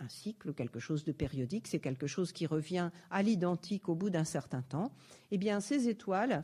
cycle, 0.08 0.54
quelque 0.54 0.80
chose 0.80 1.04
de 1.04 1.12
périodique, 1.12 1.68
c'est 1.68 1.80
quelque 1.80 2.08
chose 2.08 2.32
qui 2.32 2.46
revient 2.46 2.90
à 3.10 3.22
l'identique 3.22 3.90
au 3.90 3.96
bout 3.96 4.10
d'un 4.10 4.24
certain 4.24 4.62
temps. 4.62 4.92
Eh 5.32 5.38
bien, 5.38 5.60
ces 5.60 5.90
étoiles 5.90 6.44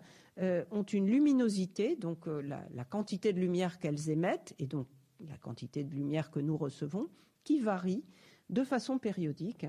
ont 0.72 0.84
une 0.84 1.08
luminosité, 1.08 1.96
donc 1.96 2.26
la, 2.26 2.86
quantité 2.86 3.34
de 3.34 3.40
lumière 3.40 3.78
qu'elles 3.78 4.10
émettent, 4.10 4.56
et 4.58 4.66
donc 4.66 4.88
la 5.20 5.38
quantité 5.38 5.84
de 5.84 5.94
lumière 5.94 6.32
que 6.32 6.40
nous 6.40 6.58
recevons, 6.58 7.08
qui 7.44 7.60
varie 7.60 8.04
de 8.50 8.64
façon 8.64 8.98
périodique. 8.98 9.68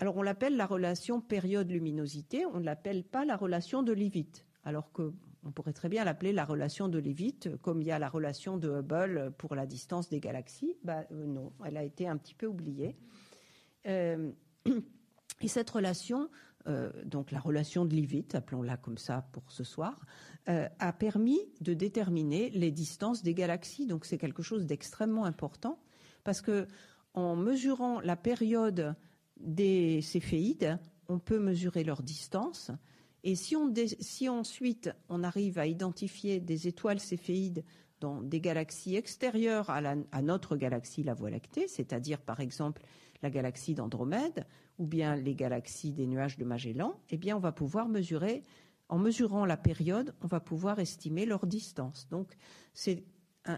Alors, 0.00 0.16
on 0.16 0.22
l'appelle 0.22 0.56
la 0.56 0.64
relation 0.64 1.20
période-luminosité, 1.20 2.46
on 2.46 2.60
ne 2.60 2.64
l'appelle 2.64 3.04
pas 3.04 3.26
la 3.26 3.36
relation 3.36 3.82
de 3.82 3.92
Leavitt, 3.92 4.46
alors 4.64 4.90
que 4.92 5.12
on 5.44 5.52
pourrait 5.52 5.74
très 5.74 5.90
bien 5.90 6.04
l'appeler 6.04 6.32
la 6.32 6.46
relation 6.46 6.88
de 6.88 6.98
Leavitt, 6.98 7.50
comme 7.60 7.82
il 7.82 7.88
y 7.88 7.92
a 7.92 7.98
la 7.98 8.08
relation 8.08 8.56
de 8.56 8.70
Hubble 8.70 9.32
pour 9.36 9.54
la 9.54 9.66
distance 9.66 10.08
des 10.08 10.18
galaxies. 10.18 10.74
Bah, 10.84 11.04
euh, 11.12 11.26
non, 11.26 11.52
elle 11.66 11.76
a 11.76 11.84
été 11.84 12.08
un 12.08 12.16
petit 12.16 12.34
peu 12.34 12.46
oubliée. 12.46 12.96
Euh, 13.86 14.32
et 15.42 15.48
cette 15.48 15.68
relation, 15.68 16.30
euh, 16.66 16.90
donc 17.04 17.30
la 17.30 17.40
relation 17.40 17.84
de 17.84 17.94
Leavitt, 17.94 18.34
appelons-la 18.34 18.78
comme 18.78 18.98
ça 18.98 19.28
pour 19.32 19.52
ce 19.52 19.64
soir, 19.64 20.06
a 20.46 20.92
permis 20.94 21.38
de 21.60 21.74
déterminer 21.74 22.50
les 22.50 22.72
distances 22.72 23.22
des 23.22 23.34
galaxies. 23.34 23.86
Donc 23.86 24.06
c'est 24.06 24.18
quelque 24.18 24.42
chose 24.42 24.66
d'extrêmement 24.66 25.24
important 25.24 25.78
parce 26.24 26.40
que 26.40 26.66
en 27.14 27.36
mesurant 27.36 28.00
la 28.00 28.16
période 28.16 28.96
des 29.40 30.02
céphéides, 30.02 30.78
on 31.08 31.18
peut 31.18 31.38
mesurer 31.38 31.84
leur 31.84 32.02
distance 32.02 32.70
et 33.22 33.34
si, 33.34 34.28
ensuite 34.28 34.90
on 35.08 35.22
arrive 35.22 35.58
à 35.58 35.66
identifier 35.66 36.40
des 36.40 36.68
étoiles 36.68 37.00
céphéides 37.00 37.64
dans 38.00 38.22
des 38.22 38.40
galaxies 38.40 38.96
extérieures 38.96 39.68
à, 39.68 40.22
notre 40.22 40.56
galaxie, 40.56 41.02
la 41.02 41.12
Voie 41.12 41.28
lactée, 41.28 41.68
c'est-à-dire 41.68 42.20
par 42.20 42.40
exemple 42.40 42.82
la 43.22 43.28
galaxie 43.28 43.74
d'Andromède 43.74 44.46
ou 44.78 44.86
bien 44.86 45.16
les 45.16 45.34
galaxies 45.34 45.92
des 45.92 46.06
nuages 46.06 46.38
de 46.38 46.44
Magellan, 46.46 46.98
eh 47.10 47.18
bien 47.18 47.36
on 47.36 47.40
va 47.40 47.52
pouvoir 47.52 47.88
mesurer, 47.88 48.42
en 48.88 48.98
mesurant 48.98 49.44
la 49.44 49.58
période, 49.58 50.14
on 50.22 50.26
va 50.26 50.40
pouvoir 50.40 50.78
estimer 50.78 51.26
leur 51.26 51.46
distance. 51.46 52.08
Donc 52.10 52.34
c'est 52.72 53.04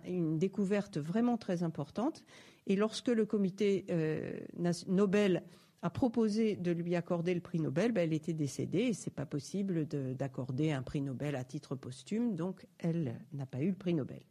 une 0.07 0.39
découverte 0.39 0.99
vraiment 0.99 1.37
très 1.37 1.63
importante. 1.63 2.25
Et 2.67 2.75
lorsque 2.75 3.09
le 3.09 3.27
comité 3.27 3.87
euh, 3.91 4.41
Nobel 4.89 5.45
a 5.83 5.91
proposé 5.91 6.55
de 6.55 6.71
lui 6.71 6.95
accorder 6.95 7.35
le 7.35 7.41
prix 7.41 7.59
Nobel, 7.59 7.93
ben, 7.93 8.03
elle 8.03 8.13
était 8.13 8.33
décédée 8.33 8.85
et 8.85 8.93
c'est 8.93 9.15
pas 9.15 9.27
possible 9.27 9.87
d'accorder 9.87 10.71
un 10.71 10.83
prix 10.83 11.03
Nobel 11.03 11.35
à 11.35 11.45
titre 11.45 11.75
posthume, 11.75 12.37
donc 12.37 12.67
elle 12.79 13.21
n'a 13.33 13.47
pas 13.47 13.61
eu 13.61 13.71
le 13.71 13.75
prix 13.75 13.93
Nobel. 13.93 14.23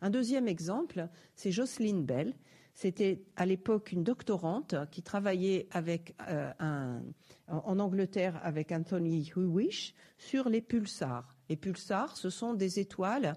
Un 0.00 0.10
deuxième 0.10 0.48
exemple, 0.48 1.08
c'est 1.34 1.52
Jocelyn 1.52 2.00
Bell. 2.00 2.34
C'était 2.74 3.22
à 3.36 3.46
l'époque 3.46 3.92
une 3.92 4.04
doctorante 4.04 4.74
qui 4.90 5.02
travaillait 5.02 5.66
avec 5.70 6.14
euh, 6.28 6.52
un, 6.58 7.02
en 7.48 7.78
Angleterre 7.78 8.38
avec 8.42 8.72
Anthony 8.72 9.30
Hewish 9.34 9.94
sur 10.18 10.50
les 10.50 10.60
pulsars. 10.60 11.36
Les 11.48 11.56
pulsars, 11.56 12.16
ce 12.18 12.28
sont 12.28 12.52
des 12.52 12.78
étoiles 12.78 13.34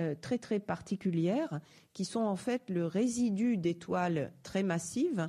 euh, 0.00 0.14
très 0.20 0.38
très 0.38 0.58
particulières 0.58 1.60
qui 1.92 2.04
sont 2.04 2.20
en 2.20 2.36
fait 2.36 2.68
le 2.68 2.84
résidu 2.84 3.56
d'étoiles 3.56 4.32
très 4.42 4.62
massives 4.62 5.28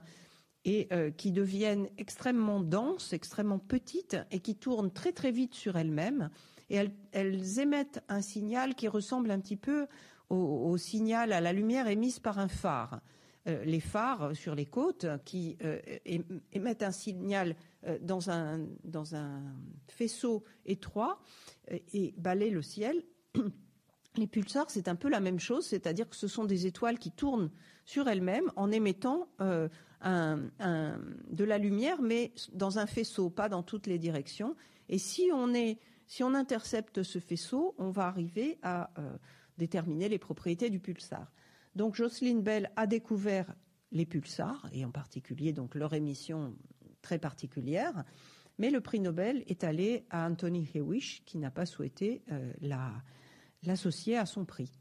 et 0.66 0.88
euh, 0.92 1.12
qui 1.12 1.32
deviennent 1.32 1.88
extrêmement 1.98 2.60
denses, 2.60 3.14
extrêmement 3.14 3.60
petites 3.60 4.18
et 4.32 4.40
qui 4.40 4.56
tournent 4.56 4.92
très 4.92 5.14
très 5.14 5.32
vite 5.32 5.54
sur 5.54 5.78
elles-mêmes. 5.78 6.30
Et 6.70 6.80
elles, 7.12 7.60
émettent 7.60 8.04
un 8.10 8.22
signal 8.22 8.74
qui 8.74 8.88
ressemble 8.88 9.30
un 9.30 9.40
petit 9.40 9.56
peu 9.56 9.86
au, 10.30 10.76
signal 10.78 11.32
à 11.32 11.40
la 11.40 11.54
lumière 11.54 11.88
émise 11.88 12.18
par 12.18 12.40
un 12.40 12.48
phare. 12.48 13.02
Euh, 13.48 13.64
les 13.64 13.80
phares 13.80 14.36
sur 14.36 14.56
les 14.56 14.66
côtes 14.66 15.06
qui 15.24 15.56
euh, 15.64 15.80
émettent 16.52 16.82
un 16.82 16.92
signal 16.92 17.56
dans 18.02 18.32
un, 18.32 18.66
dans 18.84 19.16
un 19.16 19.44
faisceau 19.88 20.44
étroit 20.66 21.22
et 21.94 22.16
balayent 22.18 22.50
le 22.50 22.64
ciel. 22.64 23.04
Les 24.18 24.28
pulsars, 24.28 24.70
c'est 24.70 24.88
un 24.88 24.96
peu 24.96 25.10
la 25.10 25.20
même 25.20 25.40
chose, 25.40 25.66
c'est-à-dire 25.66 26.10
que 26.10 26.16
ce 26.16 26.28
sont 26.28 26.46
des 26.46 26.66
étoiles 26.66 27.00
qui 27.00 27.12
tournent 27.12 27.50
sur 27.86 28.08
elles-mêmes 28.08 28.52
en 28.56 28.72
émettant 28.72 29.28
de 29.40 31.44
la 31.44 31.58
lumière, 31.58 32.02
mais 32.02 32.34
dans 32.54 32.80
un 32.80 32.86
faisceau, 32.86 33.30
pas 33.30 33.50
dans 33.50 33.64
toutes 33.64 33.88
les 33.88 34.00
directions. 34.00 34.56
Et 34.90 34.98
si 34.98 35.30
on, 35.34 36.34
intercepte 36.34 37.04
ce 37.04 37.20
faisceau, 37.20 37.76
on 37.78 37.90
va 37.90 38.08
arriver 38.08 38.60
à 38.62 38.92
euh, 39.00 39.18
déterminer 39.58 40.10
les 40.10 40.20
propriétés 40.20 40.70
du 40.70 40.80
pulsar. 40.80 41.32
Donc 41.76 41.96
Jocelyn 41.96 42.40
Bell 42.40 42.72
a 42.76 42.88
découvert 42.88 43.54
les 43.92 44.06
pulsars, 44.06 44.68
et 44.72 44.86
en 44.86 44.92
particulier 44.92 45.54
donc 45.54 45.76
leur 45.76 45.94
émission 45.94 46.56
très 47.02 47.20
particulière, 47.20 48.04
mais 48.58 48.70
le 48.70 48.82
prix 48.82 49.00
Nobel 49.00 49.44
est 49.48 49.64
allé 49.64 50.06
à 50.10 50.28
Anthony 50.28 50.70
Hewish, 50.74 51.24
qui 51.26 51.38
n'a 51.38 51.52
pas 51.52 51.66
souhaité 51.66 52.24
euh, 52.32 52.52
l'associer 53.68 54.18
à 54.18 54.26
son 54.26 54.46
prix. 54.46 54.72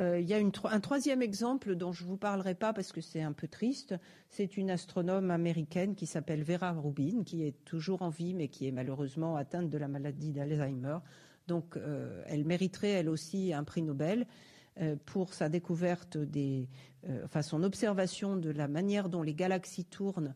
Euh, 0.00 0.18
il 0.18 0.28
y 0.28 0.34
a 0.34 0.38
un 0.38 0.80
troisième 0.80 1.22
exemple 1.22 1.76
dont 1.76 1.92
je 1.92 2.02
ne 2.02 2.08
vous 2.08 2.16
parlerai 2.16 2.56
pas 2.56 2.72
parce 2.72 2.90
que 2.90 3.00
c'est 3.00 3.22
un 3.22 3.32
peu 3.32 3.46
triste. 3.46 3.94
C'est 4.28 4.56
une 4.56 4.70
astronome 4.70 5.30
américaine 5.30 5.94
qui 5.94 6.06
s'appelle 6.06 6.42
Vera 6.42 6.72
Rubin, 6.72 7.22
qui 7.24 7.44
est 7.44 7.64
toujours 7.64 8.02
en 8.02 8.08
vie, 8.08 8.34
mais 8.34 8.48
qui 8.48 8.66
est 8.66 8.72
malheureusement 8.72 9.36
atteinte 9.36 9.70
de 9.70 9.78
la 9.78 9.86
maladie 9.86 10.32
d'Alzheimer. 10.32 10.98
Donc, 11.46 11.76
euh, 11.76 12.24
elle 12.26 12.44
mériterait 12.44 12.90
elle 12.90 13.08
aussi 13.08 13.52
un 13.52 13.62
prix 13.62 13.82
Nobel 13.82 14.26
euh, 14.80 14.96
pour 15.04 15.32
sa 15.32 15.48
découverte 15.48 16.16
des, 16.16 16.68
enfin 17.24 17.42
son 17.42 17.62
observation 17.62 18.36
de 18.36 18.50
la 18.50 18.66
manière 18.66 19.08
dont 19.08 19.22
les 19.22 19.34
galaxies 19.34 19.84
tournent, 19.84 20.34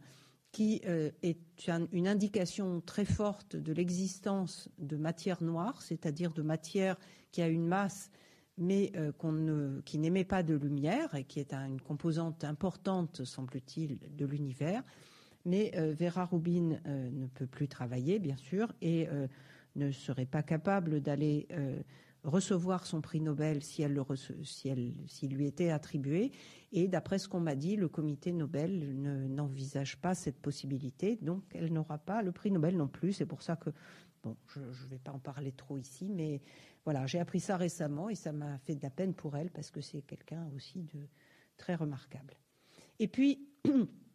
qui 0.58 0.82
est 1.22 1.38
une 1.92 2.08
indication 2.08 2.80
très 2.80 3.04
forte 3.04 3.54
de 3.54 3.72
l'existence 3.72 4.68
de 4.80 4.96
matière 4.96 5.40
noire, 5.40 5.80
c'est-à-dire 5.82 6.32
de 6.32 6.42
matière 6.42 6.96
qui 7.30 7.42
a 7.42 7.46
une 7.46 7.68
masse 7.68 8.10
mais 8.56 8.90
euh, 8.96 9.12
qui 9.84 9.98
n'émet 9.98 10.24
pas 10.24 10.42
de 10.42 10.56
lumière 10.56 11.14
et 11.14 11.22
qui 11.22 11.38
est 11.38 11.54
une 11.54 11.80
composante 11.80 12.42
importante, 12.42 13.24
semble-t-il, 13.24 14.00
de 14.16 14.26
l'univers. 14.26 14.82
Mais 15.44 15.70
euh, 15.76 15.94
Vera 15.96 16.24
Rubin 16.24 16.80
euh, 16.86 17.08
ne 17.08 17.28
peut 17.28 17.46
plus 17.46 17.68
travailler, 17.68 18.18
bien 18.18 18.36
sûr, 18.36 18.72
et 18.82 19.06
ne 19.76 19.92
serait 19.92 20.26
pas 20.26 20.42
capable 20.42 21.00
d'aller 21.00 21.46
recevoir 22.24 22.86
son 22.86 23.00
prix 23.00 23.20
Nobel 23.20 23.62
si 23.62 23.82
elle, 23.82 24.02
s'il 25.06 25.34
lui 25.34 25.46
était 25.46 25.70
attribué. 25.70 26.32
Et 26.72 26.88
d'après 26.88 27.18
ce 27.18 27.28
qu'on 27.28 27.40
m'a 27.40 27.54
dit, 27.54 27.76
le 27.76 27.88
comité 27.88 28.32
Nobel 28.32 28.94
n'envisage 29.28 29.96
pas 29.98 30.14
cette 30.14 30.38
possibilité, 30.40 31.16
donc 31.22 31.44
elle 31.54 31.72
n'aura 31.72 31.98
pas 31.98 32.22
le 32.22 32.32
prix 32.32 32.50
Nobel 32.50 32.76
non 32.76 32.88
plus. 32.88 33.12
C'est 33.12 33.26
pour 33.26 33.42
ça 33.42 33.56
que, 33.56 33.70
bon, 34.22 34.36
je 34.48 34.60
ne 34.60 34.90
vais 34.90 34.98
pas 34.98 35.12
en 35.12 35.18
parler 35.18 35.52
trop 35.52 35.78
ici, 35.78 36.08
mais 36.08 36.40
voilà, 36.84 37.06
j'ai 37.06 37.18
appris 37.18 37.40
ça 37.40 37.56
récemment 37.56 38.08
et 38.08 38.14
ça 38.14 38.32
m'a 38.32 38.58
fait 38.58 38.74
de 38.74 38.82
la 38.82 38.90
peine 38.90 39.14
pour 39.14 39.36
elle 39.36 39.50
parce 39.50 39.70
que 39.70 39.80
c'est 39.80 40.02
quelqu'un 40.02 40.48
aussi 40.54 40.82
de 40.82 41.08
très 41.56 41.74
remarquable. 41.74 42.34
Et 42.98 43.08
puis, 43.08 43.48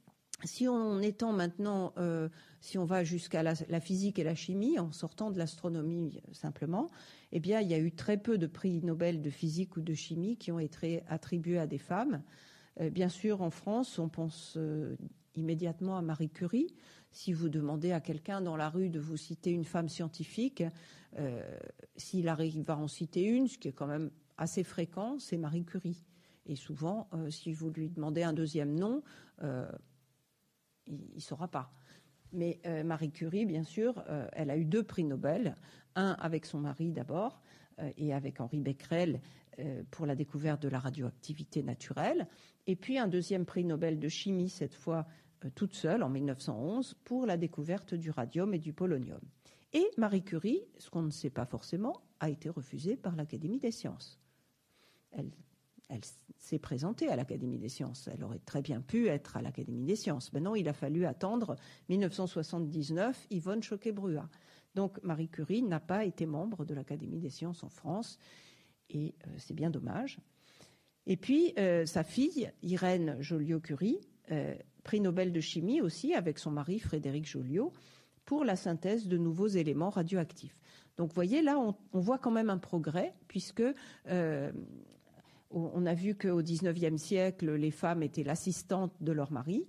si 0.43 0.67
on 0.67 0.99
étend 0.99 1.31
maintenant, 1.31 1.93
euh, 1.97 2.29
si 2.61 2.77
on 2.77 2.85
va 2.85 3.03
jusqu'à 3.03 3.43
la, 3.43 3.79
physique 3.79 4.19
et 4.19 4.23
la 4.23 4.35
chimie, 4.35 4.79
en 4.79 4.91
sortant 4.91 5.31
de 5.31 5.37
l'astronomie 5.37 6.21
simplement, 6.31 6.89
eh 7.31 7.39
bien, 7.39 7.61
il 7.61 7.69
y 7.69 7.73
a 7.73 7.79
eu 7.79 7.91
très 7.91 8.17
peu 8.17 8.37
de 8.37 8.47
prix 8.47 8.81
Nobel 8.81 9.21
de 9.21 9.29
physique 9.29 9.77
ou 9.77 9.81
de 9.81 9.93
chimie 9.93 10.37
qui 10.37 10.51
ont 10.51 10.59
été 10.59 11.03
attribués 11.07 11.59
à 11.59 11.67
des 11.67 11.77
femmes. 11.77 12.21
bien 12.91 13.09
sûr, 13.09 13.41
en 13.41 13.49
France, 13.49 13.99
on 13.99 14.09
pense 14.09 14.57
immédiatement 15.35 15.97
à 15.97 16.01
Marie 16.01 16.29
Curie. 16.29 16.73
Si 17.11 17.33
vous 17.33 17.49
demandez 17.49 17.91
à 17.91 18.01
quelqu'un 18.01 18.41
dans 18.41 18.55
la 18.55 18.69
rue 18.69 18.89
de 18.89 18.99
vous 18.99 19.17
citer 19.17 19.51
une 19.51 19.65
femme 19.65 19.89
scientifique, 19.89 20.63
s'il 21.95 22.27
arrive 22.27 22.69
à 22.69 22.77
en 22.77 22.87
citer 22.87 23.23
une, 23.23 23.47
ce 23.47 23.57
qui 23.57 23.67
est 23.67 23.73
quand 23.73 23.87
même 23.87 24.11
assez 24.37 24.63
fréquent, 24.63 25.19
c'est 25.19 25.37
Marie 25.37 25.65
Curie. 25.65 26.03
Et 26.45 26.55
souvent, 26.55 27.09
si 27.29 27.53
vous 27.53 27.69
lui 27.69 27.89
demandez 27.89 28.23
un 28.23 28.33
deuxième 28.33 28.73
nom, 28.75 29.03
il 30.87 31.15
ne 31.15 31.19
saura 31.19 31.47
pas. 31.47 31.71
Mais 32.31 32.59
euh, 32.65 32.83
Marie 32.83 33.11
Curie, 33.11 33.45
bien 33.45 33.63
sûr, 33.63 34.03
euh, 34.09 34.27
elle 34.33 34.49
a 34.49 34.57
eu 34.57 34.65
deux 34.65 34.83
prix 34.83 35.03
Nobel, 35.03 35.55
un 35.95 36.13
avec 36.19 36.45
son 36.45 36.59
mari 36.59 36.91
d'abord 36.91 37.41
euh, 37.79 37.91
et 37.97 38.13
avec 38.13 38.41
Henri 38.41 38.59
Becquerel 38.59 39.21
pour 39.91 40.07
la 40.07 40.15
découverte 40.15 40.63
de 40.63 40.67
la 40.67 40.79
radioactivité 40.79 41.61
naturelle, 41.61 42.27
et 42.65 42.75
puis 42.75 42.97
un 42.97 43.07
deuxième 43.07 43.45
prix 43.45 43.63
Nobel 43.63 43.99
de 43.99 44.09
chimie, 44.09 44.49
cette 44.49 44.73
fois 44.73 45.05
toute 45.53 45.75
seule, 45.75 46.01
en 46.01 46.09
1911, 46.09 46.95
pour 47.03 47.27
la 47.27 47.37
découverte 47.37 47.93
du 47.93 48.09
radium 48.09 48.51
et 48.55 48.57
du 48.57 48.73
polonium. 48.73 49.21
Et 49.71 49.85
Marie 49.95 50.23
Curie, 50.23 50.63
ce 50.79 50.89
qu'on 50.89 51.03
ne 51.03 51.11
sait 51.11 51.29
pas 51.29 51.45
forcément, 51.45 52.01
a 52.19 52.31
été 52.31 52.49
refusée 52.49 52.97
par 52.97 53.15
l'Académie 53.15 53.59
des 53.59 53.69
sciences. 53.69 54.19
Elle 55.11 55.29
elle 55.89 56.01
s'est 56.37 56.59
présentée 56.59 57.07
à 57.09 57.15
l'Académie 57.15 57.57
des 57.57 57.69
sciences. 57.69 58.09
Elle 58.11 58.23
aurait 58.23 58.39
très 58.39 58.61
bien 58.61 58.81
pu 58.81 59.07
être 59.07 59.37
à 59.37 59.41
l'Académie 59.41 59.85
des 59.85 59.95
sciences. 59.95 60.33
Maintenant, 60.33 60.55
il 60.55 60.67
a 60.67 60.73
fallu 60.73 61.05
attendre 61.05 61.55
1979, 61.89 63.27
Yvonne 63.29 63.61
Choquet-Brua. 63.61 64.29
Donc, 64.75 65.01
Marie 65.03 65.29
Curie 65.29 65.61
n'a 65.61 65.79
pas 65.79 66.05
été 66.05 66.25
membre 66.25 66.65
de 66.65 66.73
l'Académie 66.73 67.19
des 67.19 67.29
sciences 67.29 67.63
en 67.63 67.69
France, 67.69 68.17
et 68.89 69.13
euh, 69.27 69.31
c'est 69.37 69.53
bien 69.53 69.69
dommage. 69.69 70.19
Et 71.05 71.17
puis, 71.17 71.53
euh, 71.57 71.85
sa 71.85 72.03
fille, 72.03 72.51
Irène 72.63 73.17
Joliot-Curie, 73.19 73.99
euh, 74.31 74.55
prix 74.83 75.01
Nobel 75.01 75.31
de 75.31 75.41
chimie 75.41 75.81
aussi, 75.81 76.13
avec 76.13 76.39
son 76.39 76.51
mari 76.51 76.79
Frédéric 76.79 77.25
Joliot, 77.25 77.71
pour 78.25 78.45
la 78.45 78.55
synthèse 78.55 79.07
de 79.07 79.17
nouveaux 79.17 79.47
éléments 79.47 79.89
radioactifs. 79.89 80.57
Donc, 80.97 81.09
vous 81.09 81.15
voyez, 81.15 81.41
là, 81.41 81.59
on, 81.59 81.99
voit 81.99 82.17
quand 82.17 82.31
même 82.31 82.49
un 82.49 82.57
progrès, 82.57 83.13
puisque 83.27 83.63
on 85.53 85.85
a 85.85 85.93
vu 85.93 86.15
qu'au 86.15 86.41
XIXe 86.41 87.01
siècle, 87.01 87.53
les 87.53 87.71
femmes 87.71 88.03
étaient 88.03 88.23
l'assistante 88.23 88.93
de 89.01 89.11
leur 89.11 89.31
mari. 89.31 89.67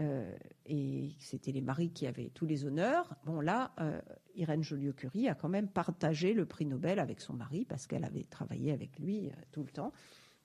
Euh, 0.00 0.34
et 0.64 1.10
c'était 1.18 1.52
les 1.52 1.60
maris 1.60 1.90
qui 1.90 2.06
avaient 2.06 2.30
tous 2.30 2.46
les 2.46 2.64
honneurs. 2.64 3.14
Bon, 3.24 3.40
là, 3.40 3.72
euh, 3.80 4.00
Irène 4.34 4.62
Joliot-Curie 4.62 5.28
a 5.28 5.34
quand 5.34 5.50
même 5.50 5.68
partagé 5.68 6.32
le 6.32 6.46
prix 6.46 6.64
Nobel 6.64 6.98
avec 6.98 7.20
son 7.20 7.34
mari 7.34 7.66
parce 7.66 7.86
qu'elle 7.86 8.04
avait 8.04 8.24
travaillé 8.24 8.72
avec 8.72 8.98
lui 8.98 9.28
euh, 9.28 9.32
tout 9.50 9.62
le 9.62 9.70
temps. 9.70 9.92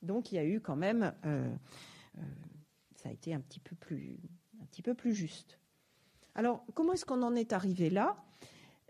Donc, 0.02 0.32
il 0.32 0.36
y 0.36 0.38
a 0.38 0.46
eu 0.46 0.60
quand 0.60 0.76
même, 0.76 1.12
ça 2.96 3.10
a 3.10 3.12
été 3.12 3.34
un 3.34 3.40
petit 3.40 3.60
peu 3.60 3.76
plus, 3.76 4.20
un 4.62 4.66
petit 4.66 4.84
peu 4.84 4.94
plus 4.94 5.16
juste. 5.16 5.60
Alors, 6.36 6.64
comment 6.76 6.94
est-ce 6.94 7.04
qu'on 7.04 7.24
en 7.24 7.36
est 7.36 7.52
arrivé 7.52 7.90
là? 7.90 8.16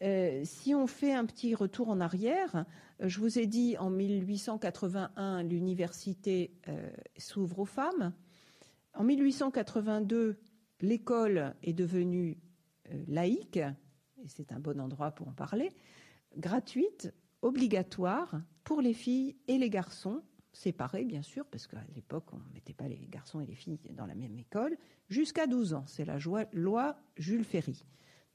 Euh, 0.04 0.42
si 0.44 0.76
on 0.76 0.86
fait 0.86 1.14
un 1.14 1.26
petit 1.26 1.56
retour 1.56 1.90
en 1.90 2.00
arrière, 2.00 2.66
euh, 3.02 3.10
je 3.10 3.20
vous 3.20 3.40
ai 3.40 3.48
dit 3.48 3.78
en 3.78 3.90
1881, 3.90 5.44
l'université 5.44 6.52
euh, 6.68 6.90
s'ouvre 7.18 7.60
aux 7.60 7.66
femmes. 7.66 8.14
En 8.94 9.04
1882, 9.04 10.38
l'école 10.82 11.56
est 11.64 11.74
devenue 11.74 12.38
laïque, 13.08 13.58
et 13.58 14.28
c'est 14.28 14.52
un 14.52 14.60
bon 14.60 14.80
endroit 14.80 15.12
pour 15.12 15.28
en 15.28 15.34
parler, 15.34 15.72
gratuite, 16.38 17.14
obligatoire 17.42 18.42
pour 18.64 18.82
les 18.82 18.94
filles 18.94 19.36
et 19.48 19.58
les 19.58 19.70
garçons, 19.70 20.22
séparés 20.54 21.06
bien 21.06 21.22
sûr, 21.22 21.46
parce 21.46 21.68
qu'à 21.68 21.84
l'époque 21.96 22.34
on 22.34 22.38
ne 22.38 22.54
mettait 22.54 22.74
pas 22.74 22.88
les 22.88 23.08
garçons 23.08 23.42
et 23.42 23.46
les 23.46 23.56
filles 23.56 23.80
dans 23.92 24.06
la 24.06 24.16
même 24.16 24.38
école, 24.38 24.78
jusqu'à 25.10 25.48
12 25.48 25.74
ans. 25.74 25.84
C'est 25.88 26.06
la 26.06 26.18
loi 26.54 26.98
Jules 27.18 27.44
Ferry. 27.44 27.84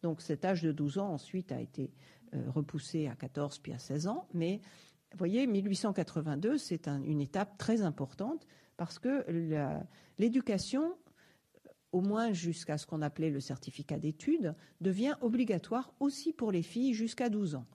Donc 0.02 0.20
cet 0.20 0.44
âge 0.44 0.62
de 0.62 0.72
12 0.72 0.98
ans 0.98 1.12
ensuite 1.12 1.52
a 1.52 1.60
été 1.60 1.92
euh, 2.34 2.50
repoussé 2.50 3.08
à 3.08 3.14
14 3.14 3.58
puis 3.58 3.72
à 3.72 3.78
16 3.78 4.08
ans. 4.08 4.28
Mais 4.34 4.60
vous 5.12 5.18
voyez, 5.18 5.46
1882, 5.46 6.58
c'est 6.58 6.88
une 6.88 7.20
étape 7.20 7.56
très 7.58 7.82
importante 7.82 8.46
parce 8.76 8.98
que 8.98 9.24
l'éducation, 10.18 10.96
au 11.92 12.00
moins 12.00 12.32
jusqu'à 12.32 12.78
ce 12.78 12.86
qu'on 12.86 13.02
appelait 13.02 13.30
le 13.30 13.40
certificat 13.40 13.98
d'études, 13.98 14.54
devient 14.80 15.14
obligatoire 15.20 15.92
aussi 16.00 16.32
pour 16.32 16.50
les 16.50 16.62
filles 16.62 16.94
jusqu'à 16.94 17.28
12 17.28 17.56
ans. 17.56 17.66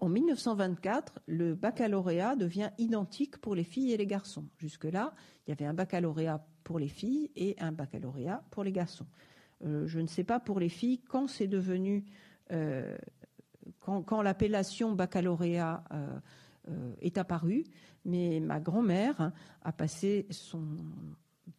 En 0.00 0.10
1924, 0.10 1.20
le 1.26 1.54
baccalauréat 1.54 2.36
devient 2.36 2.70
identique 2.76 3.38
pour 3.38 3.54
les 3.54 3.64
filles 3.64 3.92
et 3.92 3.96
les 3.96 4.06
garçons. 4.06 4.46
Jusque-là, 4.58 5.14
il 5.46 5.50
y 5.50 5.52
avait 5.52 5.64
un 5.64 5.72
baccalauréat 5.72 6.46
pour 6.62 6.78
les 6.78 6.88
filles 6.88 7.30
et 7.36 7.56
un 7.58 7.72
baccalauréat 7.72 8.44
pour 8.50 8.64
les 8.64 8.72
garçons. 8.72 9.06
Euh, 9.64 9.86
je 9.86 10.00
ne 10.00 10.06
sais 10.06 10.24
pas 10.24 10.40
pour 10.40 10.60
les 10.60 10.68
filles 10.68 10.98
quand 10.98 11.28
c'est 11.28 11.46
devenu, 11.46 12.04
euh, 12.52 12.96
quand, 13.80 14.22
l'appellation 14.22 14.92
baccalauréat 14.92 15.84
euh, 15.92 16.18
est 17.00 17.18
apparue, 17.18 17.64
mais 18.04 18.40
ma 18.40 18.60
grand-mère 18.60 19.32
a 19.62 19.72
passé 19.72 20.26
son 20.30 20.76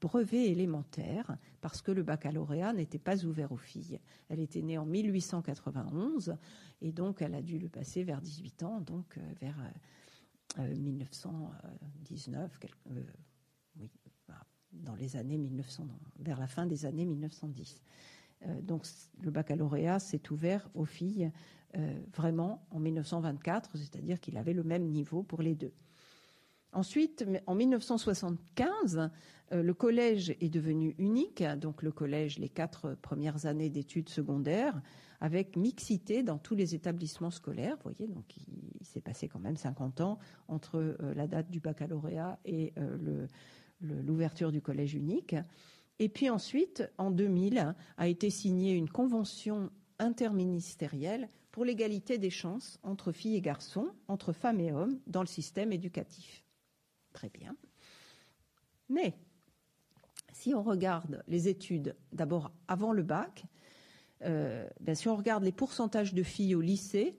brevet 0.01 0.49
élémentaire 0.49 1.37
parce 1.61 1.81
que 1.81 1.91
le 1.91 2.03
baccalauréat 2.03 2.73
n'était 2.73 2.99
pas 2.99 3.23
ouvert 3.25 3.51
aux 3.51 3.57
filles. 3.57 3.99
Elle 4.29 4.39
était 4.39 4.61
née 4.61 4.77
en 4.77 4.85
1891 4.85 6.37
et 6.81 6.91
donc 6.91 7.21
elle 7.21 7.33
a 7.33 7.41
dû 7.41 7.59
le 7.59 7.69
passer 7.69 8.03
vers 8.03 8.21
18 8.21 8.63
ans, 8.63 8.81
donc 8.81 9.17
vers 9.39 9.57
1919, 10.57 12.59
oui, 12.89 13.01
dans 14.83 14.95
les 14.95 15.15
années 15.15 15.37
1900, 15.37 15.87
vers 16.19 16.39
la 16.39 16.47
fin 16.47 16.65
des 16.65 16.85
années 16.85 17.05
1910. 17.05 17.81
Euh, 18.47 18.61
donc 18.61 18.85
le 19.21 19.31
baccalauréat 19.31 19.99
s'est 19.99 20.31
ouvert 20.31 20.69
aux 20.73 20.85
filles 20.85 21.31
euh, 21.77 21.99
vraiment 22.13 22.65
en 22.71 22.79
1924, 22.79 23.77
c'est-à-dire 23.77 24.19
qu'il 24.19 24.37
avait 24.37 24.53
le 24.53 24.63
même 24.63 24.85
niveau 24.85 25.23
pour 25.23 25.41
les 25.41 25.55
deux. 25.55 25.73
Ensuite, 26.71 27.25
en 27.47 27.55
1975, 27.55 29.09
euh, 29.53 29.63
le 29.63 29.73
collège 29.73 30.35
est 30.41 30.49
devenu 30.49 30.93
unique, 30.97 31.41
donc 31.57 31.81
le 31.83 31.91
collège, 31.91 32.37
les 32.37 32.49
quatre 32.49 32.95
premières 32.95 33.45
années 33.45 33.69
d'études 33.69 34.09
secondaires, 34.09 34.81
avec 35.21 35.55
mixité 35.55 36.21
dans 36.21 36.37
tous 36.37 36.55
les 36.55 36.75
établissements 36.75 37.31
scolaires. 37.31 37.77
Vous 37.77 37.91
voyez, 37.91 38.07
donc 38.07 38.25
il, 38.35 38.85
s'est 38.85 38.99
passé 38.99 39.29
quand 39.29 39.39
même 39.39 39.55
50 39.55 40.01
ans 40.01 40.19
entre 40.47 40.97
la 41.15 41.27
date 41.27 41.49
du 41.49 41.59
baccalauréat 41.59 42.37
et 42.45 42.73
le, 42.77 43.27
l'ouverture 43.81 44.51
du 44.51 44.61
collège 44.61 44.93
unique. 44.93 45.35
Et 45.99 46.09
puis 46.09 46.29
ensuite, 46.29 46.83
en 46.97 47.11
2000, 47.11 47.75
a 47.97 48.07
été 48.07 48.29
signée 48.29 48.73
une 48.73 48.89
convention 48.89 49.69
interministérielle 49.99 51.29
pour 51.51 51.63
l'égalité 51.63 52.17
des 52.17 52.29
chances 52.29 52.79
entre 52.83 53.11
filles 53.11 53.37
et 53.37 53.41
garçons, 53.41 53.89
entre 54.07 54.33
femmes 54.33 54.59
et 54.59 54.73
hommes, 54.73 54.99
dans 55.07 55.21
le 55.21 55.27
système 55.27 55.71
éducatif. 55.71 56.43
Très 57.13 57.29
bien. 57.29 57.55
Mais 58.89 59.13
si 60.33 60.53
on 60.53 60.63
regarde 60.63 61.23
les 61.27 61.47
études, 61.47 61.95
d'abord 62.11 62.51
avant 62.67 62.91
le 62.91 63.03
bac, 63.03 63.45
euh, 64.23 64.67
ben, 64.81 64.95
si 64.95 65.07
on 65.07 65.15
regarde 65.15 65.43
les 65.43 65.51
pourcentages 65.51 66.13
de 66.13 66.23
filles 66.23 66.55
au 66.55 66.61
lycée, 66.61 67.17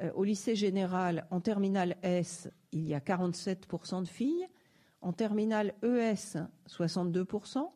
euh, 0.00 0.12
au 0.12 0.24
lycée 0.24 0.54
général, 0.54 1.26
en 1.30 1.40
terminale 1.40 1.96
S, 2.02 2.48
il 2.70 2.86
y 2.86 2.94
a 2.94 3.00
47% 3.00 4.02
de 4.02 4.08
filles, 4.08 4.46
en 5.02 5.12
terminale 5.12 5.74
ES, 5.82 6.38
62%. 6.68 7.70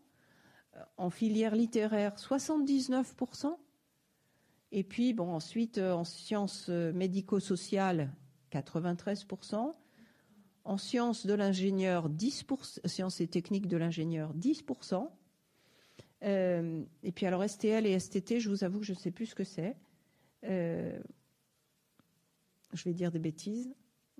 En 0.96 1.10
filière 1.10 1.54
littéraire, 1.54 2.16
79%. 2.16 3.56
Et 4.72 4.84
puis, 4.84 5.12
bon, 5.12 5.32
ensuite, 5.32 5.78
euh, 5.78 5.92
en 5.92 6.04
sciences 6.04 6.66
euh, 6.68 6.92
médico-sociales, 6.92 8.12
93%. 8.52 9.72
En 10.64 10.78
sciences 10.78 11.26
de 11.26 11.34
l'ingénieur, 11.34 12.10
10%, 12.10 12.86
sciences 12.86 13.20
et 13.20 13.28
techniques 13.28 13.68
de 13.68 13.76
l'ingénieur, 13.76 14.34
10%. 14.34 15.08
Euh, 16.24 16.82
et 17.02 17.12
puis 17.12 17.26
alors 17.26 17.48
STL 17.48 17.86
et 17.86 17.98
STT, 17.98 18.40
je 18.40 18.48
vous 18.48 18.64
avoue 18.64 18.80
que 18.80 18.86
je 18.86 18.92
ne 18.92 18.98
sais 18.98 19.10
plus 19.10 19.26
ce 19.26 19.34
que 19.34 19.44
c'est. 19.44 19.76
je 20.42 20.98
vais 22.84 22.94
dire 22.94 23.12
des 23.12 23.18
bêtises. 23.18 23.74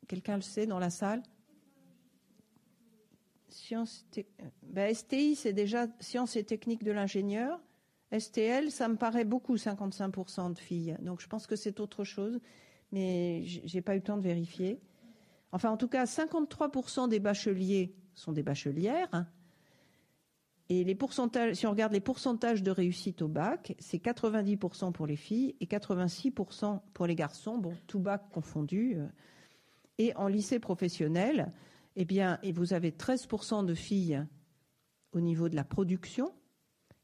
Quelqu'un 0.07 0.36
le 0.36 0.42
sait 0.42 0.66
dans 0.66 0.78
la 0.78 0.90
salle? 0.90 1.22
Ben, 4.62 4.94
STI, 4.94 5.36
c'est 5.36 5.52
déjà 5.52 5.86
sciences 6.00 6.36
et 6.36 6.44
techniques 6.44 6.84
de 6.84 6.92
l'ingénieur. 6.92 7.61
STL, 8.16 8.70
ça 8.70 8.88
me 8.88 8.96
paraît 8.96 9.24
beaucoup, 9.24 9.57
55% 9.57 10.52
de 10.52 10.59
filles. 10.59 10.96
Donc 11.00 11.20
je 11.20 11.26
pense 11.26 11.46
que 11.46 11.57
c'est 11.57 11.80
autre 11.80 12.04
chose, 12.04 12.40
mais 12.92 13.42
j'ai 13.44 13.82
pas 13.82 13.94
eu 13.94 13.98
le 13.98 14.04
temps 14.04 14.16
de 14.16 14.22
vérifier. 14.22 14.80
Enfin, 15.52 15.70
en 15.70 15.76
tout 15.76 15.88
cas, 15.88 16.04
53% 16.04 17.09
des 17.09 17.20
bacheliers 17.20 17.94
sont 18.14 18.32
des 18.32 18.42
bachelières. 18.42 19.26
Et 20.68 20.82
les 20.82 20.94
pourcentages, 20.96 21.54
si 21.54 21.66
on 21.66 21.70
regarde 21.70 21.92
les 21.92 22.00
pourcentages 22.00 22.62
de 22.62 22.70
réussite 22.70 23.22
au 23.22 23.28
bac, 23.28 23.76
c'est 23.78 24.02
90% 24.02 24.92
pour 24.92 25.07
les 25.07 25.16
filles 25.16 25.54
et 25.61 25.66
86% 25.66 26.80
pour 26.92 27.07
les 27.07 27.14
garçons, 27.14 27.59
bon, 27.59 27.74
tout 27.86 28.00
bac 28.00 28.28
confondu. 28.32 28.96
Et 29.98 30.14
en 30.16 30.26
lycée 30.26 30.59
professionnel, 30.59 31.52
eh 31.97 32.05
bien, 32.05 32.38
vous 32.55 32.74
avez 32.74 32.90
13% 32.90 33.64
de 33.64 33.74
filles 33.74 34.24
au 35.12 35.20
niveau 35.20 35.49
de 35.49 35.57
la 35.57 35.64
production 35.64 36.32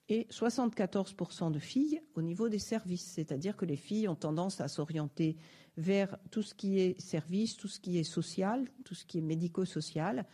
et 0.09 0.27
74% 0.31 1.51
de 1.51 1.59
filles 1.59 2.03
au 2.15 2.21
niveau 2.21 2.51
des 2.51 2.59
services. 2.59 3.13
C'est-à-dire 3.15 3.57
que 3.57 3.65
les 3.65 3.77
filles 3.77 4.07
ont 4.09 4.15
tendance 4.15 4.61
à 4.61 4.69
s'orienter 4.69 5.37
vers 5.79 6.19
tout 6.31 6.43
ce 6.43 6.55
qui 6.55 6.79
est 6.79 7.01
service, 7.01 7.57
tout 7.57 7.69
ce 7.69 7.81
qui 7.81 7.99
est 7.99 8.05
social, 8.05 8.69
tout 8.85 8.95
ce 8.95 9.07
qui 9.07 9.19
est 9.19 9.23
médico-social, 9.23 10.27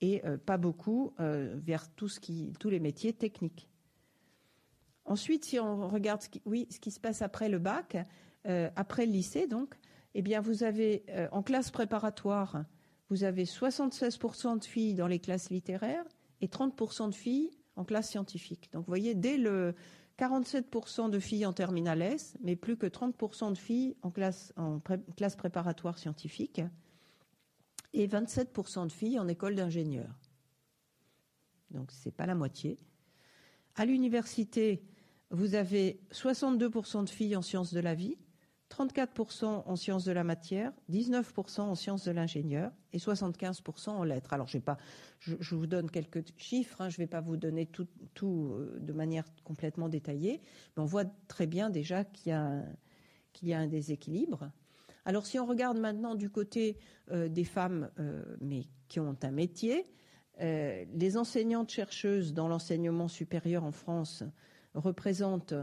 et 0.00 0.24
euh, 0.24 0.36
pas 0.36 0.58
beaucoup 0.58 1.12
euh, 1.18 1.56
vers 1.56 1.88
tous 1.94 2.20
les 2.64 2.78
métiers 2.78 3.12
techniques. 3.12 3.68
Ensuite, 5.04 5.44
si 5.44 5.58
on 5.58 5.88
regarde 5.88 6.22
ce 6.22 6.28
qui, 6.28 6.42
oui, 6.44 6.68
ce 6.70 6.78
qui 6.78 6.92
se 6.92 7.00
passe 7.00 7.22
après 7.22 7.48
le 7.48 7.58
bac, 7.58 7.96
euh, 8.46 8.70
après 8.76 9.06
le 9.06 9.12
lycée, 9.12 9.48
donc, 9.48 9.74
eh 10.14 10.22
bien, 10.22 10.40
vous 10.40 10.62
avez 10.62 11.04
en 11.30 11.42
classe 11.42 11.70
préparatoire, 11.70 12.64
vous 13.08 13.24
avez 13.24 13.44
76% 13.44 14.58
de 14.58 14.64
filles 14.64 14.94
dans 14.94 15.06
les 15.06 15.18
classes 15.18 15.50
littéraires 15.50 16.04
et 16.40 16.48
30% 16.48 17.10
de 17.10 17.14
filles 17.14 17.50
en 17.76 17.84
classe 17.84 18.10
scientifique. 18.10 18.70
Donc, 18.72 18.84
vous 18.84 18.90
voyez, 18.90 19.14
dès 19.14 19.36
le 19.36 19.74
47% 20.18 21.10
de 21.10 21.18
filles 21.18 21.46
en 21.46 21.52
terminale 21.52 22.02
S, 22.02 22.36
mais 22.40 22.56
plus 22.56 22.76
que 22.76 22.86
30% 22.86 23.52
de 23.52 23.58
filles 23.58 23.96
en 24.02 24.10
classe, 24.10 24.52
classe 25.16 25.36
préparatoire 25.36 25.98
scientifique 25.98 26.62
et 27.92 28.06
27% 28.08 28.86
de 28.86 28.92
filles 28.92 29.18
en 29.18 29.28
école 29.28 29.54
d'ingénieur. 29.54 30.18
Donc, 31.70 31.92
ce 31.92 32.08
n'est 32.08 32.12
pas 32.12 32.26
la 32.26 32.34
moitié. 32.34 32.78
À 33.74 33.84
l'université, 33.84 34.82
vous 35.30 35.54
avez 35.54 36.00
62% 36.12 37.04
de 37.04 37.10
filles 37.10 37.36
en 37.36 37.42
sciences 37.42 37.74
de 37.74 37.80
la 37.80 37.94
vie, 37.94 38.16
34% 38.70 39.44
en 39.44 39.76
sciences 39.76 40.04
de 40.04 40.12
la 40.12 40.24
matière, 40.24 40.72
19% 40.90 41.60
en 41.60 41.74
sciences 41.74 42.04
de 42.04 42.10
l'ingénieur 42.10 42.72
et 42.92 42.98
75% 42.98 43.90
en 43.90 44.04
lettres. 44.04 44.32
Alors, 44.32 44.48
pas, 44.64 44.76
je, 45.20 45.54
vous 45.54 45.66
donne 45.66 45.90
quelques 45.90 46.24
chiffres, 46.36 46.80
hein, 46.80 46.88
je 46.88 46.96
ne 47.00 47.04
vais 47.04 47.06
pas 47.06 47.20
vous 47.20 47.36
donner 47.36 47.66
tout, 47.66 47.86
euh, 48.22 48.78
de 48.80 48.92
manière 48.92 49.24
complètement 49.44 49.88
détaillée, 49.88 50.40
mais 50.76 50.82
on 50.82 50.86
voit 50.86 51.04
très 51.28 51.46
bien 51.46 51.70
déjà 51.70 52.04
qu'il 52.04 52.30
y 52.30 52.32
a, 52.32 52.64
qu'il 53.32 53.48
y 53.48 53.54
a 53.54 53.58
un 53.58 53.68
déséquilibre. 53.68 54.50
Alors, 55.04 55.26
si 55.26 55.38
on 55.38 55.46
regarde 55.46 55.78
maintenant 55.78 56.16
du 56.16 56.28
côté 56.28 56.78
euh, 57.12 57.28
des 57.28 57.44
femmes, 57.44 57.90
euh, 58.00 58.36
mais 58.40 58.64
qui 58.88 58.98
ont 59.00 59.16
un 59.22 59.30
métier, 59.30 59.86
les 60.38 61.16
enseignantes 61.16 61.70
chercheuses 61.70 62.34
dans 62.34 62.46
l'enseignement 62.46 63.08
supérieur 63.08 63.64
en 63.64 63.72
France 63.72 64.22
représentent 64.74 65.54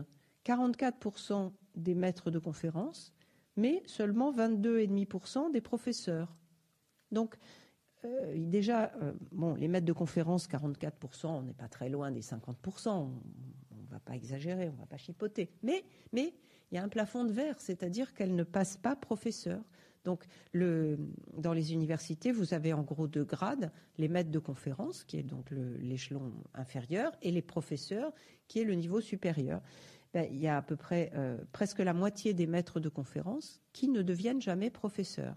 44% 0.46 1.52
des 1.76 1.96
maîtres 1.96 2.32
de 2.32 2.40
conférences, 2.40 3.14
mais 3.56 3.84
seulement 3.86 4.32
22,5% 4.32 5.52
des 5.52 5.62
professeurs. 5.62 6.36
Donc, 7.12 7.38
euh, 8.06 8.34
déjà, 8.36 8.92
euh, 9.02 9.14
bon, 9.32 9.56
les 9.56 9.68
maîtres 9.68 9.86
de 9.86 9.94
conférences, 9.94 10.48
44%, 10.48 11.28
on 11.28 11.42
n'est 11.44 11.54
pas 11.54 11.68
très 11.68 11.90
loin 11.90 12.12
des 12.12 12.22
50%, 12.22 12.90
on 12.90 13.82
ne 13.82 13.88
va 13.90 14.00
pas 14.00 14.16
exagérer, 14.16 14.70
on 14.70 14.74
ne 14.74 14.78
va 14.78 14.86
pas 14.86 14.98
chipoter. 14.98 15.50
Mais, 15.62 15.86
il 16.14 16.76
y 16.76 16.78
a 16.78 16.84
un 16.84 16.90
plafond 16.90 17.24
de 17.24 17.32
verre, 17.32 17.60
c'est-à-dire 17.60 18.14
qu'elles 18.14 18.36
ne 18.36 18.44
passent 18.44 18.78
pas 18.78 18.96
professeurs. 18.96 19.64
Donc, 20.04 20.26
dans 20.54 21.54
les 21.54 21.72
universités, 21.72 22.32
vous 22.32 22.54
avez 22.54 22.74
en 22.74 22.82
gros 22.82 23.08
deux 23.08 23.24
grades, 23.24 23.72
les 23.98 24.10
maîtres 24.10 24.32
de 24.32 24.40
conférences, 24.40 25.06
qui 25.06 25.18
est 25.18 25.24
donc 25.24 25.50
l'échelon 25.52 26.34
inférieur, 26.54 27.14
et 27.22 27.32
les 27.32 27.42
professeurs, 27.42 28.12
qui 28.48 28.60
est 28.60 28.66
le 28.66 28.74
niveau 28.74 29.00
supérieur. 29.00 29.62
Ben, 30.14 30.28
il 30.32 30.40
y 30.40 30.48
a 30.48 30.58
à 30.58 30.62
peu 30.62 30.76
près 30.76 31.12
euh, 31.16 31.38
presque 31.52 31.80
la 31.80 31.94
moitié 31.94 32.36
des 32.36 32.46
maîtres 32.46 32.80
de 32.80 32.88
conférences 32.88 33.62
qui 33.74 33.90
ne 33.90 34.04
deviennent 34.04 34.42
jamais 34.42 34.70
professeurs. 34.70 35.36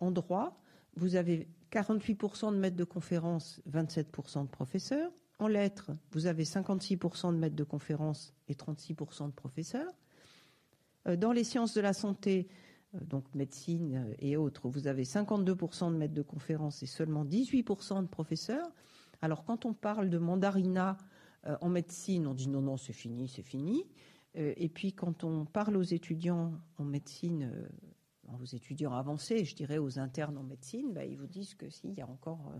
En 0.00 0.10
droit, 0.10 0.60
vous 0.96 1.14
avez 1.14 1.48
48% 1.70 2.52
de 2.52 2.58
maîtres 2.58 2.76
de 2.76 2.84
conférences, 2.84 3.60
27% 3.70 4.42
de 4.42 4.48
professeurs. 4.48 5.12
En 5.38 5.46
lettres, 5.46 5.92
vous 6.10 6.26
avez 6.26 6.42
56% 6.42 7.32
de 7.32 7.38
maîtres 7.38 7.54
de 7.54 7.64
conférences 7.64 8.34
et 8.48 8.54
36% 8.54 9.26
de 9.28 9.32
professeurs. 9.32 9.92
Euh, 11.06 11.16
dans 11.16 11.32
les 11.32 11.44
sciences 11.44 11.74
de 11.74 11.80
la 11.80 11.92
santé, 11.92 12.48
euh, 12.96 13.04
donc 13.04 13.32
médecine 13.36 14.16
et 14.18 14.36
autres, 14.36 14.68
vous 14.68 14.88
avez 14.88 15.04
52% 15.04 15.92
de 15.92 15.96
maîtres 15.96 16.14
de 16.14 16.22
conférences 16.22 16.82
et 16.82 16.86
seulement 16.86 17.24
18% 17.24 18.02
de 18.02 18.08
professeurs. 18.08 18.72
Alors 19.22 19.44
quand 19.44 19.64
on 19.64 19.74
parle 19.74 20.10
de 20.10 20.18
mandarina 20.18 20.96
euh, 21.46 21.56
en 21.60 21.68
médecine, 21.68 22.26
on 22.26 22.34
dit 22.34 22.48
non, 22.48 22.60
non, 22.60 22.76
c'est 22.76 22.92
fini, 22.92 23.28
c'est 23.28 23.42
fini. 23.42 23.84
Euh, 24.36 24.52
et 24.56 24.68
puis 24.68 24.92
quand 24.92 25.24
on 25.24 25.44
parle 25.44 25.76
aux 25.76 25.82
étudiants 25.82 26.52
en 26.78 26.84
médecine, 26.84 27.50
euh, 27.52 28.38
aux 28.40 28.44
étudiants 28.44 28.94
avancés, 28.94 29.44
je 29.44 29.54
dirais 29.54 29.78
aux 29.78 29.98
internes 29.98 30.38
en 30.38 30.42
médecine, 30.42 30.92
bah, 30.92 31.04
ils 31.04 31.16
vous 31.16 31.26
disent 31.26 31.54
que 31.54 31.68
si, 31.70 31.88
il 31.88 31.94
y 31.94 32.00
a 32.00 32.08
encore, 32.08 32.52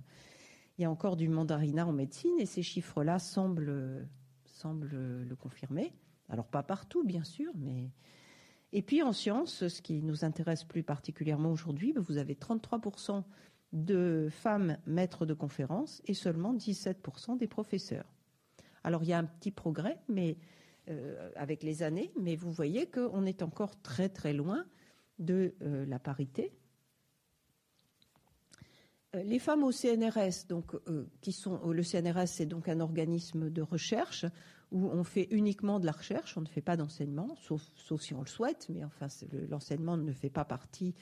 il 0.78 0.82
y 0.82 0.84
a 0.84 0.90
encore 0.90 1.16
du 1.16 1.28
mandarina 1.28 1.86
en 1.86 1.92
médecine, 1.92 2.38
et 2.38 2.46
ces 2.46 2.62
chiffres-là 2.62 3.18
semblent, 3.18 4.06
semblent 4.44 5.22
le 5.22 5.36
confirmer. 5.36 5.92
Alors 6.28 6.46
pas 6.46 6.62
partout, 6.62 7.04
bien 7.04 7.24
sûr, 7.24 7.50
mais 7.56 7.90
et 8.72 8.82
puis 8.82 9.02
en 9.02 9.12
sciences, 9.12 9.68
ce 9.68 9.82
qui 9.82 10.02
nous 10.02 10.24
intéresse 10.24 10.64
plus 10.64 10.82
particulièrement 10.82 11.52
aujourd'hui, 11.52 11.92
bah, 11.92 12.00
vous 12.00 12.18
avez 12.18 12.34
33% 12.34 13.22
de 13.72 14.28
femmes 14.30 14.78
maîtres 14.86 15.26
de 15.26 15.34
conférences 15.34 16.02
et 16.06 16.14
seulement 16.14 16.54
17% 16.54 17.38
des 17.38 17.46
professeurs. 17.46 18.13
Alors 18.84 19.02
il 19.02 19.08
y 19.08 19.12
a 19.12 19.18
un 19.18 19.24
petit 19.24 19.50
progrès, 19.50 19.98
mais 20.08 20.36
euh, 20.90 21.30
avec 21.34 21.62
les 21.62 21.82
années, 21.82 22.12
mais 22.20 22.36
vous 22.36 22.52
voyez 22.52 22.86
qu'on 22.86 23.24
est 23.24 23.42
encore 23.42 23.80
très 23.80 24.10
très 24.10 24.34
loin 24.34 24.66
de 25.18 25.54
euh, 25.62 25.86
la 25.86 25.98
parité. 25.98 26.52
Euh, 29.14 29.22
les 29.22 29.38
femmes 29.38 29.64
au 29.64 29.72
CNRS, 29.72 30.46
le 30.50 31.82
CNRS, 31.82 32.26
c'est 32.26 32.44
donc 32.44 32.68
un 32.68 32.80
organisme 32.80 33.48
de 33.48 33.62
recherche 33.62 34.26
où 34.72 34.88
on 34.88 35.04
fait 35.04 35.28
uniquement 35.30 35.80
de 35.80 35.86
la 35.86 35.92
recherche, 35.92 36.36
on 36.36 36.42
ne 36.42 36.46
fait 36.48 36.60
pas 36.60 36.76
d'enseignement, 36.76 37.34
sauf, 37.36 37.62
sauf, 37.76 38.02
si 38.02 38.12
on 38.12 38.20
le 38.20 38.26
souhaite, 38.26 38.66
mais 38.68 38.84
enfin 38.84 39.06
l'enseignement 39.48 39.96
ne 39.96 40.12
fait 40.12 40.30
pas 40.30 40.44
partie 40.44 40.94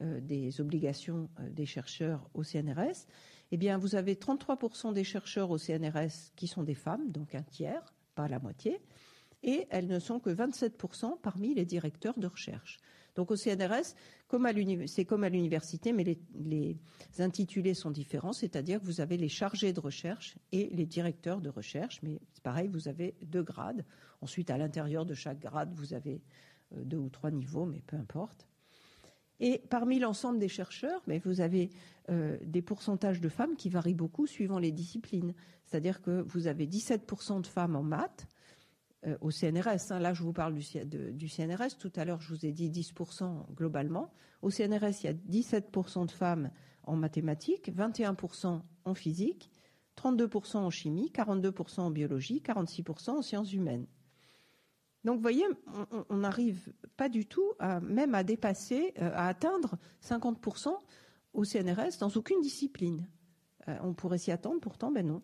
des 0.00 0.60
obligations 0.60 1.28
des 1.50 1.66
chercheurs 1.66 2.28
au 2.34 2.44
CNRS 2.44 3.06
eh 3.52 3.56
bien, 3.56 3.78
vous 3.78 3.94
avez 3.94 4.14
33% 4.14 4.92
des 4.92 5.04
chercheurs 5.04 5.50
au 5.50 5.58
CNRS 5.58 6.32
qui 6.34 6.46
sont 6.46 6.62
des 6.62 6.74
femmes, 6.74 7.10
donc 7.10 7.34
un 7.34 7.42
tiers, 7.42 7.94
pas 8.14 8.28
la 8.28 8.38
moitié, 8.38 8.80
et 9.42 9.66
elles 9.70 9.86
ne 9.86 9.98
sont 9.98 10.18
que 10.18 10.30
27% 10.30 11.20
parmi 11.20 11.54
les 11.54 11.64
directeurs 11.64 12.18
de 12.18 12.26
recherche. 12.26 12.78
Donc 13.14 13.30
au 13.30 13.36
CNRS, 13.36 13.94
c'est 14.86 15.04
comme 15.04 15.24
à 15.24 15.28
l'université, 15.28 15.92
mais 15.92 16.04
les, 16.04 16.18
les, 16.34 16.76
intitulés 17.18 17.74
sont 17.74 17.90
différents, 17.90 18.32
c'est-à-dire 18.32 18.80
que 18.80 18.84
vous 18.84 19.00
avez 19.00 19.16
les 19.16 19.28
chargés 19.28 19.72
de 19.72 19.80
recherche 19.80 20.36
et 20.52 20.68
les 20.72 20.84
directeurs 20.84 21.40
de 21.40 21.48
recherche, 21.48 22.00
mais 22.02 22.20
c'est 22.34 22.42
pareil, 22.42 22.68
vous 22.68 22.88
avez 22.88 23.14
deux 23.22 23.42
grades. 23.42 23.84
Ensuite, 24.20 24.50
à 24.50 24.58
l'intérieur 24.58 25.06
de 25.06 25.14
chaque 25.14 25.38
grade, 25.38 25.72
vous 25.74 25.94
avez 25.94 26.20
euh, 26.74 26.84
deux 26.84 26.98
ou 26.98 27.08
trois 27.08 27.30
niveaux, 27.30 27.64
mais 27.64 27.82
peu 27.86 27.96
importe. 27.96 28.46
Et 29.40 29.62
parmi 29.68 29.98
l'ensemble 29.98 30.38
des 30.38 30.48
chercheurs, 30.48 31.02
mais 31.06 31.18
vous 31.18 31.40
avez 31.40 31.70
euh, 32.10 32.38
des 32.42 32.62
pourcentages 32.62 33.20
de 33.20 33.28
femmes 33.28 33.56
qui 33.56 33.68
varient 33.68 33.94
beaucoup 33.94 34.26
suivant 34.26 34.58
les 34.58 34.72
disciplines. 34.72 35.34
C'est-à-dire 35.64 36.00
que 36.00 36.22
vous 36.22 36.46
avez 36.46 36.66
17% 36.66 37.42
de 37.42 37.46
femmes 37.46 37.76
en 37.76 37.82
maths 37.82 38.26
euh, 39.06 39.16
au 39.20 39.30
CNRS. 39.30 39.90
Hein. 39.90 39.98
là, 39.98 40.14
je 40.14 40.22
vous 40.22 40.32
parle 40.32 40.54
du, 40.54 40.64
du, 41.12 41.28
CNRS. 41.28 41.76
Tout 41.78 41.92
à 41.96 42.04
l'heure, 42.04 42.20
je 42.20 42.32
vous 42.32 42.46
ai 42.46 42.52
dit 42.52 42.70
10% 42.70 43.54
globalement. 43.54 44.10
Au 44.40 44.50
CNRS, 44.50 45.02
il 45.02 45.06
y 45.06 45.08
a 45.08 45.12
17% 45.12 46.06
de 46.06 46.10
femmes 46.10 46.50
en 46.84 46.96
mathématiques, 46.96 47.70
21% 47.74 48.62
en 48.84 48.94
physique, 48.94 49.50
32% 49.96 50.58
en 50.58 50.70
chimie, 50.70 51.10
42% 51.14 51.80
en 51.80 51.90
biologie, 51.90 52.42
46% 52.44 53.10
en 53.10 53.22
sciences 53.22 53.52
humaines. 53.52 53.86
Donc, 55.06 55.18
vous 55.18 55.22
voyez, 55.22 55.44
on 56.10 56.16
n'arrive 56.16 56.72
pas 56.96 57.08
du 57.08 57.26
tout, 57.26 57.52
même 57.80 58.16
à 58.16 58.24
dépasser, 58.24 58.92
euh, 58.98 59.12
à 59.14 59.28
atteindre 59.28 59.78
50% 60.02 60.76
au 61.32 61.44
CNRS 61.44 61.98
dans 62.00 62.10
aucune 62.16 62.40
discipline. 62.40 63.06
Euh, 63.68 63.76
on 63.84 63.94
pourrait 63.94 64.18
s'y 64.18 64.32
attendre, 64.32 64.58
pourtant, 64.60 64.90
ben 64.90 65.06
non. 65.06 65.22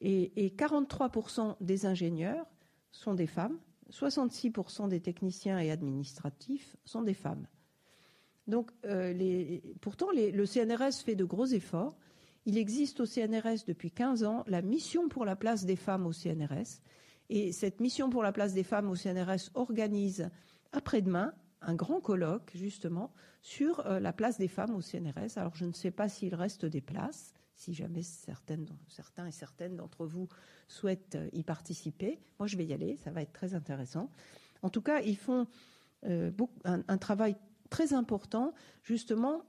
Et, 0.00 0.32
43% 0.56 1.54
des 1.60 1.86
ingénieurs 1.86 2.44
sont 2.90 3.14
des 3.14 3.28
femmes, 3.28 3.56
66% 3.92 4.88
des 4.88 5.00
techniciens 5.00 5.60
et 5.60 5.70
administratifs 5.70 6.76
sont 6.84 7.02
des 7.02 7.14
femmes. 7.14 7.46
Donc, 8.48 8.72
euh, 8.84 9.60
pourtant, 9.80 10.08
le 10.12 10.44
CNRS 10.44 11.04
fait 11.04 11.14
de 11.14 11.24
gros 11.24 11.46
efforts. 11.46 11.96
Il 12.46 12.58
existe 12.58 12.98
au 12.98 13.06
CNRS 13.06 13.64
depuis 13.68 13.92
15 13.92 14.24
ans 14.24 14.42
la 14.48 14.60
mission 14.60 15.08
pour 15.08 15.24
la 15.24 15.36
place 15.36 15.64
des 15.64 15.76
femmes 15.76 16.04
au 16.04 16.12
CNRS. 16.12 16.80
Et 17.30 17.52
cette 17.52 17.80
mission 17.80 18.10
pour 18.10 18.22
la 18.22 18.32
place 18.32 18.52
des 18.52 18.64
femmes 18.64 18.90
au 18.90 18.96
CNRS 18.96 19.50
organise 19.54 20.30
après-demain 20.72 21.32
un 21.66 21.74
grand 21.74 22.00
colloque 22.00 22.50
justement 22.54 23.12
sur 23.40 23.86
euh, 23.86 24.00
la 24.00 24.12
place 24.12 24.38
des 24.38 24.48
femmes 24.48 24.74
au 24.74 24.80
CNRS. 24.80 25.36
Alors 25.36 25.54
je 25.54 25.64
ne 25.64 25.72
sais 25.72 25.90
pas 25.90 26.08
s'il 26.08 26.34
reste 26.34 26.66
des 26.66 26.80
places, 26.80 27.32
si 27.54 27.74
jamais 27.74 28.02
certaines, 28.02 28.66
certains 28.88 29.26
et 29.26 29.32
certaines 29.32 29.76
d'entre 29.76 30.06
vous 30.06 30.28
souhaitent 30.68 31.16
euh, 31.16 31.28
y 31.32 31.42
participer. 31.42 32.20
Moi 32.38 32.46
je 32.46 32.56
vais 32.56 32.66
y 32.66 32.72
aller, 32.72 32.96
ça 32.96 33.10
va 33.10 33.22
être 33.22 33.32
très 33.32 33.54
intéressant. 33.54 34.10
En 34.62 34.70
tout 34.70 34.82
cas, 34.82 35.00
ils 35.00 35.16
font 35.16 35.46
euh, 36.06 36.30
un, 36.64 36.98
travail 36.98 37.36
très 37.70 37.92
important 37.92 38.54
justement 38.82 39.42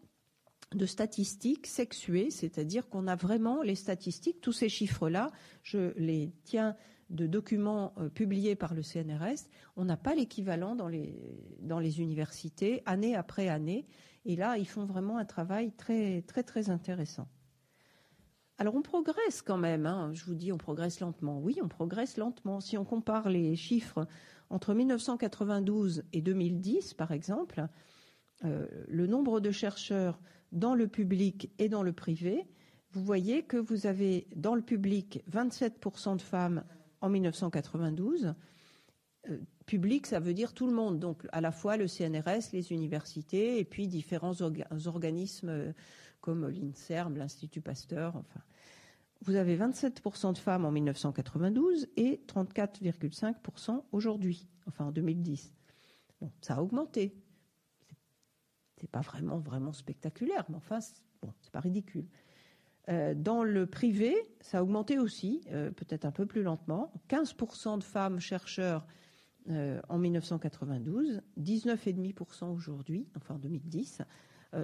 de 0.74 0.86
statistiques 0.86 1.68
sexuées, 1.68 2.32
c'est-à-dire 2.32 2.90
qu'on 2.90 3.08
a 3.08 3.16
vraiment 3.16 3.62
les 3.62 3.76
statistiques, 3.76 4.42
tous 4.42 4.52
ces 4.52 4.68
chiffres-là, 4.68 5.32
je 5.64 5.94
les 5.98 6.34
tiens 6.44 6.76
de 7.10 7.28
documents 7.28 7.94
euh, 7.98 8.10
publiés 8.10 8.56
par 8.56 8.74
le 8.74 8.82
CNRS, 8.82 9.48
on 9.76 9.86
n'a 9.86 9.98
pas 9.98 10.16
l'équivalent 10.16 10.76
dans 10.76 10.88
les, 10.88 12.02
universités, 12.02 12.82
année 12.86 13.16
après 13.16 13.48
année. 13.48 13.86
Et 14.26 14.36
là, 14.36 14.58
ils 14.58 14.68
font 14.68 14.86
vraiment 14.86 15.18
un 15.18 15.26
travail 15.26 15.72
très, 15.72 16.24
très, 16.24 16.44
très 16.44 16.70
intéressant. 16.70 17.28
Alors, 18.58 18.76
on 18.76 18.82
progresse 18.82 19.42
quand 19.42 19.58
même. 19.58 19.86
Hein. 19.86 20.12
Je 20.14 20.26
vous 20.26 20.34
dis, 20.34 20.52
on 20.52 20.58
progresse 20.58 21.00
lentement. 21.00 21.40
Oui, 21.40 21.60
on 21.62 21.68
progresse 21.68 22.18
lentement. 22.18 22.62
Si 22.62 22.78
on 22.78 22.86
compare 22.86 23.30
les 23.30 23.56
chiffres 23.56 24.08
entre 24.50 24.74
1992 24.74 26.04
et 26.14 26.22
2010, 26.22 26.94
par 26.94 27.12
exemple, 27.12 27.68
euh, 28.44 28.66
le 28.88 29.08
nombre 29.08 29.40
de 29.40 29.52
chercheurs 29.52 30.20
dans 30.52 30.74
le 30.74 30.88
public 30.88 31.52
et 31.60 31.70
dans 31.70 31.84
le 31.84 31.94
privé, 31.94 32.48
vous 32.92 33.04
voyez 33.04 33.44
que 33.44 33.58
vous 33.58 33.88
avez 33.88 34.28
dans 34.36 34.56
le 34.56 34.62
public 34.62 35.22
27% 35.30 36.16
de 36.16 36.22
femmes 36.22 36.64
en 37.06 37.10
1992. 37.10 38.34
Euh, 39.30 39.38
public, 39.66 40.08
ça 40.08 40.20
veut 40.20 40.34
dire 40.34 40.54
tout 40.54 40.68
le 40.68 40.74
monde, 40.74 41.00
donc 41.00 41.26
à 41.32 41.42
la 41.42 41.52
fois 41.52 41.78
le 41.78 41.88
CNRS, 41.88 42.52
les 42.54 42.72
universités 42.72 43.60
et 43.60 43.66
puis 43.66 43.88
différents 43.88 44.42
organismes 44.42 45.50
euh, 45.50 45.74
comme 46.22 46.48
l'INSERM, 46.48 47.18
l'Institut 47.18 47.62
Pasteur, 47.62 48.16
enfin. 48.16 48.42
Vous 49.22 49.36
avez 49.36 49.58
27% 49.58 50.34
de 50.34 50.38
femmes 50.38 50.66
en 50.66 50.72
1992 50.72 51.88
et 51.96 52.22
34,5% 52.28 53.82
aujourd'hui, 53.92 54.48
enfin 54.68 54.86
en 54.86 54.92
2010. 54.92 55.54
Bon, 56.22 56.32
ça 56.42 56.56
a 56.56 56.62
augmenté. 56.62 57.16
C'est 58.78 58.90
pas 58.90 59.02
vraiment 59.02 59.40
vraiment 59.40 59.72
spectaculaire, 59.72 60.46
mais 60.50 60.58
enfin, 60.58 60.80
bon, 61.24 61.34
c'est 61.42 61.52
pas 61.52 61.62
ridicule. 61.62 62.06
Euh, 62.90 63.14
dans 63.16 63.44
le 63.44 63.66
privé, 63.66 64.16
ça 64.42 64.60
a 64.60 64.64
augmenté 64.64 65.00
aussi, 65.00 65.42
euh, 65.52 65.72
peut-être 65.72 66.06
un 66.06 66.12
peu 66.12 66.26
plus 66.26 66.44
lentement. 66.44 66.94
15% 67.10 67.80
de 67.80 67.84
femmes 67.84 68.20
chercheurs 68.20 68.86
euh, 69.50 69.82
en 69.90 69.98
1992, 69.98 71.22
19,5% 71.40 72.46
aujourd'hui, 72.52 73.08
enfin 73.16 73.36
en 73.36 73.40
2010. 73.40 74.02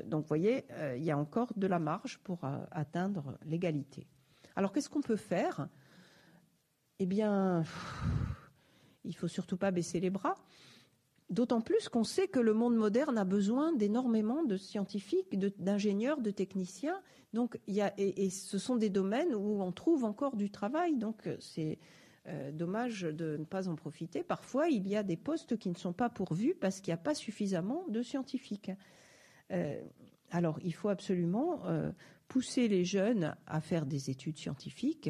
donc 0.06 0.24
vous 0.24 0.28
voyez, 0.28 0.66
il 0.96 1.04
y 1.04 1.12
a 1.12 1.18
encore 1.18 1.52
de 1.58 1.68
la 1.68 1.78
marge 1.78 2.20
pour 2.20 2.40
atteindre 2.72 3.38
l'égalité. 3.46 4.08
Alors 4.56 4.72
qu'est-ce 4.72 4.90
qu'on 4.90 5.02
peut 5.02 5.18
faire? 5.18 5.68
Eh 7.00 7.06
bien, 7.06 7.64
il 9.04 9.16
faut 9.16 9.28
surtout 9.28 9.58
pas 9.58 9.72
baisser 9.72 10.00
les 10.00 10.10
bras. 10.10 10.36
D'autant 11.32 11.62
plus 11.62 11.88
qu'on 11.88 12.04
sait 12.04 12.28
que 12.28 12.42
le 12.42 12.54
monde 12.54 12.76
moderne 12.76 13.18
a 13.18 13.24
besoin 13.24 13.72
d'énormément 13.72 14.44
de 14.44 14.58
scientifiques, 14.58 15.40
d'ingénieurs, 15.60 16.20
de, 16.20 16.30
techniciens. 16.30 17.02
Donc, 17.34 17.58
y 17.68 17.80
a, 17.80 17.94
et, 17.98 18.30
ce 18.30 18.58
sont 18.58 18.76
des 18.76 18.90
domaines 18.90 19.34
où 19.34 19.62
on 19.62 19.72
trouve 19.72 20.04
encore 20.04 20.36
du 20.36 20.52
travail. 20.52 20.98
Donc, 20.98 21.30
c'est 21.40 21.80
euh, 22.28 22.52
dommage 22.52 23.04
de 23.04 23.38
ne 23.38 23.46
pas 23.46 23.70
en 23.70 23.76
profiter. 23.76 24.24
Parfois, 24.24 24.68
il 24.68 24.90
y 24.90 24.98
a 24.98 25.04
des 25.04 25.16
postes 25.16 25.58
qui 25.58 25.70
ne 25.70 25.76
sont 25.76 25.94
pas 25.94 26.10
pourvus 26.10 26.54
parce 26.54 26.82
qu'il 26.82 26.92
n'y 26.92 27.00
a 27.00 27.04
pas 27.04 27.16
suffisamment 27.16 27.86
de 27.88 28.04
scientifiques. 28.04 28.72
Euh, 29.52 29.82
alors, 30.32 30.60
il 30.62 30.74
faut 30.74 30.90
absolument 30.90 31.66
euh, 31.66 31.94
pousser 32.28 32.68
les 32.68 32.84
jeunes 32.84 33.38
à 33.48 33.62
faire 33.62 33.86
des 33.86 34.10
études 34.10 34.38
scientifiques 34.38 35.10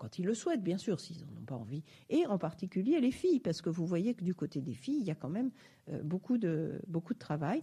quand 0.00 0.18
ils 0.18 0.24
le 0.24 0.34
souhaitent, 0.34 0.62
bien 0.62 0.78
sûr, 0.78 0.98
s'ils 0.98 1.20
n'en 1.20 1.40
ont 1.40 1.44
pas 1.44 1.54
envie, 1.54 1.84
et 2.08 2.26
en 2.26 2.38
particulier 2.38 2.98
les 3.00 3.10
filles, 3.10 3.38
parce 3.38 3.60
que 3.60 3.68
vous 3.68 3.86
voyez 3.86 4.14
que 4.14 4.24
du 4.24 4.34
côté 4.34 4.62
des 4.62 4.72
filles, 4.72 4.98
il 5.00 5.06
y 5.06 5.10
a 5.10 5.14
quand 5.14 5.28
même 5.28 5.50
euh, 5.90 6.02
beaucoup, 6.02 6.38
de, 6.38 6.80
beaucoup 6.88 7.12
de 7.12 7.18
travail. 7.18 7.62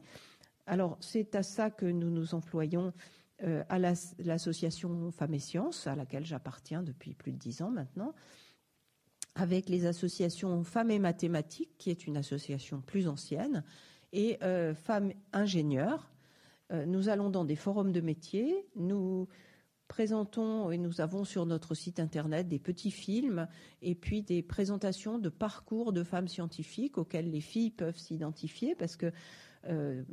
Alors, 0.68 0.98
c'est 1.02 1.34
à 1.34 1.42
ça 1.42 1.72
que 1.72 1.88
nous 1.88 2.12
nous 2.12 2.36
employons 2.36 2.94
euh, 3.44 3.64
à 3.70 3.80
l'association 3.80 5.12
Femmes 5.12 5.34
et 5.34 5.40
Sciences, 5.40 5.88
à 5.88 5.96
laquelle 5.96 6.26
j'appartiens 6.26 6.84
depuis 6.84 7.16
plus 7.16 7.32
de 7.32 7.38
dix 7.38 7.64
ans 7.64 7.72
maintenant, 7.72 8.14
avec 9.34 9.68
les 9.68 9.88
associations 9.88 10.64
Femmes 10.64 10.92
et 10.92 11.00
Mathématiques, 11.00 11.76
qui 11.80 11.90
est 11.90 12.06
une 12.06 12.18
association 12.18 12.82
plus 12.82 13.08
ancienne, 13.08 13.64
et 14.14 14.38
euh, 14.44 14.76
Femmes 14.76 15.12
Ingénieurs. 15.34 16.12
nous 16.86 17.10
allons 17.10 17.32
dans 17.32 17.46
des 17.46 17.56
forums 17.56 17.92
de 17.92 18.02
métiers, 18.02 18.68
nous 18.76 19.28
présentons 19.88 20.72
et 20.72 20.78
nous 20.78 21.02
avons 21.02 21.24
sur 21.24 21.46
notre 21.46 21.76
site 21.76 22.00
internet 22.00 22.48
des 22.48 22.60
petits 22.60 22.92
films 22.92 23.48
et 23.82 23.96
puis 23.96 24.22
des 24.22 24.42
présentations 24.42 25.20
de 25.20 25.30
parcours 25.30 25.94
de 25.94 26.04
femmes 26.04 26.28
scientifiques 26.28 26.98
auxquelles 26.98 27.32
les 27.32 27.42
filles 27.42 27.72
peuvent 27.72 27.98
s'identifier 27.98 28.76
parce 28.76 28.96
que 28.96 29.12
euh, 29.66 30.04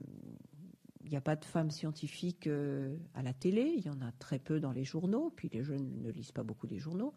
il 1.04 1.10
n'y 1.10 1.16
a 1.16 1.20
pas 1.20 1.36
de 1.36 1.44
femmes 1.44 1.70
scientifiques 1.70 2.46
euh, 2.46 2.96
à 3.14 3.22
la 3.22 3.32
télé, 3.32 3.74
il 3.76 3.84
y 3.84 3.90
en 3.90 4.00
a 4.00 4.10
très 4.18 4.38
peu 4.38 4.58
dans 4.58 4.72
les 4.72 4.84
journaux, 4.84 5.30
puis 5.36 5.50
les 5.52 5.62
jeunes 5.62 6.00
ne 6.00 6.10
lisent 6.10 6.32
pas 6.32 6.42
beaucoup 6.42 6.66
les 6.66 6.78
journaux. 6.78 7.14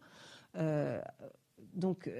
Euh, 0.56 1.00
donc, 1.74 2.10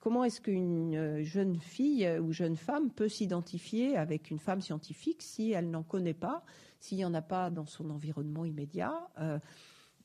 comment 0.00 0.24
est-ce 0.24 0.40
qu'une 0.40 1.22
jeune 1.22 1.58
fille 1.58 2.08
ou 2.20 2.32
jeune 2.32 2.56
femme 2.56 2.90
peut 2.90 3.08
s'identifier 3.08 3.96
avec 3.96 4.30
une 4.30 4.38
femme 4.38 4.60
scientifique 4.60 5.22
si 5.22 5.52
elle 5.52 5.70
n'en 5.70 5.82
connaît 5.82 6.14
pas, 6.14 6.44
s'il 6.80 6.98
n'y 6.98 7.04
en 7.04 7.14
a 7.14 7.22
pas 7.22 7.50
dans 7.50 7.66
son 7.66 7.90
environnement 7.90 8.44
immédiat 8.44 9.08
euh, 9.18 9.38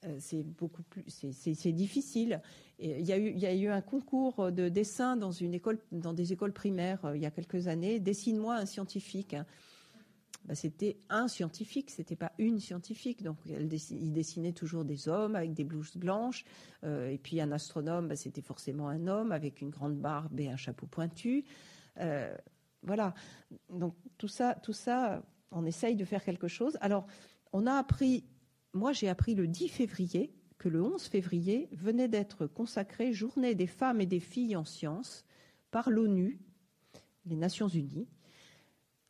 euh, 0.06 0.16
c'est 0.20 0.44
beaucoup 0.44 0.84
plus, 0.84 1.04
c'est 1.10 1.74
difficile. 1.74 2.42
il, 2.80 3.02
y 3.02 3.12
a 3.12 3.18
eu, 3.18 3.32
il 3.32 3.40
y 3.40 3.46
a 3.46 3.54
eu 3.54 3.68
un 3.68 3.82
concours 3.82 4.50
de 4.50 4.70
dessin 4.70 5.18
dans 5.18 5.34
une 5.34 5.54
école, 5.54 5.78
dans 5.92 6.14
des 6.14 6.32
écoles 6.32 6.54
primaires 6.54 7.04
euh, 7.04 7.18
il 7.18 7.22
y 7.22 7.26
a 7.26 7.32
quelques 7.32 7.68
années. 7.68 8.00
Dessine-moi 8.00 8.56
un 8.56 8.66
scientifique. 8.66 9.36
Bah, 10.46 10.56
c'était 10.56 10.98
un 11.10 11.28
scientifique, 11.28 11.92
c'était 11.92 12.16
pas 12.16 12.32
une 12.40 12.60
scientifique. 12.60 13.22
Donc, 13.24 13.38
il 13.46 14.14
dessinait 14.14 14.54
toujours 14.54 14.86
des 14.86 15.08
hommes 15.08 15.36
avec 15.36 15.54
des 15.54 15.64
blouses 15.64 15.96
blanches. 15.96 16.44
et 16.84 17.20
puis, 17.22 17.40
un 17.40 17.52
astronome, 17.52 18.08
bah, 18.08 18.16
c'était 18.16 18.42
forcément 18.42 18.90
un 18.90 19.08
homme 19.08 19.32
avec 19.32 19.62
une 19.62 19.70
grande 19.70 19.98
barbe 19.98 20.40
et 20.40 20.50
un 20.50 20.58
chapeau 20.58 20.88
pointu. 20.88 21.46
voilà. 22.84 23.14
Donc, 23.70 23.96
tout 24.18 24.28
ça, 24.28 24.56
tout 24.56 24.74
ça, 24.74 25.24
on 25.52 25.66
essaye 25.66 25.96
de 25.96 26.06
faire 26.06 26.24
quelque 26.24 26.48
chose. 26.48 26.78
Alors, 26.82 27.06
on 27.54 27.66
a 27.66 27.74
appris, 27.74 28.24
moi 28.74 28.94
j'ai 28.94 29.10
appris 29.10 29.36
le 29.36 29.48
10 29.48 29.70
février 29.70 30.34
que 30.58 30.70
le 30.70 30.84
11 30.84 31.02
février 31.04 31.70
venait 31.72 32.08
d'être 32.08 32.46
consacré 32.46 33.14
journée 33.14 33.56
des 33.56 33.68
femmes 33.68 34.02
et 34.02 34.06
des 34.06 34.20
filles 34.20 34.56
en 34.56 34.66
sciences 34.66 35.24
par 35.72 35.90
l'ONU, 35.90 36.40
les 37.26 37.38
Nations 37.38 37.68
Unies. 37.68 38.08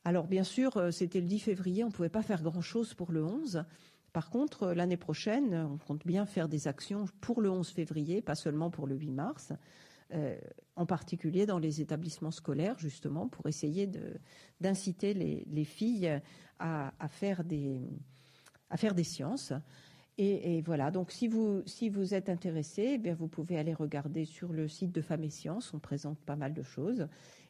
Alors 0.06 0.28
bien 0.28 0.43
sûr, 0.43 0.78
euh, 0.78 0.91
c'était 0.91 1.20
le 1.20 1.28
10 1.28 1.39
février, 1.39 1.84
on 1.84 1.88
ne 1.88 1.91
pouvait 1.91 2.10
pas 2.10 2.22
faire 2.22 2.41
grand-chose 2.41 2.93
pour 2.93 3.12
le 3.12 3.24
11. 3.24 3.66
Par 4.14 4.30
contre, 4.30 4.64
euh, 4.64 4.74
l'année 4.74 4.97
prochaine, 4.97 5.54
on 5.54 5.78
compte 5.78 6.06
bien 6.06 6.26
faire 6.26 6.47
des 6.47 6.68
actions 6.68 7.06
pour 7.22 7.41
le 7.41 7.50
11 7.50 7.70
février, 7.70 8.22
pas 8.22 8.36
seulement 8.36 8.70
pour 8.70 8.88
le 8.88 8.95
8 8.95 9.12
mars. 9.12 9.54
Euh, 10.12 10.36
en 10.76 10.88
particulier 10.88 11.45
dans 11.45 11.60
les 11.60 11.82
établissements 11.82 12.32
scolaires, 12.32 12.80
justement, 12.80 13.28
pour 13.28 13.47
essayer 13.47 13.88
d'inciter 14.60 15.14
les, 15.14 15.64
filles 15.66 16.22
à, 16.58 16.91
faire 17.10 17.43
des, 17.43 17.84
sciences. 19.04 19.54
Et, 20.18 20.62
voilà, 20.62 20.89
donc 20.89 21.12
si 21.12 21.28
vous, 21.28 21.62
si 21.66 21.89
vous 21.89 22.14
êtes 22.14 22.30
intéressé, 22.30 23.00
eh 23.04 23.12
vous 23.12 23.28
pouvez 23.28 23.60
aller 23.60 23.74
regarder 23.74 24.24
sur 24.24 24.54
le 24.54 24.70
site 24.70 24.93
de 24.93 25.02
Femmes 25.02 25.26
et 25.26 25.30
Sciences, 25.30 25.74
on 25.74 25.80
présente 25.80 26.18
pas 26.20 26.38
mal 26.38 26.54
de 26.54 26.64
choses, 26.64 27.08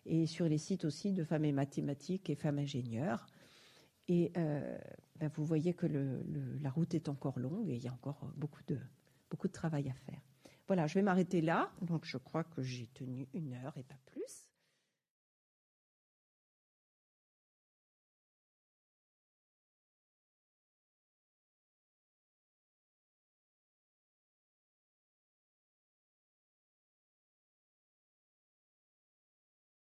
et 0.10 0.26
sur 0.26 0.46
les 0.50 0.58
sites 0.58 0.86
aussi 0.86 1.14
de 1.14 1.24
Femmes 1.24 1.46
et 1.46 1.52
Mathématiques 1.52 2.30
et 2.30 2.36
Femmes 2.36 2.60
Ingénieurs. 2.60 3.28
Et 4.08 4.32
euh, 4.38 4.78
ben, 5.18 5.30
vous 5.36 5.46
voyez 5.46 5.74
que 5.76 5.86
la 6.62 6.72
route 6.72 6.96
est 6.96 7.10
encore 7.10 7.38
longue 7.40 7.70
et 7.70 7.76
il 7.76 7.84
y 7.84 7.88
a 7.88 7.94
encore 7.94 8.32
beaucoup 8.36 8.64
de, 8.68 8.80
beaucoup 9.30 9.48
de 9.48 9.54
travail 9.54 9.88
à 9.88 9.94
faire. 9.94 10.22
Voilà, 10.68 10.88
je 10.88 10.96
vais 10.96 11.04
m'arrêter 11.04 11.42
là. 11.42 11.72
Donc, 11.82 12.06
je 12.06 12.18
crois 12.18 12.44
que 12.44 12.64
j'ai 12.64 12.88
tenu 12.88 13.28
une 13.34 13.54
heure 13.54 13.78
et 13.78 13.84
pas 13.84 14.00
plus. 14.08 14.49